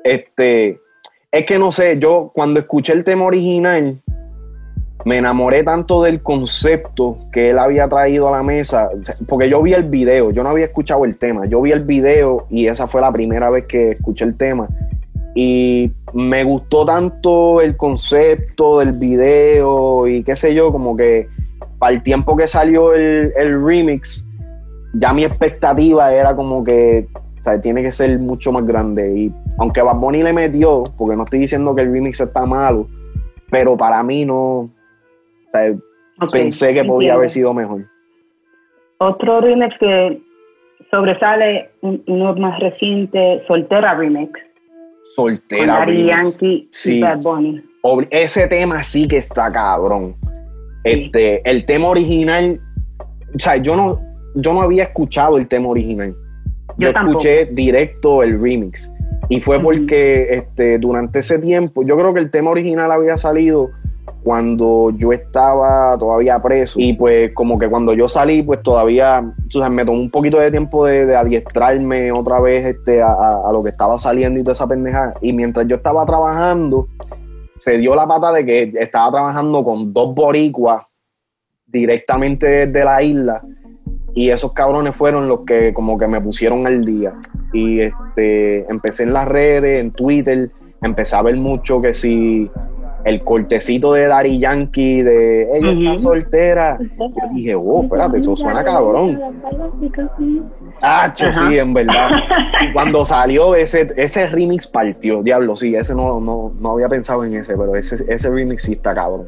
Este. 0.04 0.80
Es 1.32 1.46
que 1.46 1.58
no 1.58 1.70
sé, 1.70 1.98
yo 1.98 2.32
cuando 2.34 2.58
escuché 2.58 2.92
el 2.92 3.04
tema 3.04 3.24
original, 3.24 4.02
me 5.04 5.18
enamoré 5.18 5.62
tanto 5.62 6.02
del 6.02 6.22
concepto 6.22 7.18
que 7.32 7.50
él 7.50 7.58
había 7.58 7.88
traído 7.88 8.28
a 8.28 8.32
la 8.32 8.42
mesa. 8.42 8.90
Porque 9.28 9.48
yo 9.48 9.62
vi 9.62 9.72
el 9.72 9.84
video, 9.84 10.30
yo 10.30 10.42
no 10.42 10.50
había 10.50 10.66
escuchado 10.66 11.04
el 11.04 11.16
tema. 11.16 11.46
Yo 11.46 11.60
vi 11.62 11.72
el 11.72 11.84
video 11.84 12.46
y 12.50 12.66
esa 12.66 12.86
fue 12.86 13.00
la 13.00 13.12
primera 13.12 13.48
vez 13.50 13.66
que 13.66 13.92
escuché 13.92 14.24
el 14.24 14.36
tema. 14.36 14.68
Y 15.34 15.92
me 16.12 16.42
gustó 16.42 16.84
tanto 16.84 17.60
el 17.60 17.76
concepto 17.76 18.80
del 18.80 18.92
video 18.92 20.08
y 20.08 20.24
qué 20.24 20.34
sé 20.34 20.54
yo, 20.54 20.72
como 20.72 20.96
que 20.96 21.28
para 21.80 21.94
el 21.94 22.02
tiempo 22.04 22.36
que 22.36 22.46
salió 22.46 22.94
el, 22.94 23.32
el 23.36 23.64
remix, 23.64 24.24
ya 24.94 25.12
mi 25.12 25.24
expectativa 25.24 26.12
era 26.14 26.36
como 26.36 26.62
que 26.62 27.08
o 27.40 27.42
sea, 27.42 27.60
tiene 27.60 27.82
que 27.82 27.90
ser 27.90 28.18
mucho 28.18 28.52
más 28.52 28.64
grande. 28.66 29.12
Y 29.18 29.32
aunque 29.58 29.80
Bad 29.82 29.96
Bunny 29.96 30.22
le 30.22 30.32
metió, 30.34 30.84
porque 30.98 31.16
no 31.16 31.24
estoy 31.24 31.40
diciendo 31.40 31.74
que 31.74 31.80
el 31.82 31.92
remix 31.92 32.20
está 32.20 32.44
malo, 32.46 32.86
pero 33.50 33.76
para 33.76 34.02
mí 34.02 34.24
no. 34.26 34.36
O 34.36 34.70
sea, 35.50 35.74
pensé 36.30 36.74
que 36.74 36.84
podía 36.84 37.14
haber 37.14 37.30
sido 37.30 37.52
mejor. 37.54 37.86
Otro 38.98 39.40
remix 39.40 39.74
que 39.80 40.20
sobresale, 40.90 41.70
un- 41.80 42.02
uno 42.06 42.34
más 42.34 42.60
reciente, 42.60 43.42
Soltera 43.46 43.94
Remix, 43.94 44.32
con 45.16 45.36
Soltera. 45.36 45.78
Daddy 45.78 45.92
remix. 45.92 46.10
Yankee 46.10 46.68
Sí. 46.72 46.98
y 46.98 47.00
Bad 47.00 47.22
Bunny. 47.22 47.64
Ese 48.10 48.46
tema 48.48 48.82
sí 48.82 49.08
que 49.08 49.16
está 49.16 49.50
cabrón. 49.50 50.14
Este, 50.84 51.48
el 51.48 51.64
tema 51.66 51.88
original, 51.88 52.60
o 53.34 53.38
sea, 53.38 53.56
yo 53.56 53.76
no, 53.76 54.00
yo 54.34 54.52
no 54.54 54.62
había 54.62 54.84
escuchado 54.84 55.36
el 55.36 55.46
tema 55.48 55.68
original. 55.68 56.14
Yo, 56.78 56.88
escuché 57.10 57.46
directo 57.46 58.22
el 58.22 58.40
remix. 58.40 58.92
Y 59.28 59.40
fue 59.40 59.60
porque 59.60 60.28
este, 60.34 60.78
durante 60.78 61.18
ese 61.20 61.38
tiempo, 61.38 61.82
yo 61.84 61.96
creo 61.96 62.12
que 62.14 62.20
el 62.20 62.30
tema 62.30 62.50
original 62.50 62.90
había 62.90 63.16
salido 63.16 63.68
cuando 64.24 64.90
yo 64.96 65.12
estaba 65.12 65.96
todavía 65.98 66.40
preso. 66.42 66.78
Y 66.80 66.94
pues 66.94 67.32
como 67.34 67.58
que 67.58 67.68
cuando 67.68 67.92
yo 67.94 68.08
salí, 68.08 68.42
pues 68.42 68.62
todavía, 68.62 69.22
o 69.22 69.50
sea, 69.50 69.70
me 69.70 69.84
tomó 69.84 70.00
un 70.00 70.10
poquito 70.10 70.38
de 70.38 70.50
tiempo 70.50 70.84
de, 70.84 71.06
de 71.06 71.16
adiestrarme 71.16 72.10
otra 72.12 72.40
vez 72.40 72.66
este, 72.66 73.02
a, 73.02 73.12
a- 73.12 73.48
a 73.48 73.52
lo 73.52 73.62
que 73.62 73.70
estaba 73.70 73.98
saliendo 73.98 74.40
y 74.40 74.42
toda 74.42 74.52
esa 74.52 74.66
pendeja. 74.66 75.14
Y 75.20 75.32
mientras 75.32 75.66
yo 75.68 75.76
estaba 75.76 76.04
trabajando, 76.06 76.88
se 77.60 77.76
dio 77.76 77.94
la 77.94 78.06
pata 78.06 78.32
de 78.32 78.44
que 78.44 78.72
estaba 78.80 79.12
trabajando 79.12 79.62
con 79.62 79.92
dos 79.92 80.14
boricuas 80.14 80.82
directamente 81.66 82.66
desde 82.66 82.84
la 82.84 83.02
isla 83.02 83.42
y 84.14 84.30
esos 84.30 84.52
cabrones 84.52 84.96
fueron 84.96 85.28
los 85.28 85.40
que 85.46 85.72
como 85.74 85.98
que 85.98 86.08
me 86.08 86.20
pusieron 86.20 86.66
al 86.66 86.84
día. 86.84 87.14
Y 87.52 87.80
este 87.80 88.68
empecé 88.70 89.04
en 89.04 89.12
las 89.12 89.28
redes 89.28 89.80
en 89.80 89.92
Twitter 89.92 90.50
empecé 90.82 91.16
a 91.16 91.22
ver 91.22 91.36
mucho 91.36 91.80
que 91.82 91.92
si 91.92 92.50
el 93.04 93.22
cortecito 93.22 93.92
de 93.94 94.06
Dari 94.06 94.38
Yankee 94.38 95.02
de 95.02 95.56
ella 95.56 95.70
Ujú. 95.70 95.80
está 95.82 95.96
soltera 95.96 96.78
yo 96.98 97.10
dije 97.34 97.54
oh 97.54 97.82
espérate 97.82 98.18
eso 98.18 98.36
suena 98.36 98.62
cabrón 98.64 99.20
ah 100.82 101.04
Ajá. 101.04 101.32
sí. 101.32 101.58
En 101.58 101.74
verdad. 101.74 102.10
Y 102.62 102.72
cuando 102.72 103.04
salió 103.04 103.54
ese 103.54 103.92
ese 103.96 104.26
remix 104.28 104.66
partió. 104.66 105.22
Diablo 105.22 105.56
sí 105.56 105.74
ese 105.74 105.94
no, 105.94 106.20
no, 106.20 106.52
no 106.60 106.72
había 106.72 106.88
pensado 106.88 107.24
en 107.24 107.34
ese 107.34 107.56
pero 107.56 107.74
ese, 107.74 108.04
ese 108.12 108.30
remix 108.30 108.62
sí 108.64 108.72
está 108.72 108.94
cabrón. 108.94 109.26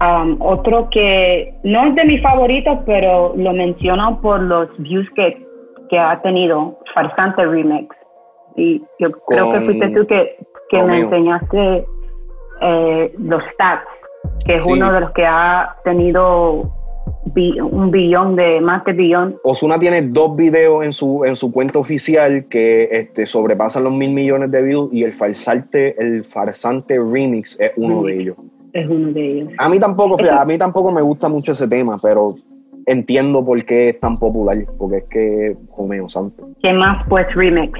Um, 0.00 0.36
otro 0.40 0.88
que 0.90 1.52
no 1.62 1.84
es 1.86 1.94
de 1.94 2.04
mis 2.06 2.22
favoritos, 2.22 2.78
pero 2.86 3.34
lo 3.36 3.52
menciono 3.52 4.18
por 4.22 4.40
los 4.40 4.68
views 4.78 5.06
que, 5.14 5.46
que 5.90 5.98
ha 5.98 6.18
tenido, 6.22 6.78
Farsante 6.94 7.44
Remix. 7.44 7.94
Y 8.56 8.82
yo 8.98 9.10
creo 9.26 9.52
que 9.52 9.60
fuiste 9.60 9.88
tú 9.90 10.06
que, 10.06 10.38
que 10.70 10.82
me 10.84 11.00
enseñaste 11.00 11.86
eh, 12.60 13.12
los 13.18 13.42
stats, 13.54 13.86
que 14.44 14.56
es 14.56 14.64
Sí. 14.64 14.72
uno 14.72 14.92
de 14.92 15.00
los 15.00 15.10
que 15.12 15.24
ha 15.26 15.76
tenido 15.84 16.70
bi- 17.34 17.60
un 17.60 17.90
billón 17.90 18.36
de, 18.36 18.60
más 18.60 18.84
de 18.84 18.92
billón. 18.92 19.36
Osuna 19.44 19.78
tiene 19.78 20.02
dos 20.02 20.36
videos 20.36 20.84
en 20.84 20.92
su, 20.92 21.24
en 21.24 21.36
su 21.36 21.52
cuenta 21.52 21.78
oficial 21.78 22.46
que 22.48 22.88
este, 22.90 23.26
sobrepasan 23.26 23.84
los 23.84 23.92
mil 23.92 24.10
millones 24.10 24.50
de 24.50 24.62
views 24.62 24.90
y 24.92 25.04
el 25.04 25.12
farsante, 25.12 25.94
el 26.02 26.24
farsante 26.24 26.98
remix 26.98 27.58
es 27.60 27.72
uno 27.76 28.02
de 28.04 28.20
ellos. 28.20 28.36
Es 28.72 28.88
uno 28.88 29.08
de 29.12 29.32
ellos. 29.32 29.52
A 29.58 29.68
mí 29.68 29.78
tampoco, 29.80 30.16
a 30.30 30.44
mí 30.44 30.56
tampoco 30.58 30.92
me 30.92 31.02
gusta 31.02 31.28
mucho 31.28 31.52
ese 31.52 31.66
tema, 31.66 31.98
pero 32.00 32.34
entiendo 32.86 33.44
por 33.44 33.62
qué 33.64 33.88
es 33.90 34.00
tan 34.00 34.18
popular, 34.18 34.56
porque 34.78 34.96
es 34.98 35.04
que 35.10 35.56
Romeo 35.76 36.08
Santo. 36.08 36.48
¿Qué 36.62 36.72
más 36.72 37.04
pues 37.08 37.26
remix? 37.34 37.78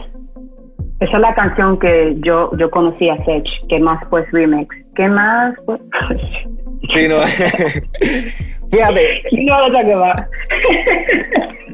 Esa 1.00 1.16
es 1.16 1.20
la 1.20 1.34
canción 1.34 1.78
que 1.78 2.14
yo, 2.20 2.50
yo 2.58 2.70
conocí 2.70 3.08
a 3.08 3.16
Sech. 3.24 3.46
¿Qué 3.68 3.78
más 3.78 4.04
pues 4.10 4.30
remix? 4.32 4.74
¿Qué 4.94 5.08
más 5.08 5.54
pues? 5.64 5.80
Sí, 6.82 7.06
no. 7.08 7.20
fíjate, 8.70 9.22
what 9.48 9.64
I'm 9.64 9.72
talking 9.72 9.92
about. 9.92 10.26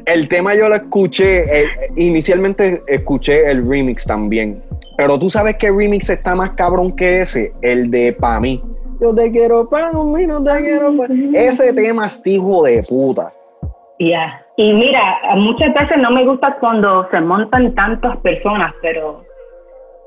el 0.05 0.27
tema 0.27 0.53
yo 0.53 0.67
lo 0.67 0.75
escuché, 0.75 1.61
eh, 1.61 1.67
inicialmente 1.95 2.81
escuché 2.87 3.49
el 3.49 3.65
remix 3.65 4.05
también, 4.05 4.61
pero 4.97 5.17
tú 5.17 5.29
sabes 5.29 5.55
que 5.55 5.67
el 5.67 5.77
remix 5.77 6.09
está 6.09 6.35
más 6.35 6.51
cabrón 6.51 6.93
que 6.93 7.21
ese, 7.21 7.53
el 7.61 7.89
de 7.89 8.13
Pa' 8.13 8.39
mí. 8.41 8.61
Yo 8.99 9.15
te 9.15 9.31
quiero 9.31 9.69
para 9.69 9.91
mí, 9.93 10.27
no 10.27 10.43
te 10.43 10.59
quiero 10.59 10.95
pa' 10.97 11.07
Ese 11.33 11.71
tema 11.71 12.07
es 12.07 12.21
hijo 12.25 12.63
de 12.63 12.83
puta. 12.83 13.31
Ya. 13.99 14.45
Y 14.59 14.73
mira, 14.73 15.19
muchas 15.35 15.73
veces 15.73 15.97
no 15.99 16.09
me 16.11 16.25
gusta 16.25 16.57
cuando 16.59 17.07
se 17.11 17.21
montan 17.21 17.75
tantas 17.75 18.17
personas, 18.17 18.73
pero 18.81 19.23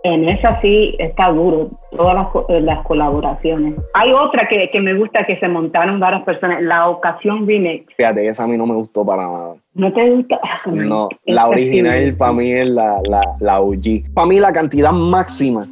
en 0.03 0.29
esa 0.29 0.61
sí 0.61 0.97
está 0.99 1.31
duro, 1.31 1.69
todas 1.95 2.15
las, 2.15 2.27
eh, 2.49 2.61
las 2.61 2.85
colaboraciones. 2.85 3.75
Hay 3.95 4.13
otra 4.13 4.49
que, 4.49 4.69
que 4.73 4.81
me 4.81 4.95
gusta 4.95 5.25
que 5.25 5.39
se 5.39 5.47
montaron 5.47 6.01
varias 6.01 6.23
personas, 6.23 6.63
la 6.63 6.89
ocasión 6.89 7.47
remix. 7.47 7.85
Fíjate, 7.97 8.27
esa 8.27 8.43
a 8.45 8.47
mí 8.49 8.57
no 8.57 8.67
me 8.67 8.75
gustó 8.75 9.05
para 9.07 9.23
nada. 9.29 9.55
¿No 9.75 9.93
te 9.93 10.11
gusta? 10.11 10.41
Ah, 10.43 10.69
No, 10.71 11.09
la 11.27 11.45
sí. 11.45 11.49
original 11.51 12.15
para 12.17 12.33
mí 12.33 12.51
es 12.53 12.67
la, 12.69 13.01
la, 13.09 13.23
la 13.39 13.61
OG. 13.61 14.13
Para 14.15 14.27
mí 14.27 14.41
la 14.41 14.53
cantidad 14.53 14.91
máxima 14.91 15.65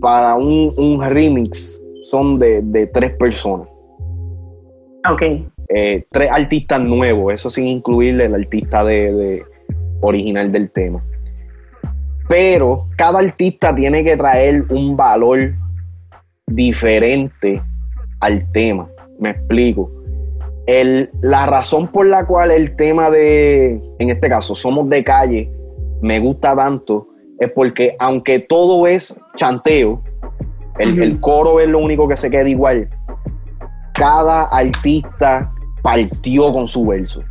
para 0.00 0.34
un, 0.34 0.72
un 0.76 1.00
remix 1.08 1.80
son 2.02 2.38
de, 2.40 2.62
de 2.62 2.86
tres 2.88 3.12
personas. 3.16 3.68
Ok. 5.08 5.22
Eh, 5.74 6.04
tres 6.10 6.28
artistas 6.30 6.80
nuevos, 6.82 7.32
eso 7.32 7.48
sin 7.48 7.66
incluirle 7.66 8.26
el 8.26 8.34
artista 8.34 8.84
de, 8.84 9.12
de 9.12 9.42
original 10.00 10.52
del 10.52 10.70
tema. 10.70 11.02
Pero 12.28 12.88
cada 12.96 13.20
artista 13.20 13.74
tiene 13.74 14.04
que 14.04 14.16
traer 14.16 14.64
un 14.70 14.96
valor 14.96 15.54
diferente 16.46 17.62
al 18.20 18.50
tema. 18.52 18.88
Me 19.18 19.30
explico. 19.30 19.90
El- 20.66 21.10
la 21.20 21.46
razón 21.46 21.88
por 21.88 22.06
la 22.06 22.24
cual 22.26 22.50
el 22.50 22.76
tema 22.76 23.10
de, 23.10 23.80
en 23.98 24.10
este 24.10 24.28
caso, 24.28 24.54
Somos 24.54 24.88
de 24.88 25.02
Calle, 25.02 25.50
me 26.00 26.18
gusta 26.20 26.54
tanto, 26.54 27.08
es 27.40 27.50
porque 27.50 27.96
aunque 27.98 28.38
todo 28.38 28.86
es 28.86 29.18
chanteo, 29.36 30.02
el, 30.78 31.02
el 31.02 31.20
coro 31.20 31.60
es 31.60 31.68
lo 31.68 31.78
único 31.78 32.06
que 32.08 32.16
se 32.16 32.30
queda 32.30 32.48
igual, 32.48 32.88
cada 33.94 34.44
artista 34.44 35.51
partió 35.82 36.52
con 36.52 36.66
su 36.66 36.86
verso. 36.86 37.22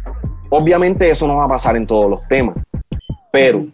Obviamente 0.50 1.10
eso 1.10 1.28
no 1.28 1.38
va 1.38 1.46
a 1.46 1.50
pasar 1.50 1.78
en 1.78 1.88
todos 1.88 2.10
los 2.10 2.28
temas, 2.28 2.58
pero 3.32 3.66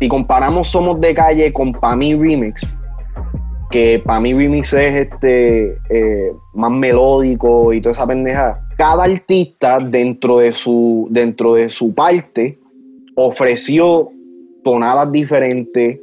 si 0.00 0.08
comparamos 0.08 0.68
Somos 0.68 1.00
de 1.00 1.14
Calle 1.14 1.52
con 1.52 1.72
Pami 1.72 2.14
Remix, 2.14 2.78
que 3.70 4.02
Pami 4.04 4.32
Remix 4.32 4.72
es 4.72 4.94
este 5.06 5.78
eh, 5.90 6.32
más 6.54 6.70
melódico 6.70 7.72
y 7.72 7.80
toda 7.80 7.92
esa 7.92 8.06
pendeja, 8.06 8.60
cada 8.76 9.04
artista 9.04 9.78
dentro 9.78 10.38
de 10.38 10.52
su, 10.52 11.06
dentro 11.10 11.54
de 11.54 11.68
su 11.68 11.94
parte 11.94 12.58
ofreció 13.14 14.10
tonadas 14.62 15.12
diferentes, 15.12 16.00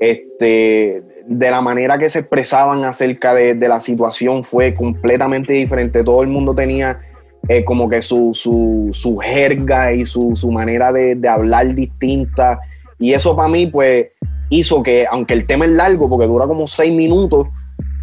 este, 0.00 1.02
de 1.26 1.50
la 1.50 1.60
manera 1.60 1.98
que 1.98 2.08
se 2.08 2.20
expresaban 2.20 2.84
acerca 2.84 3.34
de, 3.34 3.54
la 3.54 3.80
situación 3.80 4.44
fue 4.44 4.74
completamente 4.74 5.52
diferente. 5.52 6.04
Todo 6.04 6.22
el 6.22 6.28
mundo 6.28 6.54
tenía 6.54 7.00
eh, 7.48 7.64
como 7.64 7.88
que 7.88 8.02
su, 8.02 8.32
su, 8.34 9.18
jerga 9.18 9.92
y 9.92 10.04
su, 10.04 10.50
manera 10.50 10.92
de, 10.92 11.18
hablar 11.28 11.74
distinta. 11.74 12.60
Y 12.98 13.12
eso 13.12 13.34
para 13.36 13.48
mí, 13.48 13.66
pues, 13.66 14.08
hizo 14.50 14.82
que, 14.82 15.06
aunque 15.10 15.34
el 15.34 15.46
tema 15.46 15.64
es 15.64 15.72
largo, 15.72 16.08
porque 16.08 16.26
dura 16.26 16.46
como 16.46 16.66
seis 16.66 16.92
minutos, 16.92 17.48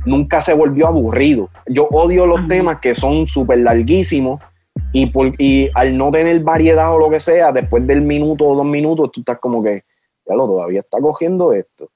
nunca 0.06 0.42
se 0.42 0.54
volvió 0.54 0.88
aburrido. 0.88 1.50
Yo 1.68 1.88
odio 1.92 2.26
los 2.26 2.48
temas 2.48 2.80
que 2.80 2.96
son 2.96 3.28
súper 3.28 3.60
larguísimos 3.60 4.42
y, 4.92 5.08
por, 5.08 5.34
y 5.38 5.70
al 5.76 5.98
no 5.98 6.12
tener 6.12 6.40
variedad 6.42 6.94
o 6.94 7.00
lo 7.00 7.10
que 7.10 7.20
sea, 7.20 7.52
después 7.52 7.86
del 7.86 8.02
minuto 8.02 8.46
o 8.46 8.56
dos 8.56 8.66
minutos, 8.66 9.12
tú 9.12 9.22
estás 9.22 9.40
como 9.40 9.62
que, 9.62 9.84
ya 10.28 10.36
lo 10.36 10.46
todavía 10.46 10.82
está 10.82 11.00
cogiendo 11.00 11.54
esto. 11.54 11.90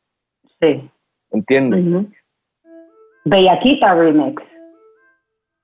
Sí. 0.59 0.89
¿Entiendes? 1.33 2.05
Bellaquita 3.25 3.95
Remix. 3.95 4.41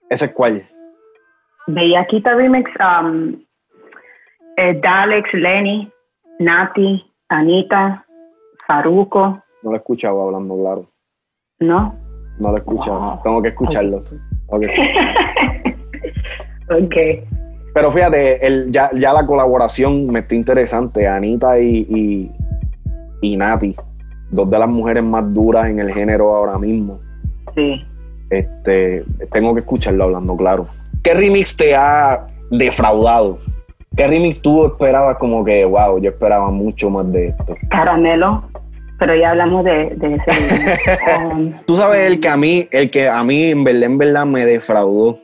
¿Ese 0.10 0.26
es 0.26 0.34
cuál? 0.34 0.68
Bellaquita 1.68 2.34
Remix, 2.34 2.70
um, 2.80 3.36
eh, 4.58 4.80
Dalex, 4.82 5.32
Lenny, 5.34 5.90
Nati, 6.40 7.06
Anita, 7.30 8.06
Faruco. 8.66 9.44
No 9.62 9.70
lo 9.70 9.74
he 9.74 9.78
escuchado 9.78 10.24
hablando 10.24 10.58
claro. 10.58 10.90
¿No? 11.60 11.96
No 12.40 12.50
lo 12.50 12.58
he 12.58 12.60
escuchado. 12.60 13.20
Tengo 13.24 13.42
que 13.42 13.50
escucharlo. 13.50 14.04
Ok. 16.72 16.96
Pero 17.74 17.92
fíjate, 17.92 18.46
el, 18.46 18.72
ya, 18.72 18.92
ya 18.94 19.12
la 19.12 19.26
colaboración 19.26 20.06
me 20.06 20.20
está 20.20 20.36
interesante. 20.36 21.08
Anita 21.08 21.60
y, 21.60 21.88
y, 21.90 22.32
y 23.22 23.36
Nati 23.36 23.76
dos 24.32 24.50
de 24.50 24.60
las 24.60 24.70
mujeres 24.70 25.04
más 25.04 25.34
duras 25.34 25.70
en 25.70 25.80
el 25.80 25.94
género 25.94 26.36
ahora 26.36 26.58
mismo. 26.58 27.00
Sí. 27.56 27.84
Este, 28.30 29.04
tengo 29.32 29.54
que 29.54 29.62
escucharlo 29.62 30.06
hablando 30.06 30.36
claro. 30.38 30.68
¿Qué 31.04 31.14
remix 31.14 31.56
te 31.56 31.76
ha 31.76 32.28
defraudado? 32.52 33.40
¿Qué 33.96 34.08
remix 34.08 34.42
tú 34.42 34.66
esperabas 34.66 35.18
como 35.18 35.44
que, 35.44 35.66
wow, 35.66 36.00
yo 36.00 36.12
esperaba 36.12 36.52
mucho 36.52 36.90
más 36.90 37.12
de 37.12 37.30
esto? 37.30 37.56
Caramelo, 37.70 38.44
pero 39.00 39.16
ya 39.16 39.32
hablamos 39.32 39.66
de, 39.66 39.88
ese. 39.88 40.80
Um, 41.20 41.54
tú 41.66 41.76
sabes 41.76 42.10
el 42.10 42.20
que 42.20 42.30
a 42.30 42.38
mí, 42.38 42.68
el 42.72 42.92
que 42.92 43.08
a 43.10 43.24
mí 43.24 43.46
en 43.46 43.64
verdad, 43.64 43.84
en 43.84 43.98
verdad 43.98 44.26
me 44.26 44.46
defraudó. 44.46 45.18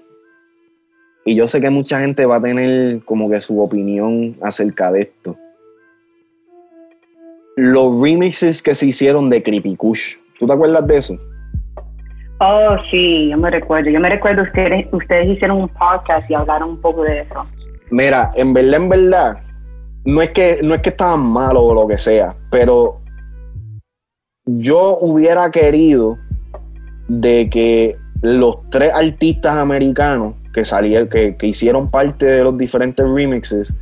Y 1.24 1.36
yo 1.36 1.48
sé 1.48 1.60
que 1.60 1.70
mucha 1.70 2.00
gente 2.00 2.26
va 2.26 2.38
a 2.38 2.42
tener 2.42 3.04
como 3.04 3.30
que 3.30 3.40
su 3.40 3.60
opinión 3.62 4.36
acerca 4.42 4.92
de 4.92 5.02
esto 5.02 5.38
los 7.56 8.02
remixes 8.02 8.62
que 8.62 8.76
se 8.76 8.88
hicieron 8.88 9.30
de 9.30 9.42
Creepy 9.42 9.76
Kush. 9.76 10.18
¿Tú 10.40 10.46
te 10.46 10.54
acuerdas 10.54 10.86
de 10.88 10.98
eso? 10.98 11.18
Oh, 12.40 12.76
sí, 12.92 13.30
yo 13.30 13.38
me 13.38 13.50
recuerdo. 13.50 13.90
Yo 13.90 14.00
me 14.00 14.10
recuerdo 14.10 14.44
ustedes, 14.44 14.88
ustedes 14.92 15.30
hicieron 15.30 15.62
un 15.62 15.70
podcast 15.70 16.30
y 16.30 16.34
hablaron 16.34 16.72
un 16.72 16.82
poco 16.82 17.04
de 17.04 17.22
eso. 17.22 17.46
Mira, 17.92 18.32
en 18.36 18.54
verdad, 18.54 18.74
en 18.82 18.90
verdad, 18.90 19.38
no 20.04 20.22
es 20.22 20.32
que, 20.32 20.60
no 20.62 20.76
es 20.76 20.82
que 20.82 20.90
estaban 20.90 21.22
malos 21.22 21.64
o 21.64 21.74
lo 21.74 21.88
que 21.88 21.98
sea, 21.98 22.36
pero 22.52 23.00
yo 24.46 24.98
hubiera 25.00 25.50
querido 25.50 26.18
de 27.08 27.50
que 27.50 27.96
los 28.22 28.70
tres 28.70 28.92
artistas 28.94 29.56
americanos 29.56 30.36
que 30.54 30.66
salieron, 30.66 31.08
que, 31.08 31.38
hicieron 31.42 31.90
parte 31.90 32.26
de 32.26 32.44
los 32.44 32.58
diferentes 32.58 33.06
remixes, 33.08 33.74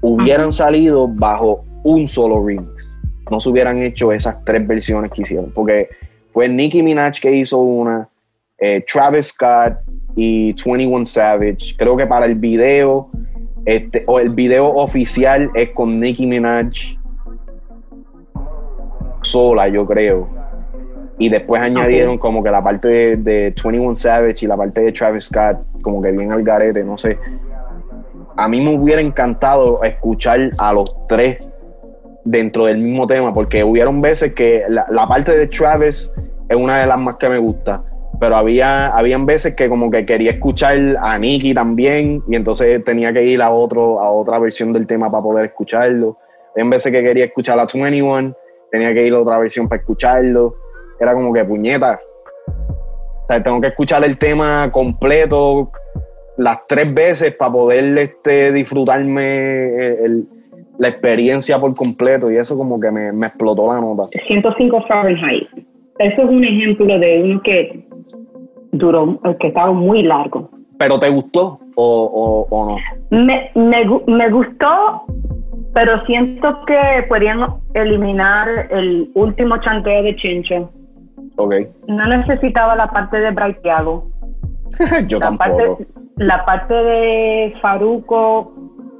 hubieran 0.00 0.52
salido 0.52 1.06
bajo 1.06 1.64
un 1.84 2.06
solo 2.06 2.44
remix 2.44 2.99
no 3.30 3.40
se 3.40 3.48
hubieran 3.48 3.82
hecho 3.82 4.12
esas 4.12 4.44
tres 4.44 4.66
versiones 4.66 5.10
que 5.10 5.22
hicieron. 5.22 5.52
Porque 5.52 5.88
fue 6.32 6.48
Nicki 6.48 6.82
Minaj 6.82 7.20
que 7.20 7.32
hizo 7.32 7.58
una, 7.58 8.08
eh, 8.58 8.84
Travis 8.86 9.28
Scott 9.28 9.78
y 10.14 10.52
21 10.52 11.06
Savage. 11.06 11.74
Creo 11.76 11.96
que 11.96 12.06
para 12.06 12.26
el 12.26 12.34
video, 12.34 13.08
este, 13.64 14.04
o 14.06 14.20
el 14.20 14.30
video 14.30 14.68
oficial 14.68 15.50
es 15.54 15.70
con 15.70 15.98
Nicki 15.98 16.26
Minaj 16.26 16.72
sola, 19.22 19.68
yo 19.68 19.86
creo. 19.86 20.28
Y 21.18 21.28
después 21.28 21.60
añadieron 21.60 22.18
como 22.18 22.42
que 22.42 22.50
la 22.50 22.62
parte 22.62 22.88
de, 22.88 23.16
de 23.16 23.54
21 23.64 23.96
Savage 23.96 24.44
y 24.44 24.48
la 24.48 24.56
parte 24.56 24.82
de 24.82 24.92
Travis 24.92 25.24
Scott, 25.24 25.58
como 25.82 26.02
que 26.02 26.12
bien 26.12 26.32
al 26.32 26.42
garete, 26.42 26.84
no 26.84 26.96
sé. 26.98 27.18
A 28.36 28.48
mí 28.48 28.60
me 28.60 28.74
hubiera 28.74 29.00
encantado 29.00 29.82
escuchar 29.82 30.50
a 30.56 30.72
los 30.72 31.06
tres 31.06 31.38
dentro 32.24 32.66
del 32.66 32.78
mismo 32.78 33.06
tema, 33.06 33.32
porque 33.32 33.64
hubieron 33.64 34.00
veces 34.00 34.34
que 34.34 34.64
la, 34.68 35.08
parte 35.08 35.36
de 35.36 35.46
Travis 35.46 36.12
es 36.48 36.56
una 36.56 36.80
de 36.80 36.86
las 36.86 36.98
más 36.98 37.16
que 37.16 37.28
me 37.28 37.38
gusta, 37.38 37.82
pero 38.18 38.36
había 38.36 38.88
habían 38.88 39.24
veces 39.26 39.54
que 39.54 39.68
como 39.68 39.90
que 39.90 40.04
quería 40.04 40.32
escuchar 40.32 40.78
a 41.00 41.18
Nicky 41.18 41.54
también 41.54 42.22
y 42.28 42.36
entonces 42.36 42.84
tenía 42.84 43.12
que 43.12 43.24
ir 43.24 43.40
a 43.40 43.50
otro 43.50 44.00
a 44.00 44.10
otra 44.10 44.38
versión 44.38 44.72
del 44.72 44.86
tema 44.86 45.10
para 45.10 45.22
poder 45.22 45.46
escucharlo. 45.46 46.18
Habían 46.54 46.70
veces 46.70 46.92
que 46.92 47.02
quería 47.02 47.26
escuchar 47.26 47.58
a 47.58 47.66
21, 47.72 48.34
tenía 48.70 48.92
que 48.92 49.06
ir 49.06 49.14
a 49.14 49.20
otra 49.20 49.38
versión 49.38 49.68
para 49.68 49.80
escucharlo. 49.80 50.54
Era 50.98 51.14
como 51.14 51.32
que 51.32 51.44
puñeta. 51.44 51.98
O 52.48 53.26
sea, 53.28 53.42
tengo 53.42 53.60
que 53.60 53.68
escuchar 53.68 54.04
el 54.04 54.18
tema 54.18 54.70
completo 54.72 55.70
las 56.36 56.66
tres 56.66 56.92
veces 56.92 57.34
para 57.34 57.52
poder 57.52 57.96
este, 57.98 58.50
disfrutarme 58.52 59.94
el 60.04 60.26
la 60.80 60.88
experiencia 60.88 61.60
por 61.60 61.76
completo 61.76 62.30
y 62.30 62.36
eso 62.36 62.56
como 62.56 62.80
que 62.80 62.90
me, 62.90 63.26
explotó 63.26 63.70
la 63.70 63.80
nota. 63.82 64.08
105 64.26 64.86
Fahrenheit. 64.88 65.46
Eso 65.98 66.22
es 66.22 66.28
un 66.30 66.42
ejemplo 66.42 66.98
de 66.98 67.22
uno 67.22 67.42
que 67.42 67.86
duró, 68.72 69.20
que 69.38 69.48
estaba 69.48 69.72
muy 69.72 70.02
largo. 70.02 70.48
¿Pero 70.78 70.98
te 70.98 71.10
gustó 71.10 71.60
o, 71.76 72.46
no? 72.50 72.78
Me, 73.10 73.50
me, 73.54 74.30
gustó, 74.30 75.04
pero 75.74 76.02
siento 76.06 76.64
que 76.66 77.04
podrían 77.10 77.40
eliminar 77.74 78.48
el 78.70 79.10
último 79.12 79.58
chanteo 79.58 80.02
de 80.02 80.16
Chincho. 80.16 80.70
Ok. 81.36 81.56
No 81.88 82.06
necesitaba 82.06 82.74
la 82.74 82.86
parte 82.86 83.18
de 83.18 83.30
Braithiago. 83.32 84.10
Yo 85.08 85.18
la 85.18 85.26
tampoco. 85.26 85.76
Parte, 85.76 85.86
la 86.16 86.44
parte 86.46 86.72
de 86.72 87.54
Faruco 87.60 88.54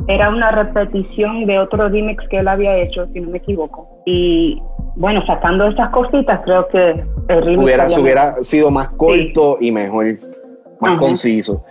era 0.08 0.30
una 0.30 0.50
repetición 0.50 1.46
de 1.46 1.58
otro 1.58 1.88
remix 1.88 2.26
que 2.28 2.38
él 2.38 2.48
había 2.48 2.76
hecho, 2.76 3.06
si 3.12 3.20
no 3.20 3.30
me 3.30 3.38
equivoco. 3.38 3.88
Y 4.06 4.60
bueno, 4.96 5.24
sacando 5.26 5.66
esas 5.66 5.90
cositas, 5.90 6.40
creo 6.44 6.68
que 6.68 7.04
el 7.28 7.42
remix 7.42 7.62
hubiera, 7.62 7.86
hubiera 8.00 8.42
sido 8.42 8.70
más 8.70 8.88
corto 8.90 9.58
y 9.60 9.70
mejor, 9.70 10.18
más 10.80 10.98
conciso. 10.98 11.64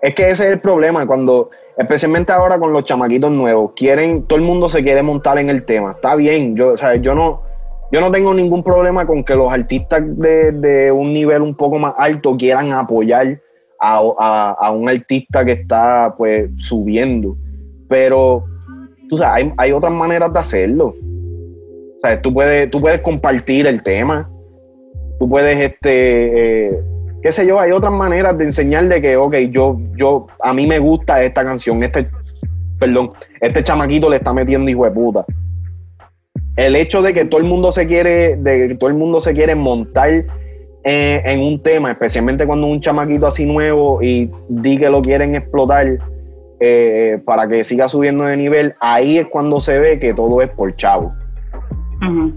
Es 0.00 0.14
que 0.14 0.30
ese 0.30 0.46
es 0.46 0.52
el 0.54 0.60
problema 0.60 1.06
cuando, 1.06 1.50
especialmente 1.76 2.32
ahora 2.32 2.58
con 2.58 2.72
los 2.72 2.84
chamaquitos 2.84 3.30
nuevos, 3.30 3.72
quieren, 3.76 4.26
todo 4.26 4.38
el 4.38 4.44
mundo 4.44 4.68
se 4.68 4.82
quiere 4.82 5.02
montar 5.02 5.38
en 5.38 5.50
el 5.50 5.64
tema. 5.64 5.92
Está 5.92 6.16
bien, 6.16 6.56
yo, 6.56 6.72
o 6.72 6.76
sea, 6.76 6.96
yo 6.96 7.14
no, 7.14 7.42
yo 7.92 8.00
no 8.00 8.10
tengo 8.10 8.32
ningún 8.34 8.64
problema 8.64 9.06
con 9.06 9.22
que 9.22 9.34
los 9.34 9.52
artistas 9.52 10.02
de, 10.04 10.90
un 10.92 11.12
nivel 11.12 11.42
un 11.42 11.54
poco 11.54 11.78
más 11.78 11.94
alto 11.98 12.36
quieran 12.36 12.72
apoyar 12.72 13.38
a, 13.80 14.56
a 14.58 14.70
un 14.70 14.88
artista 14.88 15.44
que 15.44 15.52
está 15.52 16.14
pues 16.16 16.50
subiendo. 16.56 17.36
Pero, 17.92 18.46
tú 19.06 19.18
sabes, 19.18 19.52
hay, 19.58 19.72
otras 19.72 19.92
maneras 19.92 20.32
de 20.32 20.38
hacerlo. 20.38 20.94
O 20.96 22.00
sea, 22.00 22.22
tú 22.22 22.32
puedes, 22.32 22.70
tú 22.70 22.80
puedes 22.80 23.02
compartir 23.02 23.66
el 23.66 23.82
tema. 23.82 24.30
Tú 25.18 25.28
puedes, 25.28 25.58
este, 25.58 26.68
eh, 26.68 26.80
qué 27.20 27.30
sé 27.30 27.46
yo, 27.46 27.60
hay 27.60 27.70
otras 27.70 27.92
maneras 27.92 28.38
de 28.38 28.44
enseñarle 28.44 29.02
que, 29.02 29.18
ok, 29.18 29.34
yo, 29.50 29.78
yo, 29.94 30.26
a 30.40 30.54
mí 30.54 30.66
me 30.66 30.78
gusta 30.78 31.22
esta 31.22 31.44
canción, 31.44 31.82
este, 31.82 32.08
perdón, 32.78 33.10
este 33.42 33.62
chamaquito 33.62 34.08
le 34.08 34.16
está 34.16 34.32
metiendo 34.32 34.70
hijo 34.70 34.86
de 34.86 34.90
puta. 34.90 35.26
El 36.56 36.76
hecho 36.76 37.02
de 37.02 37.12
que 37.12 37.26
todo 37.26 37.42
el 37.42 37.46
mundo 37.46 37.72
se 37.72 37.86
quiere, 37.86 38.36
de 38.36 38.68
que 38.68 38.74
todo 38.76 38.88
el 38.88 38.96
mundo 38.96 39.20
se 39.20 39.34
quiere 39.34 39.54
montar 39.54 40.24
en 40.82 41.40
un 41.40 41.62
tema, 41.62 41.92
especialmente 41.92 42.46
cuando 42.46 42.68
un 42.68 42.80
chamaquito 42.80 43.26
así 43.26 43.44
nuevo 43.44 44.02
y 44.02 44.30
di 44.48 44.78
que 44.78 44.88
lo 44.88 45.02
quieren 45.02 45.34
explotar, 45.34 45.98
eh, 46.64 47.18
para 47.24 47.48
que 47.48 47.64
siga 47.64 47.88
subiendo 47.88 48.22
de 48.24 48.36
nivel, 48.36 48.74
ahí 48.78 49.18
es 49.18 49.26
cuando 49.26 49.58
se 49.58 49.80
ve 49.80 49.98
que 49.98 50.14
todo 50.14 50.40
es 50.42 50.48
por 50.50 50.76
chavo. 50.76 51.12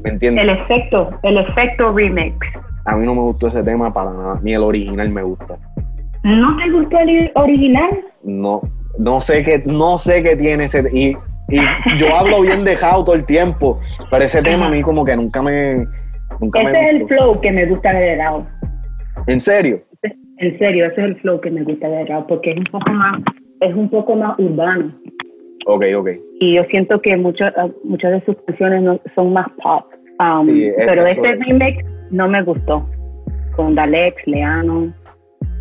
¿Me 0.04 0.10
entiendes? 0.10 0.46
El 0.46 0.50
efecto, 0.50 1.12
el 1.22 1.38
efecto 1.38 1.94
remix. 1.94 2.36
A 2.86 2.96
mí 2.96 3.06
no 3.06 3.14
me 3.14 3.22
gustó 3.22 3.50
ese 3.50 3.62
tema 3.62 3.94
para 3.94 4.12
nada, 4.12 4.40
ni 4.42 4.56
el 4.56 4.64
original 4.64 5.10
me 5.12 5.22
gusta. 5.22 5.60
¿No 6.24 6.58
te 6.58 6.72
gustó 6.72 7.00
el 7.02 7.32
original? 7.36 8.04
No, 8.24 8.62
no 8.98 9.22
sé 9.22 9.44
qué, 9.44 9.62
no 9.64 10.00
sé 10.00 10.24
qué 10.24 10.36
tiene 10.36 10.64
ese 10.64 10.84
y, 10.92 11.16
y 11.50 11.60
yo 12.00 12.16
hablo 12.16 12.42
bien 12.42 12.64
de 12.64 12.76
todo 12.78 13.14
el 13.14 13.26
tiempo, 13.26 13.80
pero 14.10 14.24
ese 14.24 14.42
tema 14.42 14.66
a 14.66 14.70
mí 14.72 14.82
como 14.82 15.06
que 15.06 15.16
nunca 15.16 15.44
me 15.44 15.86
nunca 16.40 16.62
ese 16.62 16.82
es 16.82 17.02
el 17.02 17.08
flow 17.08 17.40
que 17.42 17.52
me 17.52 17.68
gusta 17.68 17.94
de 17.94 18.16
Rao. 18.16 18.48
¿En 19.28 19.40
serio? 19.40 19.84
En 20.38 20.58
serio, 20.58 20.88
ese 20.88 21.02
es 21.02 21.08
el 21.10 21.16
flow 21.18 21.40
que 21.42 21.52
me 21.52 21.62
gusta 21.62 21.88
de 21.88 22.06
Rao 22.06 22.26
porque 22.26 22.54
es 22.54 22.58
un 22.58 22.66
poco 22.66 22.92
más 22.92 23.22
es 23.62 23.74
un 23.74 23.90
poco 23.90 24.16
más 24.16 24.38
urbano. 24.40 24.94
Ok, 25.68 25.84
ok. 25.98 26.10
Y 26.40 26.56
yo 26.56 26.64
siento 26.66 27.02
que 27.02 27.18
muchas 27.18 27.54
muchas 27.84 28.12
de 28.12 28.26
sus 28.26 28.36
canciones 28.46 28.84
no, 28.84 29.00
son 29.16 29.34
más 29.34 29.48
pop. 29.64 29.86
Um, 30.20 30.48
pero 30.78 31.06
este 31.06 31.36
remake 31.36 31.86
no 32.12 32.28
me 32.28 32.42
gustó. 32.44 32.88
Con 33.56 33.76
Dalex, 33.76 34.16
Leano. 34.28 34.94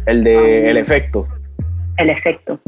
El 0.07 0.24
de 0.24 0.36
um, 0.36 0.68
El 0.68 0.76
Efecto. 0.76 1.26
El 1.97 2.11
Efecto. 2.11 2.61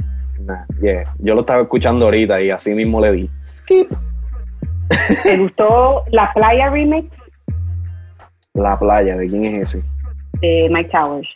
Yo 1.18 1.34
lo 1.34 1.40
estaba 1.40 1.62
escuchando 1.62 2.04
ahorita 2.06 2.40
y 2.42 2.50
así 2.50 2.74
mismo 2.74 3.00
le 3.00 3.12
di. 3.12 3.30
Skip. 3.44 3.90
¿Te 5.22 5.36
gustó 5.38 6.04
La 6.12 6.32
Playa 6.32 6.70
remake? 6.70 7.10
La 8.54 8.78
Playa, 8.78 9.16
¿de 9.16 9.28
quién 9.28 9.44
es 9.44 9.74
ese? 9.74 9.84
De 10.40 10.68
Mike 10.70 10.90
Towers. 10.90 11.28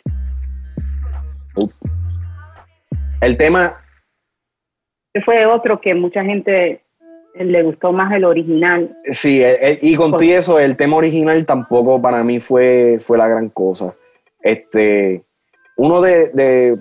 El 3.21 3.37
tema, 3.37 3.81
fue 5.25 5.45
otro 5.45 5.81
que 5.81 5.93
mucha 5.93 6.23
gente 6.23 6.81
le 7.35 7.63
gustó 7.63 7.91
más 7.91 8.11
el 8.13 8.25
original. 8.25 8.95
Sí, 9.11 9.43
y 9.81 9.95
con 9.95 10.15
eso, 10.21 10.59
el 10.59 10.77
tema 10.77 10.97
original 10.97 11.45
tampoco 11.45 12.01
para 12.01 12.23
mí 12.23 12.39
fue, 12.39 12.99
fue 13.01 13.17
la 13.17 13.27
gran 13.27 13.49
cosa. 13.49 13.95
Este, 14.41 15.23
uno 15.77 16.01
de, 16.01 16.77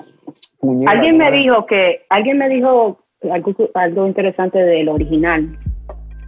alguien 0.86 1.18
me 1.18 1.30
dijo 1.32 1.66
que, 1.66 2.04
alguien 2.08 2.38
me 2.38 2.48
dijo 2.48 3.00
algo, 3.30 3.54
algo 3.74 4.06
interesante 4.06 4.58
del 4.58 4.88
original, 4.88 5.58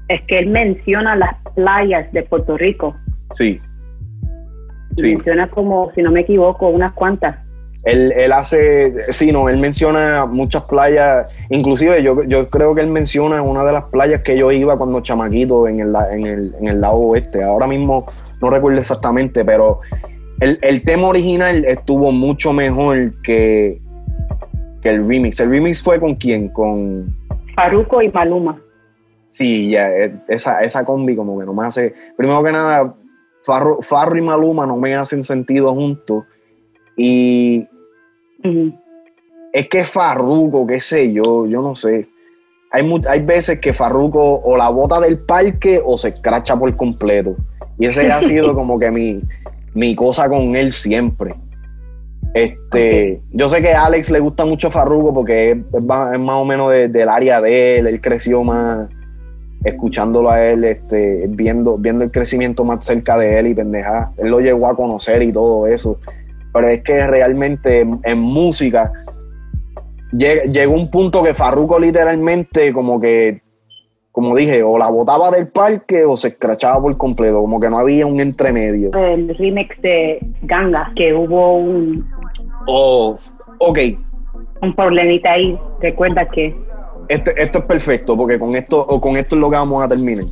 es 0.08 0.22
que 0.22 0.40
él 0.40 0.48
menciona 0.48 1.16
las 1.16 1.36
playas 1.54 2.12
de 2.12 2.22
Puerto 2.24 2.56
Rico. 2.58 2.94
Sí. 3.32 3.60
sí. 4.96 5.14
Menciona 5.14 5.48
como, 5.48 5.90
si 5.94 6.02
no 6.02 6.10
me 6.10 6.20
equivoco, 6.20 6.68
unas 6.68 6.92
cuantas. 6.92 7.38
Él, 7.84 8.12
él, 8.12 8.32
hace, 8.32 9.12
sí, 9.12 9.32
no, 9.32 9.48
él 9.48 9.56
menciona 9.56 10.24
muchas 10.24 10.62
playas, 10.64 11.36
inclusive 11.50 12.00
yo, 12.00 12.22
yo 12.22 12.48
creo 12.48 12.76
que 12.76 12.80
él 12.80 12.86
menciona 12.86 13.42
una 13.42 13.64
de 13.64 13.72
las 13.72 13.84
playas 13.84 14.22
que 14.22 14.38
yo 14.38 14.52
iba 14.52 14.78
cuando 14.78 15.00
chamaquito 15.00 15.66
en 15.66 15.80
el, 15.80 15.96
en 16.12 16.26
el, 16.26 16.54
en 16.60 16.68
el 16.68 16.80
lado 16.80 16.94
oeste. 16.94 17.42
Ahora 17.42 17.66
mismo 17.66 18.06
no 18.40 18.50
recuerdo 18.50 18.78
exactamente, 18.78 19.44
pero 19.44 19.80
el, 20.38 20.60
el 20.62 20.82
tema 20.84 21.08
original 21.08 21.64
estuvo 21.64 22.12
mucho 22.12 22.52
mejor 22.52 23.20
que, 23.22 23.80
que 24.80 24.88
el 24.88 25.04
remix. 25.04 25.40
¿El 25.40 25.50
remix 25.50 25.82
fue 25.82 25.98
con 25.98 26.14
quién? 26.14 26.50
Con... 26.50 27.16
Faruco 27.56 28.00
y 28.00 28.08
Maluma. 28.10 28.60
Sí, 29.26 29.70
ya, 29.70 29.90
e, 29.90 30.14
esa, 30.28 30.60
esa 30.60 30.84
combi 30.84 31.16
como 31.16 31.36
que 31.38 31.46
no 31.46 31.52
me 31.52 31.66
hace... 31.66 31.94
Primero 32.16 32.44
que 32.44 32.52
nada, 32.52 32.94
Farro, 33.44 33.82
Farro 33.82 34.16
y 34.16 34.20
Maluma 34.20 34.66
no 34.66 34.76
me 34.76 34.94
hacen 34.94 35.24
sentido 35.24 35.74
juntos. 35.74 36.24
Y 36.96 37.68
es 39.52 39.68
que 39.68 39.84
Farruko, 39.84 40.66
qué 40.66 40.80
sé 40.80 41.12
yo, 41.12 41.46
yo 41.46 41.62
no 41.62 41.74
sé. 41.74 42.08
Hay, 42.70 42.90
hay 43.08 43.20
veces 43.22 43.60
que 43.60 43.74
Farruko 43.74 44.40
o 44.40 44.56
la 44.56 44.70
bota 44.70 44.98
del 45.00 45.18
parque 45.18 45.80
o 45.84 45.98
se 45.98 46.08
escracha 46.08 46.56
por 46.56 46.74
completo. 46.76 47.36
Y 47.78 47.86
ese 47.86 48.10
ha 48.10 48.20
sido 48.20 48.54
como 48.54 48.78
que 48.78 48.90
mi, 48.90 49.20
mi 49.74 49.94
cosa 49.94 50.28
con 50.28 50.56
él 50.56 50.72
siempre. 50.72 51.34
Este, 52.34 53.20
Yo 53.30 53.50
sé 53.50 53.60
que 53.60 53.72
a 53.72 53.84
Alex 53.84 54.10
le 54.10 54.20
gusta 54.20 54.46
mucho 54.46 54.70
Farruko 54.70 55.12
porque 55.12 55.50
es, 55.50 55.82
más, 55.82 56.18
o 56.18 56.44
menos 56.46 56.72
del 56.72 57.08
área 57.10 57.42
de 57.42 57.78
él, 57.78 57.86
él 57.86 58.00
creció 58.00 58.42
más 58.42 58.88
escuchándolo 59.64 60.30
a 60.30 60.42
él, 60.42 60.64
este, 60.64 61.26
viendo, 61.28 61.76
viendo 61.76 62.02
el 62.02 62.10
crecimiento 62.10 62.64
más 62.64 62.84
cerca 62.84 63.16
de 63.18 63.38
él 63.38 63.48
y 63.48 63.54
pendeja. 63.54 64.12
Él 64.16 64.30
lo 64.30 64.40
llegó 64.40 64.66
a 64.66 64.74
conocer 64.74 65.22
y 65.22 65.30
todo 65.30 65.66
eso 65.66 65.98
pero 66.52 66.68
es 66.68 66.82
que 66.82 67.06
realmente 67.06 67.80
en, 67.80 68.18
música 68.18 68.92
llegó 70.12 70.74
un 70.74 70.90
punto 70.90 71.22
que 71.22 71.32
Farruko 71.32 71.78
literalmente 71.78 72.72
como 72.72 73.00
que, 73.00 73.40
como 74.10 74.36
dije, 74.36 74.62
o 74.62 74.76
la 74.76 74.88
botaba 74.90 75.30
del 75.30 75.48
parque 75.48 76.04
o 76.04 76.16
se 76.16 76.28
escrachaba 76.28 76.82
por 76.82 76.96
completo, 76.98 77.40
como 77.40 77.58
que 77.58 77.70
no 77.70 77.78
había 77.78 78.06
un 78.06 78.20
entremedio. 78.20 78.90
El 78.92 79.34
remix 79.36 79.80
de 79.80 80.18
Ganga, 80.42 80.92
que 80.94 81.14
hubo 81.14 81.56
un... 81.56 82.06
Oh, 82.66 83.18
ok. 83.58 83.78
Un 84.60 84.74
problemita 84.74 85.32
ahí, 85.32 85.58
recuerda 85.80 86.28
que... 86.28 86.54
Esto, 87.08 87.30
esto 87.36 87.58
es 87.60 87.64
perfecto, 87.64 88.16
porque 88.16 88.38
con 88.38 88.54
esto, 88.54 88.80
o 88.80 89.00
con 89.00 89.16
esto 89.16 89.34
es 89.34 89.40
lo 89.40 89.50
que 89.50 89.56
vamos 89.56 89.82
a 89.82 89.88
terminar 89.88 90.24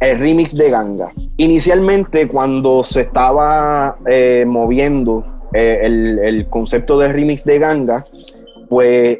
el 0.00 0.18
remix 0.18 0.56
de 0.56 0.70
Ganga. 0.70 1.12
Inicialmente, 1.36 2.26
cuando 2.26 2.82
se 2.82 3.02
estaba 3.02 3.98
eh, 4.06 4.44
moviendo 4.46 5.24
eh, 5.52 5.80
el, 5.82 6.46
concepto 6.48 6.98
del 6.98 7.12
remix 7.12 7.44
de 7.44 7.58
Ganga, 7.58 8.04
pues 8.68 9.18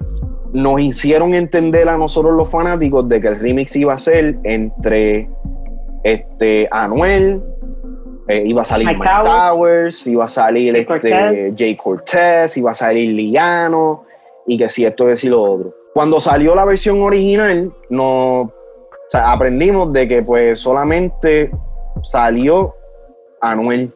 nos 0.52 0.80
hicieron 0.80 1.34
entender 1.34 1.88
a 1.88 1.96
nosotros 1.96 2.34
los 2.34 2.50
fanáticos 2.50 3.08
de 3.08 3.20
que 3.20 3.28
el 3.28 3.38
remix 3.38 3.76
iba 3.76 3.94
a 3.94 3.98
ser 3.98 4.38
entre 4.42 5.28
este, 6.02 6.66
Anuel, 6.70 7.42
eh, 8.26 8.42
iba 8.46 8.62
a 8.62 8.64
salir 8.64 8.86
Mike, 8.86 9.04
Towers, 9.22 10.06
iba 10.06 10.24
a 10.24 10.28
salir 10.28 10.74
este, 10.76 11.52
Jay 11.56 11.76
Cortez, 11.76 12.56
iba 12.56 12.70
a 12.70 12.74
salir 12.74 13.12
Liano, 13.12 14.04
y 14.46 14.56
que 14.56 14.68
si 14.68 14.84
esto 14.84 15.10
es 15.10 15.24
y 15.24 15.28
lo 15.28 15.42
otro. 15.42 15.74
Cuando 15.92 16.20
salió 16.20 16.54
la 16.54 16.64
versión 16.64 17.02
original, 17.02 17.72
no 17.90 18.52
o 19.10 19.12
sea, 19.12 19.32
aprendimos 19.32 19.92
de 19.92 20.06
que 20.06 20.22
pues 20.22 20.60
solamente 20.60 21.50
salió 22.00 22.76
Anuel 23.40 23.92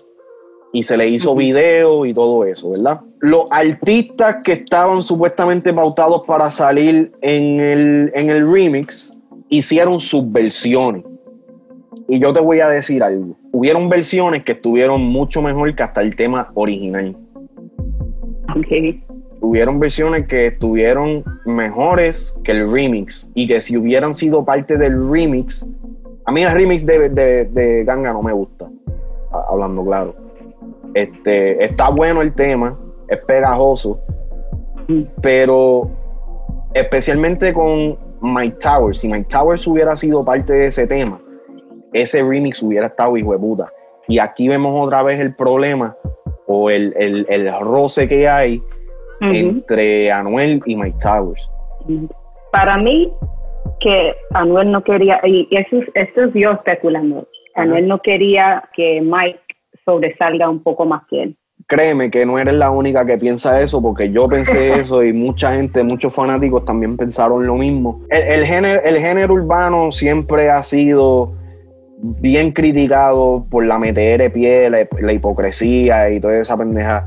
y 0.73 0.83
se 0.83 0.97
le 0.97 1.07
hizo 1.07 1.37
video 1.37 2.05
y 2.05 2.13
todo 2.13 2.45
eso, 2.45 2.71
¿verdad? 2.71 3.01
Los 3.21 3.47
artistas 3.49 4.39
que 4.43 4.55
estaban 4.55 5.05
supuestamente 5.05 5.73
pautados 5.73 6.23
para 6.27 6.51
salir 6.51 7.13
en 7.21 7.61
el, 7.61 8.11
en 8.13 8.31
el 8.31 8.53
remix 8.53 9.17
hicieron 9.51 10.01
sus 10.01 10.33
versiones. 10.33 11.05
Y 12.09 12.19
yo 12.19 12.33
te 12.33 12.41
voy 12.41 12.59
a 12.59 12.69
decir 12.69 13.01
algo. 13.01 13.37
Hubieron 13.53 13.89
versiones 13.89 14.43
que 14.43 14.51
estuvieron 14.51 15.01
mucho 15.01 15.41
mejor 15.43 15.77
que 15.77 15.85
hasta 15.85 16.01
el 16.01 16.17
tema 16.17 16.51
original. 16.57 17.17
Okay 18.59 19.05
hubieron 19.45 19.79
versiones 19.79 20.27
que 20.27 20.47
estuvieron 20.47 21.23
mejores 21.45 22.39
que 22.43 22.53
el 22.53 22.71
remix 22.71 23.31
y 23.35 23.47
que 23.47 23.61
si 23.61 23.77
hubieran 23.77 24.15
sido 24.15 24.45
parte 24.45 24.79
del 24.79 25.09
remix, 25.09 25.69
a 26.25 26.33
mí 26.33 26.43
el 26.43 26.53
remix 26.53 26.87
de, 26.87 27.11
de, 27.11 27.85
Ganga 27.85 28.13
no 28.13 28.23
me 28.23 28.33
gusta, 28.33 28.69
hablando 29.49 29.85
claro. 29.85 30.15
Este, 30.95 31.63
está 31.63 31.91
bueno 31.91 32.23
el 32.23 32.33
tema, 32.33 32.79
es 33.09 33.19
pegajoso, 33.25 34.01
pero 35.21 35.91
especialmente 36.73 37.53
con 37.53 37.99
Mike 38.23 38.57
Towers, 38.61 38.99
si 38.99 39.09
Mike 39.09 39.29
Towers 39.29 39.67
hubiera 39.67 39.95
sido 39.95 40.25
parte 40.25 40.55
de 40.55 40.67
ese 40.67 40.87
tema, 40.87 41.21
ese 41.93 42.23
remix 42.23 42.63
hubiera 42.63 42.87
estado 42.87 43.17
hijo 43.17 43.33
de 43.33 43.39
puta. 43.39 43.73
Y 44.09 44.19
aquí 44.19 44.49
vemos 44.49 44.87
otra 44.87 45.03
vez 45.03 45.21
el 45.21 45.35
problema 45.35 45.97
o 46.47 46.71
el, 46.71 46.95
el, 46.97 47.27
el 47.29 47.61
roce 47.61 48.09
que 48.09 48.29
hay 48.29 48.63
entre 49.21 50.11
Anuel 50.11 50.61
y 50.67 50.77
Mike 50.77 50.99
Towers. 51.01 51.51
Para 52.53 52.77
mí, 52.79 53.13
que 53.81 54.15
Anuel 54.33 54.71
no 54.71 54.83
quería, 54.83 55.21
y 55.25 55.49
eso, 55.51 55.77
esto 55.95 56.25
es 56.25 56.35
yo 56.35 56.53
especulando, 56.53 57.29
Anuel 57.55 57.89
no 57.89 58.01
quería 58.01 58.69
que 58.75 59.01
Mike 59.01 59.41
sobresalga 59.85 60.49
un 60.49 60.63
poco 60.63 60.85
más 60.85 61.03
que 61.09 61.23
él. 61.23 61.37
Créeme 61.67 62.11
que 62.11 62.27
no 62.27 62.39
eres 62.39 62.57
la 62.57 62.71
única 62.71 63.07
que 63.07 63.17
piensa 63.17 63.61
eso, 63.61 63.81
porque 63.81 64.11
yo 64.11 64.29
pensé 64.29 64.75
eso 64.81 65.03
y 65.03 65.13
mucha 65.13 65.55
gente, 65.55 65.83
muchos 65.83 66.15
fanáticos 66.15 66.65
también 66.65 66.97
pensaron 66.97 67.47
lo 67.47 67.55
mismo. 67.55 68.03
El, 68.11 68.45
género, 68.45 68.83
el 68.85 68.99
género 68.99 69.35
urbano 69.35 69.91
siempre 69.91 70.51
ha 70.51 70.63
sido 70.63 71.33
bien 71.99 72.53
criticado 72.53 73.47
por 73.51 73.65
la 73.65 73.79
meter 73.79 74.31
pie, 74.33 74.69
la, 74.69 74.87
la 75.01 75.13
hipocresía 75.13 76.11
y 76.11 76.21
toda 76.21 76.39
esa 76.39 76.57
pendeja 76.57 77.07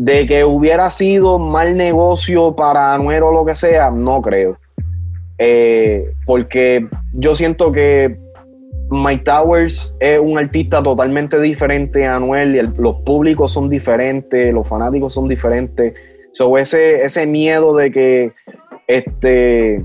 de 0.00 0.26
que 0.26 0.44
hubiera 0.46 0.88
sido 0.88 1.38
mal 1.38 1.76
negocio 1.76 2.56
para 2.56 2.94
Anuel 2.94 3.22
o 3.22 3.32
lo 3.32 3.44
que 3.44 3.54
sea, 3.54 3.90
no 3.90 4.22
creo. 4.22 4.56
Eh, 5.36 6.14
porque 6.24 6.88
yo 7.12 7.34
siento 7.34 7.70
que 7.70 8.18
Mike 8.88 9.24
Towers 9.24 9.94
es 10.00 10.18
un 10.18 10.38
artista 10.38 10.82
totalmente 10.82 11.38
diferente 11.38 12.06
a 12.06 12.16
Anuel, 12.16 12.56
y 12.56 12.80
los 12.80 12.96
públicos 13.02 13.52
son 13.52 13.68
diferentes, 13.68 14.54
los 14.54 14.66
fanáticos 14.66 15.12
son 15.12 15.28
diferentes. 15.28 15.92
So, 16.32 16.56
ese, 16.56 17.02
ese 17.02 17.26
miedo 17.26 17.76
de 17.76 17.92
que 17.92 18.32
este 18.86 19.84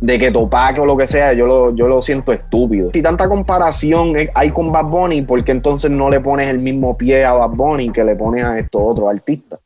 de 0.00 0.18
que 0.18 0.30
Topac 0.30 0.78
o 0.78 0.86
lo 0.86 0.96
que 0.96 1.06
sea, 1.06 1.32
yo 1.32 1.46
lo, 1.46 1.74
yo 1.74 1.88
lo 1.88 2.00
siento 2.02 2.32
estúpido. 2.32 2.90
Si 2.92 3.02
tanta 3.02 3.28
comparación 3.28 4.14
hay 4.34 4.50
con 4.50 4.70
Bad 4.70 4.86
Bunny, 4.86 5.22
¿por 5.22 5.42
qué 5.44 5.52
entonces 5.52 5.90
no 5.90 6.08
le 6.08 6.20
pones 6.20 6.48
el 6.48 6.58
mismo 6.58 6.96
pie 6.96 7.24
a 7.24 7.32
Bad 7.32 7.50
Bunny 7.50 7.90
que 7.90 8.04
le 8.04 8.14
pones 8.14 8.44
a 8.44 8.58
estos 8.58 8.80
otros 8.84 9.10
artistas? 9.10 9.60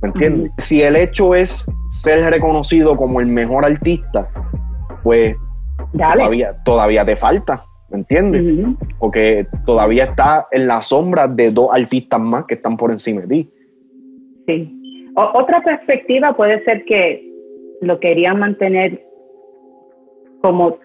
¿Me 0.00 0.08
entiendes? 0.08 0.52
Si 0.58 0.82
el 0.82 0.96
hecho 0.96 1.34
es 1.34 1.70
ser 1.88 2.30
reconocido 2.30 2.96
como 2.96 3.20
el 3.20 3.26
mejor 3.26 3.64
artista, 3.64 4.28
pues 5.02 5.36
todavía, 5.92 6.56
todavía 6.64 7.04
te 7.04 7.16
falta, 7.16 7.64
¿me 7.90 7.98
entiendes? 7.98 8.76
Porque 8.98 9.46
todavía 9.64 10.04
está 10.04 10.46
en 10.50 10.66
la 10.66 10.82
sombra 10.82 11.28
de 11.28 11.50
dos 11.50 11.68
artistas 11.72 12.20
más 12.20 12.44
que 12.44 12.54
están 12.54 12.76
por 12.76 12.90
encima 12.90 13.22
de 13.22 13.26
ti. 13.28 13.50
Sí. 14.46 15.10
otra 15.14 15.62
perspectiva 15.62 16.36
puede 16.36 16.62
ser 16.64 16.84
que 16.84 17.26
lo 17.80 17.98
querían 17.98 18.38
mantener 18.38 19.02
como 20.44 20.76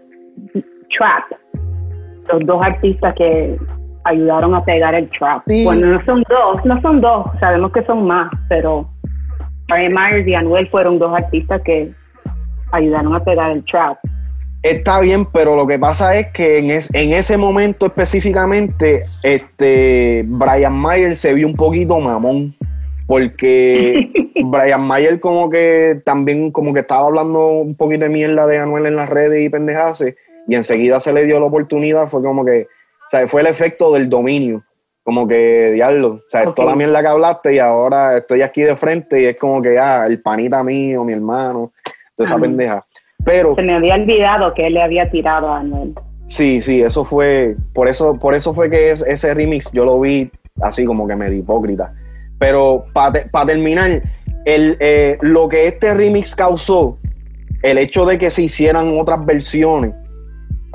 trap, 0.97 1.25
los 2.31 2.45
dos 2.45 2.61
artistas 2.63 3.13
que 3.17 3.57
ayudaron 4.05 4.55
a 4.55 4.63
pegar 4.63 4.95
el 4.95 5.09
trap. 5.09 5.43
Bueno, 5.65 5.87
no 5.87 6.05
son 6.05 6.23
dos, 6.29 6.63
no 6.63 6.81
son 6.81 7.01
dos, 7.01 7.25
sabemos 7.41 7.73
que 7.73 7.83
son 7.83 8.07
más, 8.07 8.31
pero 8.47 8.89
Brian 9.67 9.91
Myers 9.91 10.25
y 10.25 10.33
Anuel 10.33 10.69
fueron 10.69 10.97
dos 10.97 11.13
artistas 11.13 11.61
que 11.65 11.91
ayudaron 12.71 13.13
a 13.13 13.19
pegar 13.21 13.51
el 13.51 13.65
trap. 13.65 13.97
Está 14.63 15.01
bien, 15.01 15.25
pero 15.25 15.57
lo 15.57 15.67
que 15.67 15.77
pasa 15.77 16.15
es 16.15 16.27
que 16.27 16.59
en, 16.59 16.69
en 16.69 17.13
ese 17.13 17.35
momento 17.35 17.87
específicamente, 17.87 19.03
este 19.23 20.23
Brian 20.25 20.81
Myers 20.81 21.19
se 21.19 21.33
vio 21.33 21.47
un 21.47 21.55
poquito 21.55 21.99
mamón 21.99 22.55
porque 23.09 24.11
Brian 24.45 24.85
Mayer 24.85 25.19
como 25.19 25.49
que 25.49 25.99
también 26.05 26.51
como 26.51 26.75
que 26.75 26.81
estaba 26.81 27.07
hablando 27.07 27.47
un 27.47 27.73
poquito 27.73 28.05
de 28.05 28.11
mierda 28.11 28.45
de 28.45 28.59
Anuel 28.59 28.85
en 28.85 28.95
las 28.95 29.09
redes 29.09 29.43
y 29.43 29.49
pendejase 29.49 30.15
y 30.47 30.53
enseguida 30.53 30.99
se 30.99 31.11
le 31.11 31.25
dio 31.25 31.39
la 31.39 31.47
oportunidad, 31.47 32.07
fue 32.07 32.21
como 32.21 32.45
que, 32.45 32.67
o 32.67 33.09
sea, 33.09 33.27
fue 33.27 33.41
el 33.41 33.47
efecto 33.47 33.91
del 33.91 34.09
dominio, 34.09 34.63
como 35.03 35.27
que, 35.27 35.71
diablo, 35.71 36.21
o 36.27 36.29
sea, 36.29 36.53
toda 36.53 36.69
la 36.69 36.75
mierda 36.75 37.01
que 37.01 37.07
hablaste 37.07 37.55
y 37.55 37.59
ahora 37.59 38.17
estoy 38.17 38.43
aquí 38.43 38.61
de 38.61 38.77
frente 38.77 39.23
y 39.23 39.25
es 39.25 39.37
como 39.37 39.59
que, 39.59 39.79
ah, 39.79 40.05
el 40.05 40.21
panita 40.21 40.63
mío, 40.63 41.03
mi 41.03 41.13
hermano, 41.13 41.71
toda 42.15 42.25
esa 42.25 42.37
pendeja. 42.37 42.85
Pero... 43.25 43.55
Se 43.55 43.63
me 43.63 43.73
había 43.73 43.95
olvidado 43.95 44.53
que 44.53 44.67
él 44.67 44.75
le 44.75 44.83
había 44.83 45.09
tirado 45.09 45.51
a 45.51 45.61
Anuel. 45.61 45.95
Sí, 46.25 46.61
sí, 46.61 46.81
eso 46.81 47.03
fue, 47.03 47.55
por 47.73 47.87
eso, 47.87 48.19
por 48.19 48.35
eso 48.35 48.53
fue 48.53 48.69
que 48.69 48.91
ese 48.91 49.33
remix 49.33 49.71
yo 49.71 49.83
lo 49.83 49.99
vi 49.99 50.29
así 50.61 50.85
como 50.85 51.07
que 51.07 51.15
medio 51.15 51.39
hipócrita 51.39 51.91
pero 52.39 52.85
para 52.93 53.45
terminar, 53.45 54.01
el, 54.45 54.77
eh, 54.79 55.17
lo 55.21 55.49
que 55.49 55.67
este 55.67 55.93
remix 55.93 56.35
causó, 56.35 56.97
el 57.61 57.77
hecho 57.77 58.05
de 58.05 58.17
que 58.17 58.29
se 58.29 58.43
hicieran 58.43 58.97
otras 58.97 59.23
versiones, 59.25 59.93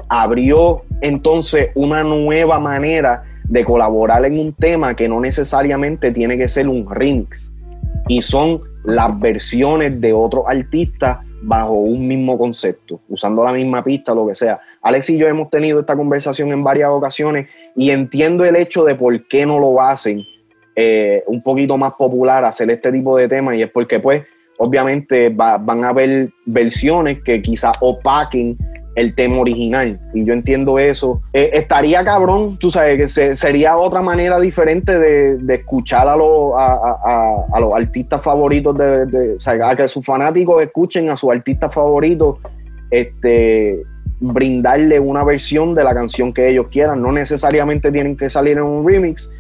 abrió 0.08 0.82
entonces 1.00 1.70
una 1.74 2.04
nueva 2.04 2.60
manera 2.60 3.24
de 3.44 3.64
colaborar 3.64 4.24
en 4.24 4.38
un 4.38 4.52
tema 4.52 4.94
que 4.94 5.08
no 5.08 5.20
necesariamente 5.20 6.10
tiene 6.10 6.36
que 6.36 6.48
ser 6.48 6.68
un 6.68 6.88
remix. 6.88 7.52
Y 8.08 8.20
son 8.20 8.60
las 8.84 9.18
versiones 9.18 9.98
de 10.00 10.12
otros 10.12 10.44
artistas 10.46 11.18
bajo 11.42 11.72
un 11.72 12.06
mismo 12.06 12.38
concepto, 12.38 13.00
usando 13.08 13.44
la 13.44 13.52
misma 13.52 13.82
pista, 13.82 14.14
lo 14.14 14.26
que 14.26 14.34
sea. 14.34 14.60
Alex 14.82 15.10
y 15.10 15.18
yo 15.18 15.26
hemos 15.26 15.50
tenido 15.50 15.80
esta 15.80 15.96
conversación 15.96 16.52
en 16.52 16.62
varias 16.64 16.90
ocasiones 16.90 17.48
y 17.76 17.90
entiendo 17.90 18.44
el 18.44 18.56
hecho 18.56 18.84
de 18.84 18.94
por 18.94 19.26
qué 19.28 19.46
no 19.46 19.58
lo 19.58 19.80
hacen 19.80 20.22
eh, 20.76 21.22
un 21.26 21.42
poquito 21.42 21.76
más 21.76 21.92
popular 21.94 22.44
hacer 22.44 22.70
este 22.70 22.90
tipo 22.90 23.16
de 23.16 23.28
temas 23.28 23.54
y 23.56 23.62
es 23.62 23.70
porque 23.70 24.00
pues 24.00 24.24
obviamente 24.58 25.28
van 25.28 25.84
a 25.84 25.88
haber 25.88 26.30
versiones 26.46 27.22
que 27.22 27.42
quizás 27.42 27.72
opaquen 27.80 28.56
el 28.94 29.14
tema 29.14 29.38
original 29.38 29.98
y 30.12 30.24
yo 30.24 30.32
entiendo 30.32 30.78
eso. 30.78 31.20
Eh, 31.32 31.50
estaría 31.54 32.04
cabrón, 32.04 32.58
tú 32.58 32.70
sabes, 32.70 33.16
que 33.16 33.36
sería 33.36 33.76
otra 33.76 34.02
manera 34.02 34.38
diferente 34.38 34.98
de, 34.98 35.54
escuchar 35.54 36.06
a, 36.08 36.12
a, 36.12 37.60
los 37.60 37.74
artistas 37.74 38.22
favoritos, 38.22 38.76
de, 38.76 39.34
o 39.36 39.40
sea, 39.40 39.68
a 39.68 39.76
que 39.76 39.88
sus 39.88 40.04
fanáticos 40.04 40.62
escuchen 40.62 41.10
a 41.10 41.16
sus 41.16 41.30
artistas 41.30 41.74
favoritos, 41.74 42.38
este, 42.90 43.82
brindarle 44.20 45.00
una 45.00 45.24
versión 45.24 45.74
de 45.74 45.82
la 45.82 45.94
canción 45.94 46.32
que 46.32 46.48
ellos 46.48 46.66
quieran. 46.70 47.02
No 47.02 47.10
necesariamente 47.10 47.90
tienen 47.90 48.16
que 48.16 48.28
salir 48.28 48.58
en 48.58 48.64
un 48.64 48.86
remix, 48.86 49.30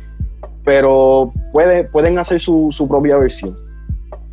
pero 0.64 1.32
puede, 1.52 1.84
pueden 1.84 2.18
hacer 2.18 2.40
su, 2.40 2.86
propia 2.88 3.16
versión. 3.18 3.56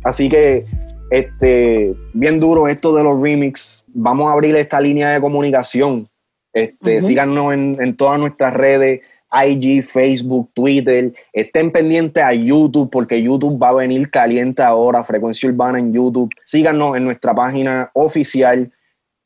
Así 0.02 0.28
que, 0.28 0.66
este, 1.10 1.94
bien 2.14 2.40
duro 2.40 2.68
esto 2.68 2.94
de 2.94 3.04
los 3.04 3.20
remix. 3.20 3.84
Vamos 3.88 4.28
a 4.28 4.32
abrir 4.32 4.56
esta 4.56 4.80
línea 4.80 5.10
de 5.10 5.20
comunicación. 5.20 6.08
Este, 6.52 7.02
Síganos 7.02 7.52
en, 7.54 7.76
en 7.80 7.96
todas 7.96 8.18
nuestras 8.18 8.54
redes, 8.54 9.00
IG, 9.32 9.82
Facebook, 9.82 10.50
Twitter. 10.54 11.12
Estén 11.32 11.70
pendientes 11.70 12.22
a 12.22 12.32
YouTube 12.32 12.90
porque 12.90 13.22
YouTube 13.22 13.60
va 13.62 13.70
a 13.70 13.74
venir 13.74 14.10
caliente 14.10 14.62
ahora, 14.62 15.04
Frecuencia 15.04 15.48
Urbana 15.48 15.78
en 15.78 15.92
YouTube. 15.92 16.30
Síganos 16.42 16.96
en 16.96 17.04
nuestra 17.04 17.34
página 17.34 17.90
oficial, 17.94 18.70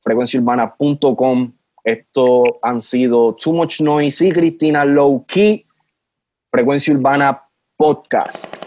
frecuenciaurbana.com. 0.02 1.52
Esto 1.84 2.58
han 2.62 2.82
sido 2.82 3.34
Too 3.34 3.52
Much 3.52 3.80
Noise 3.80 4.26
y 4.26 4.32
Cristina 4.32 4.84
Low 4.84 5.24
Key. 5.26 5.65
Frecuencia 6.50 6.94
Urbana 6.94 7.42
Podcast. 7.76 8.66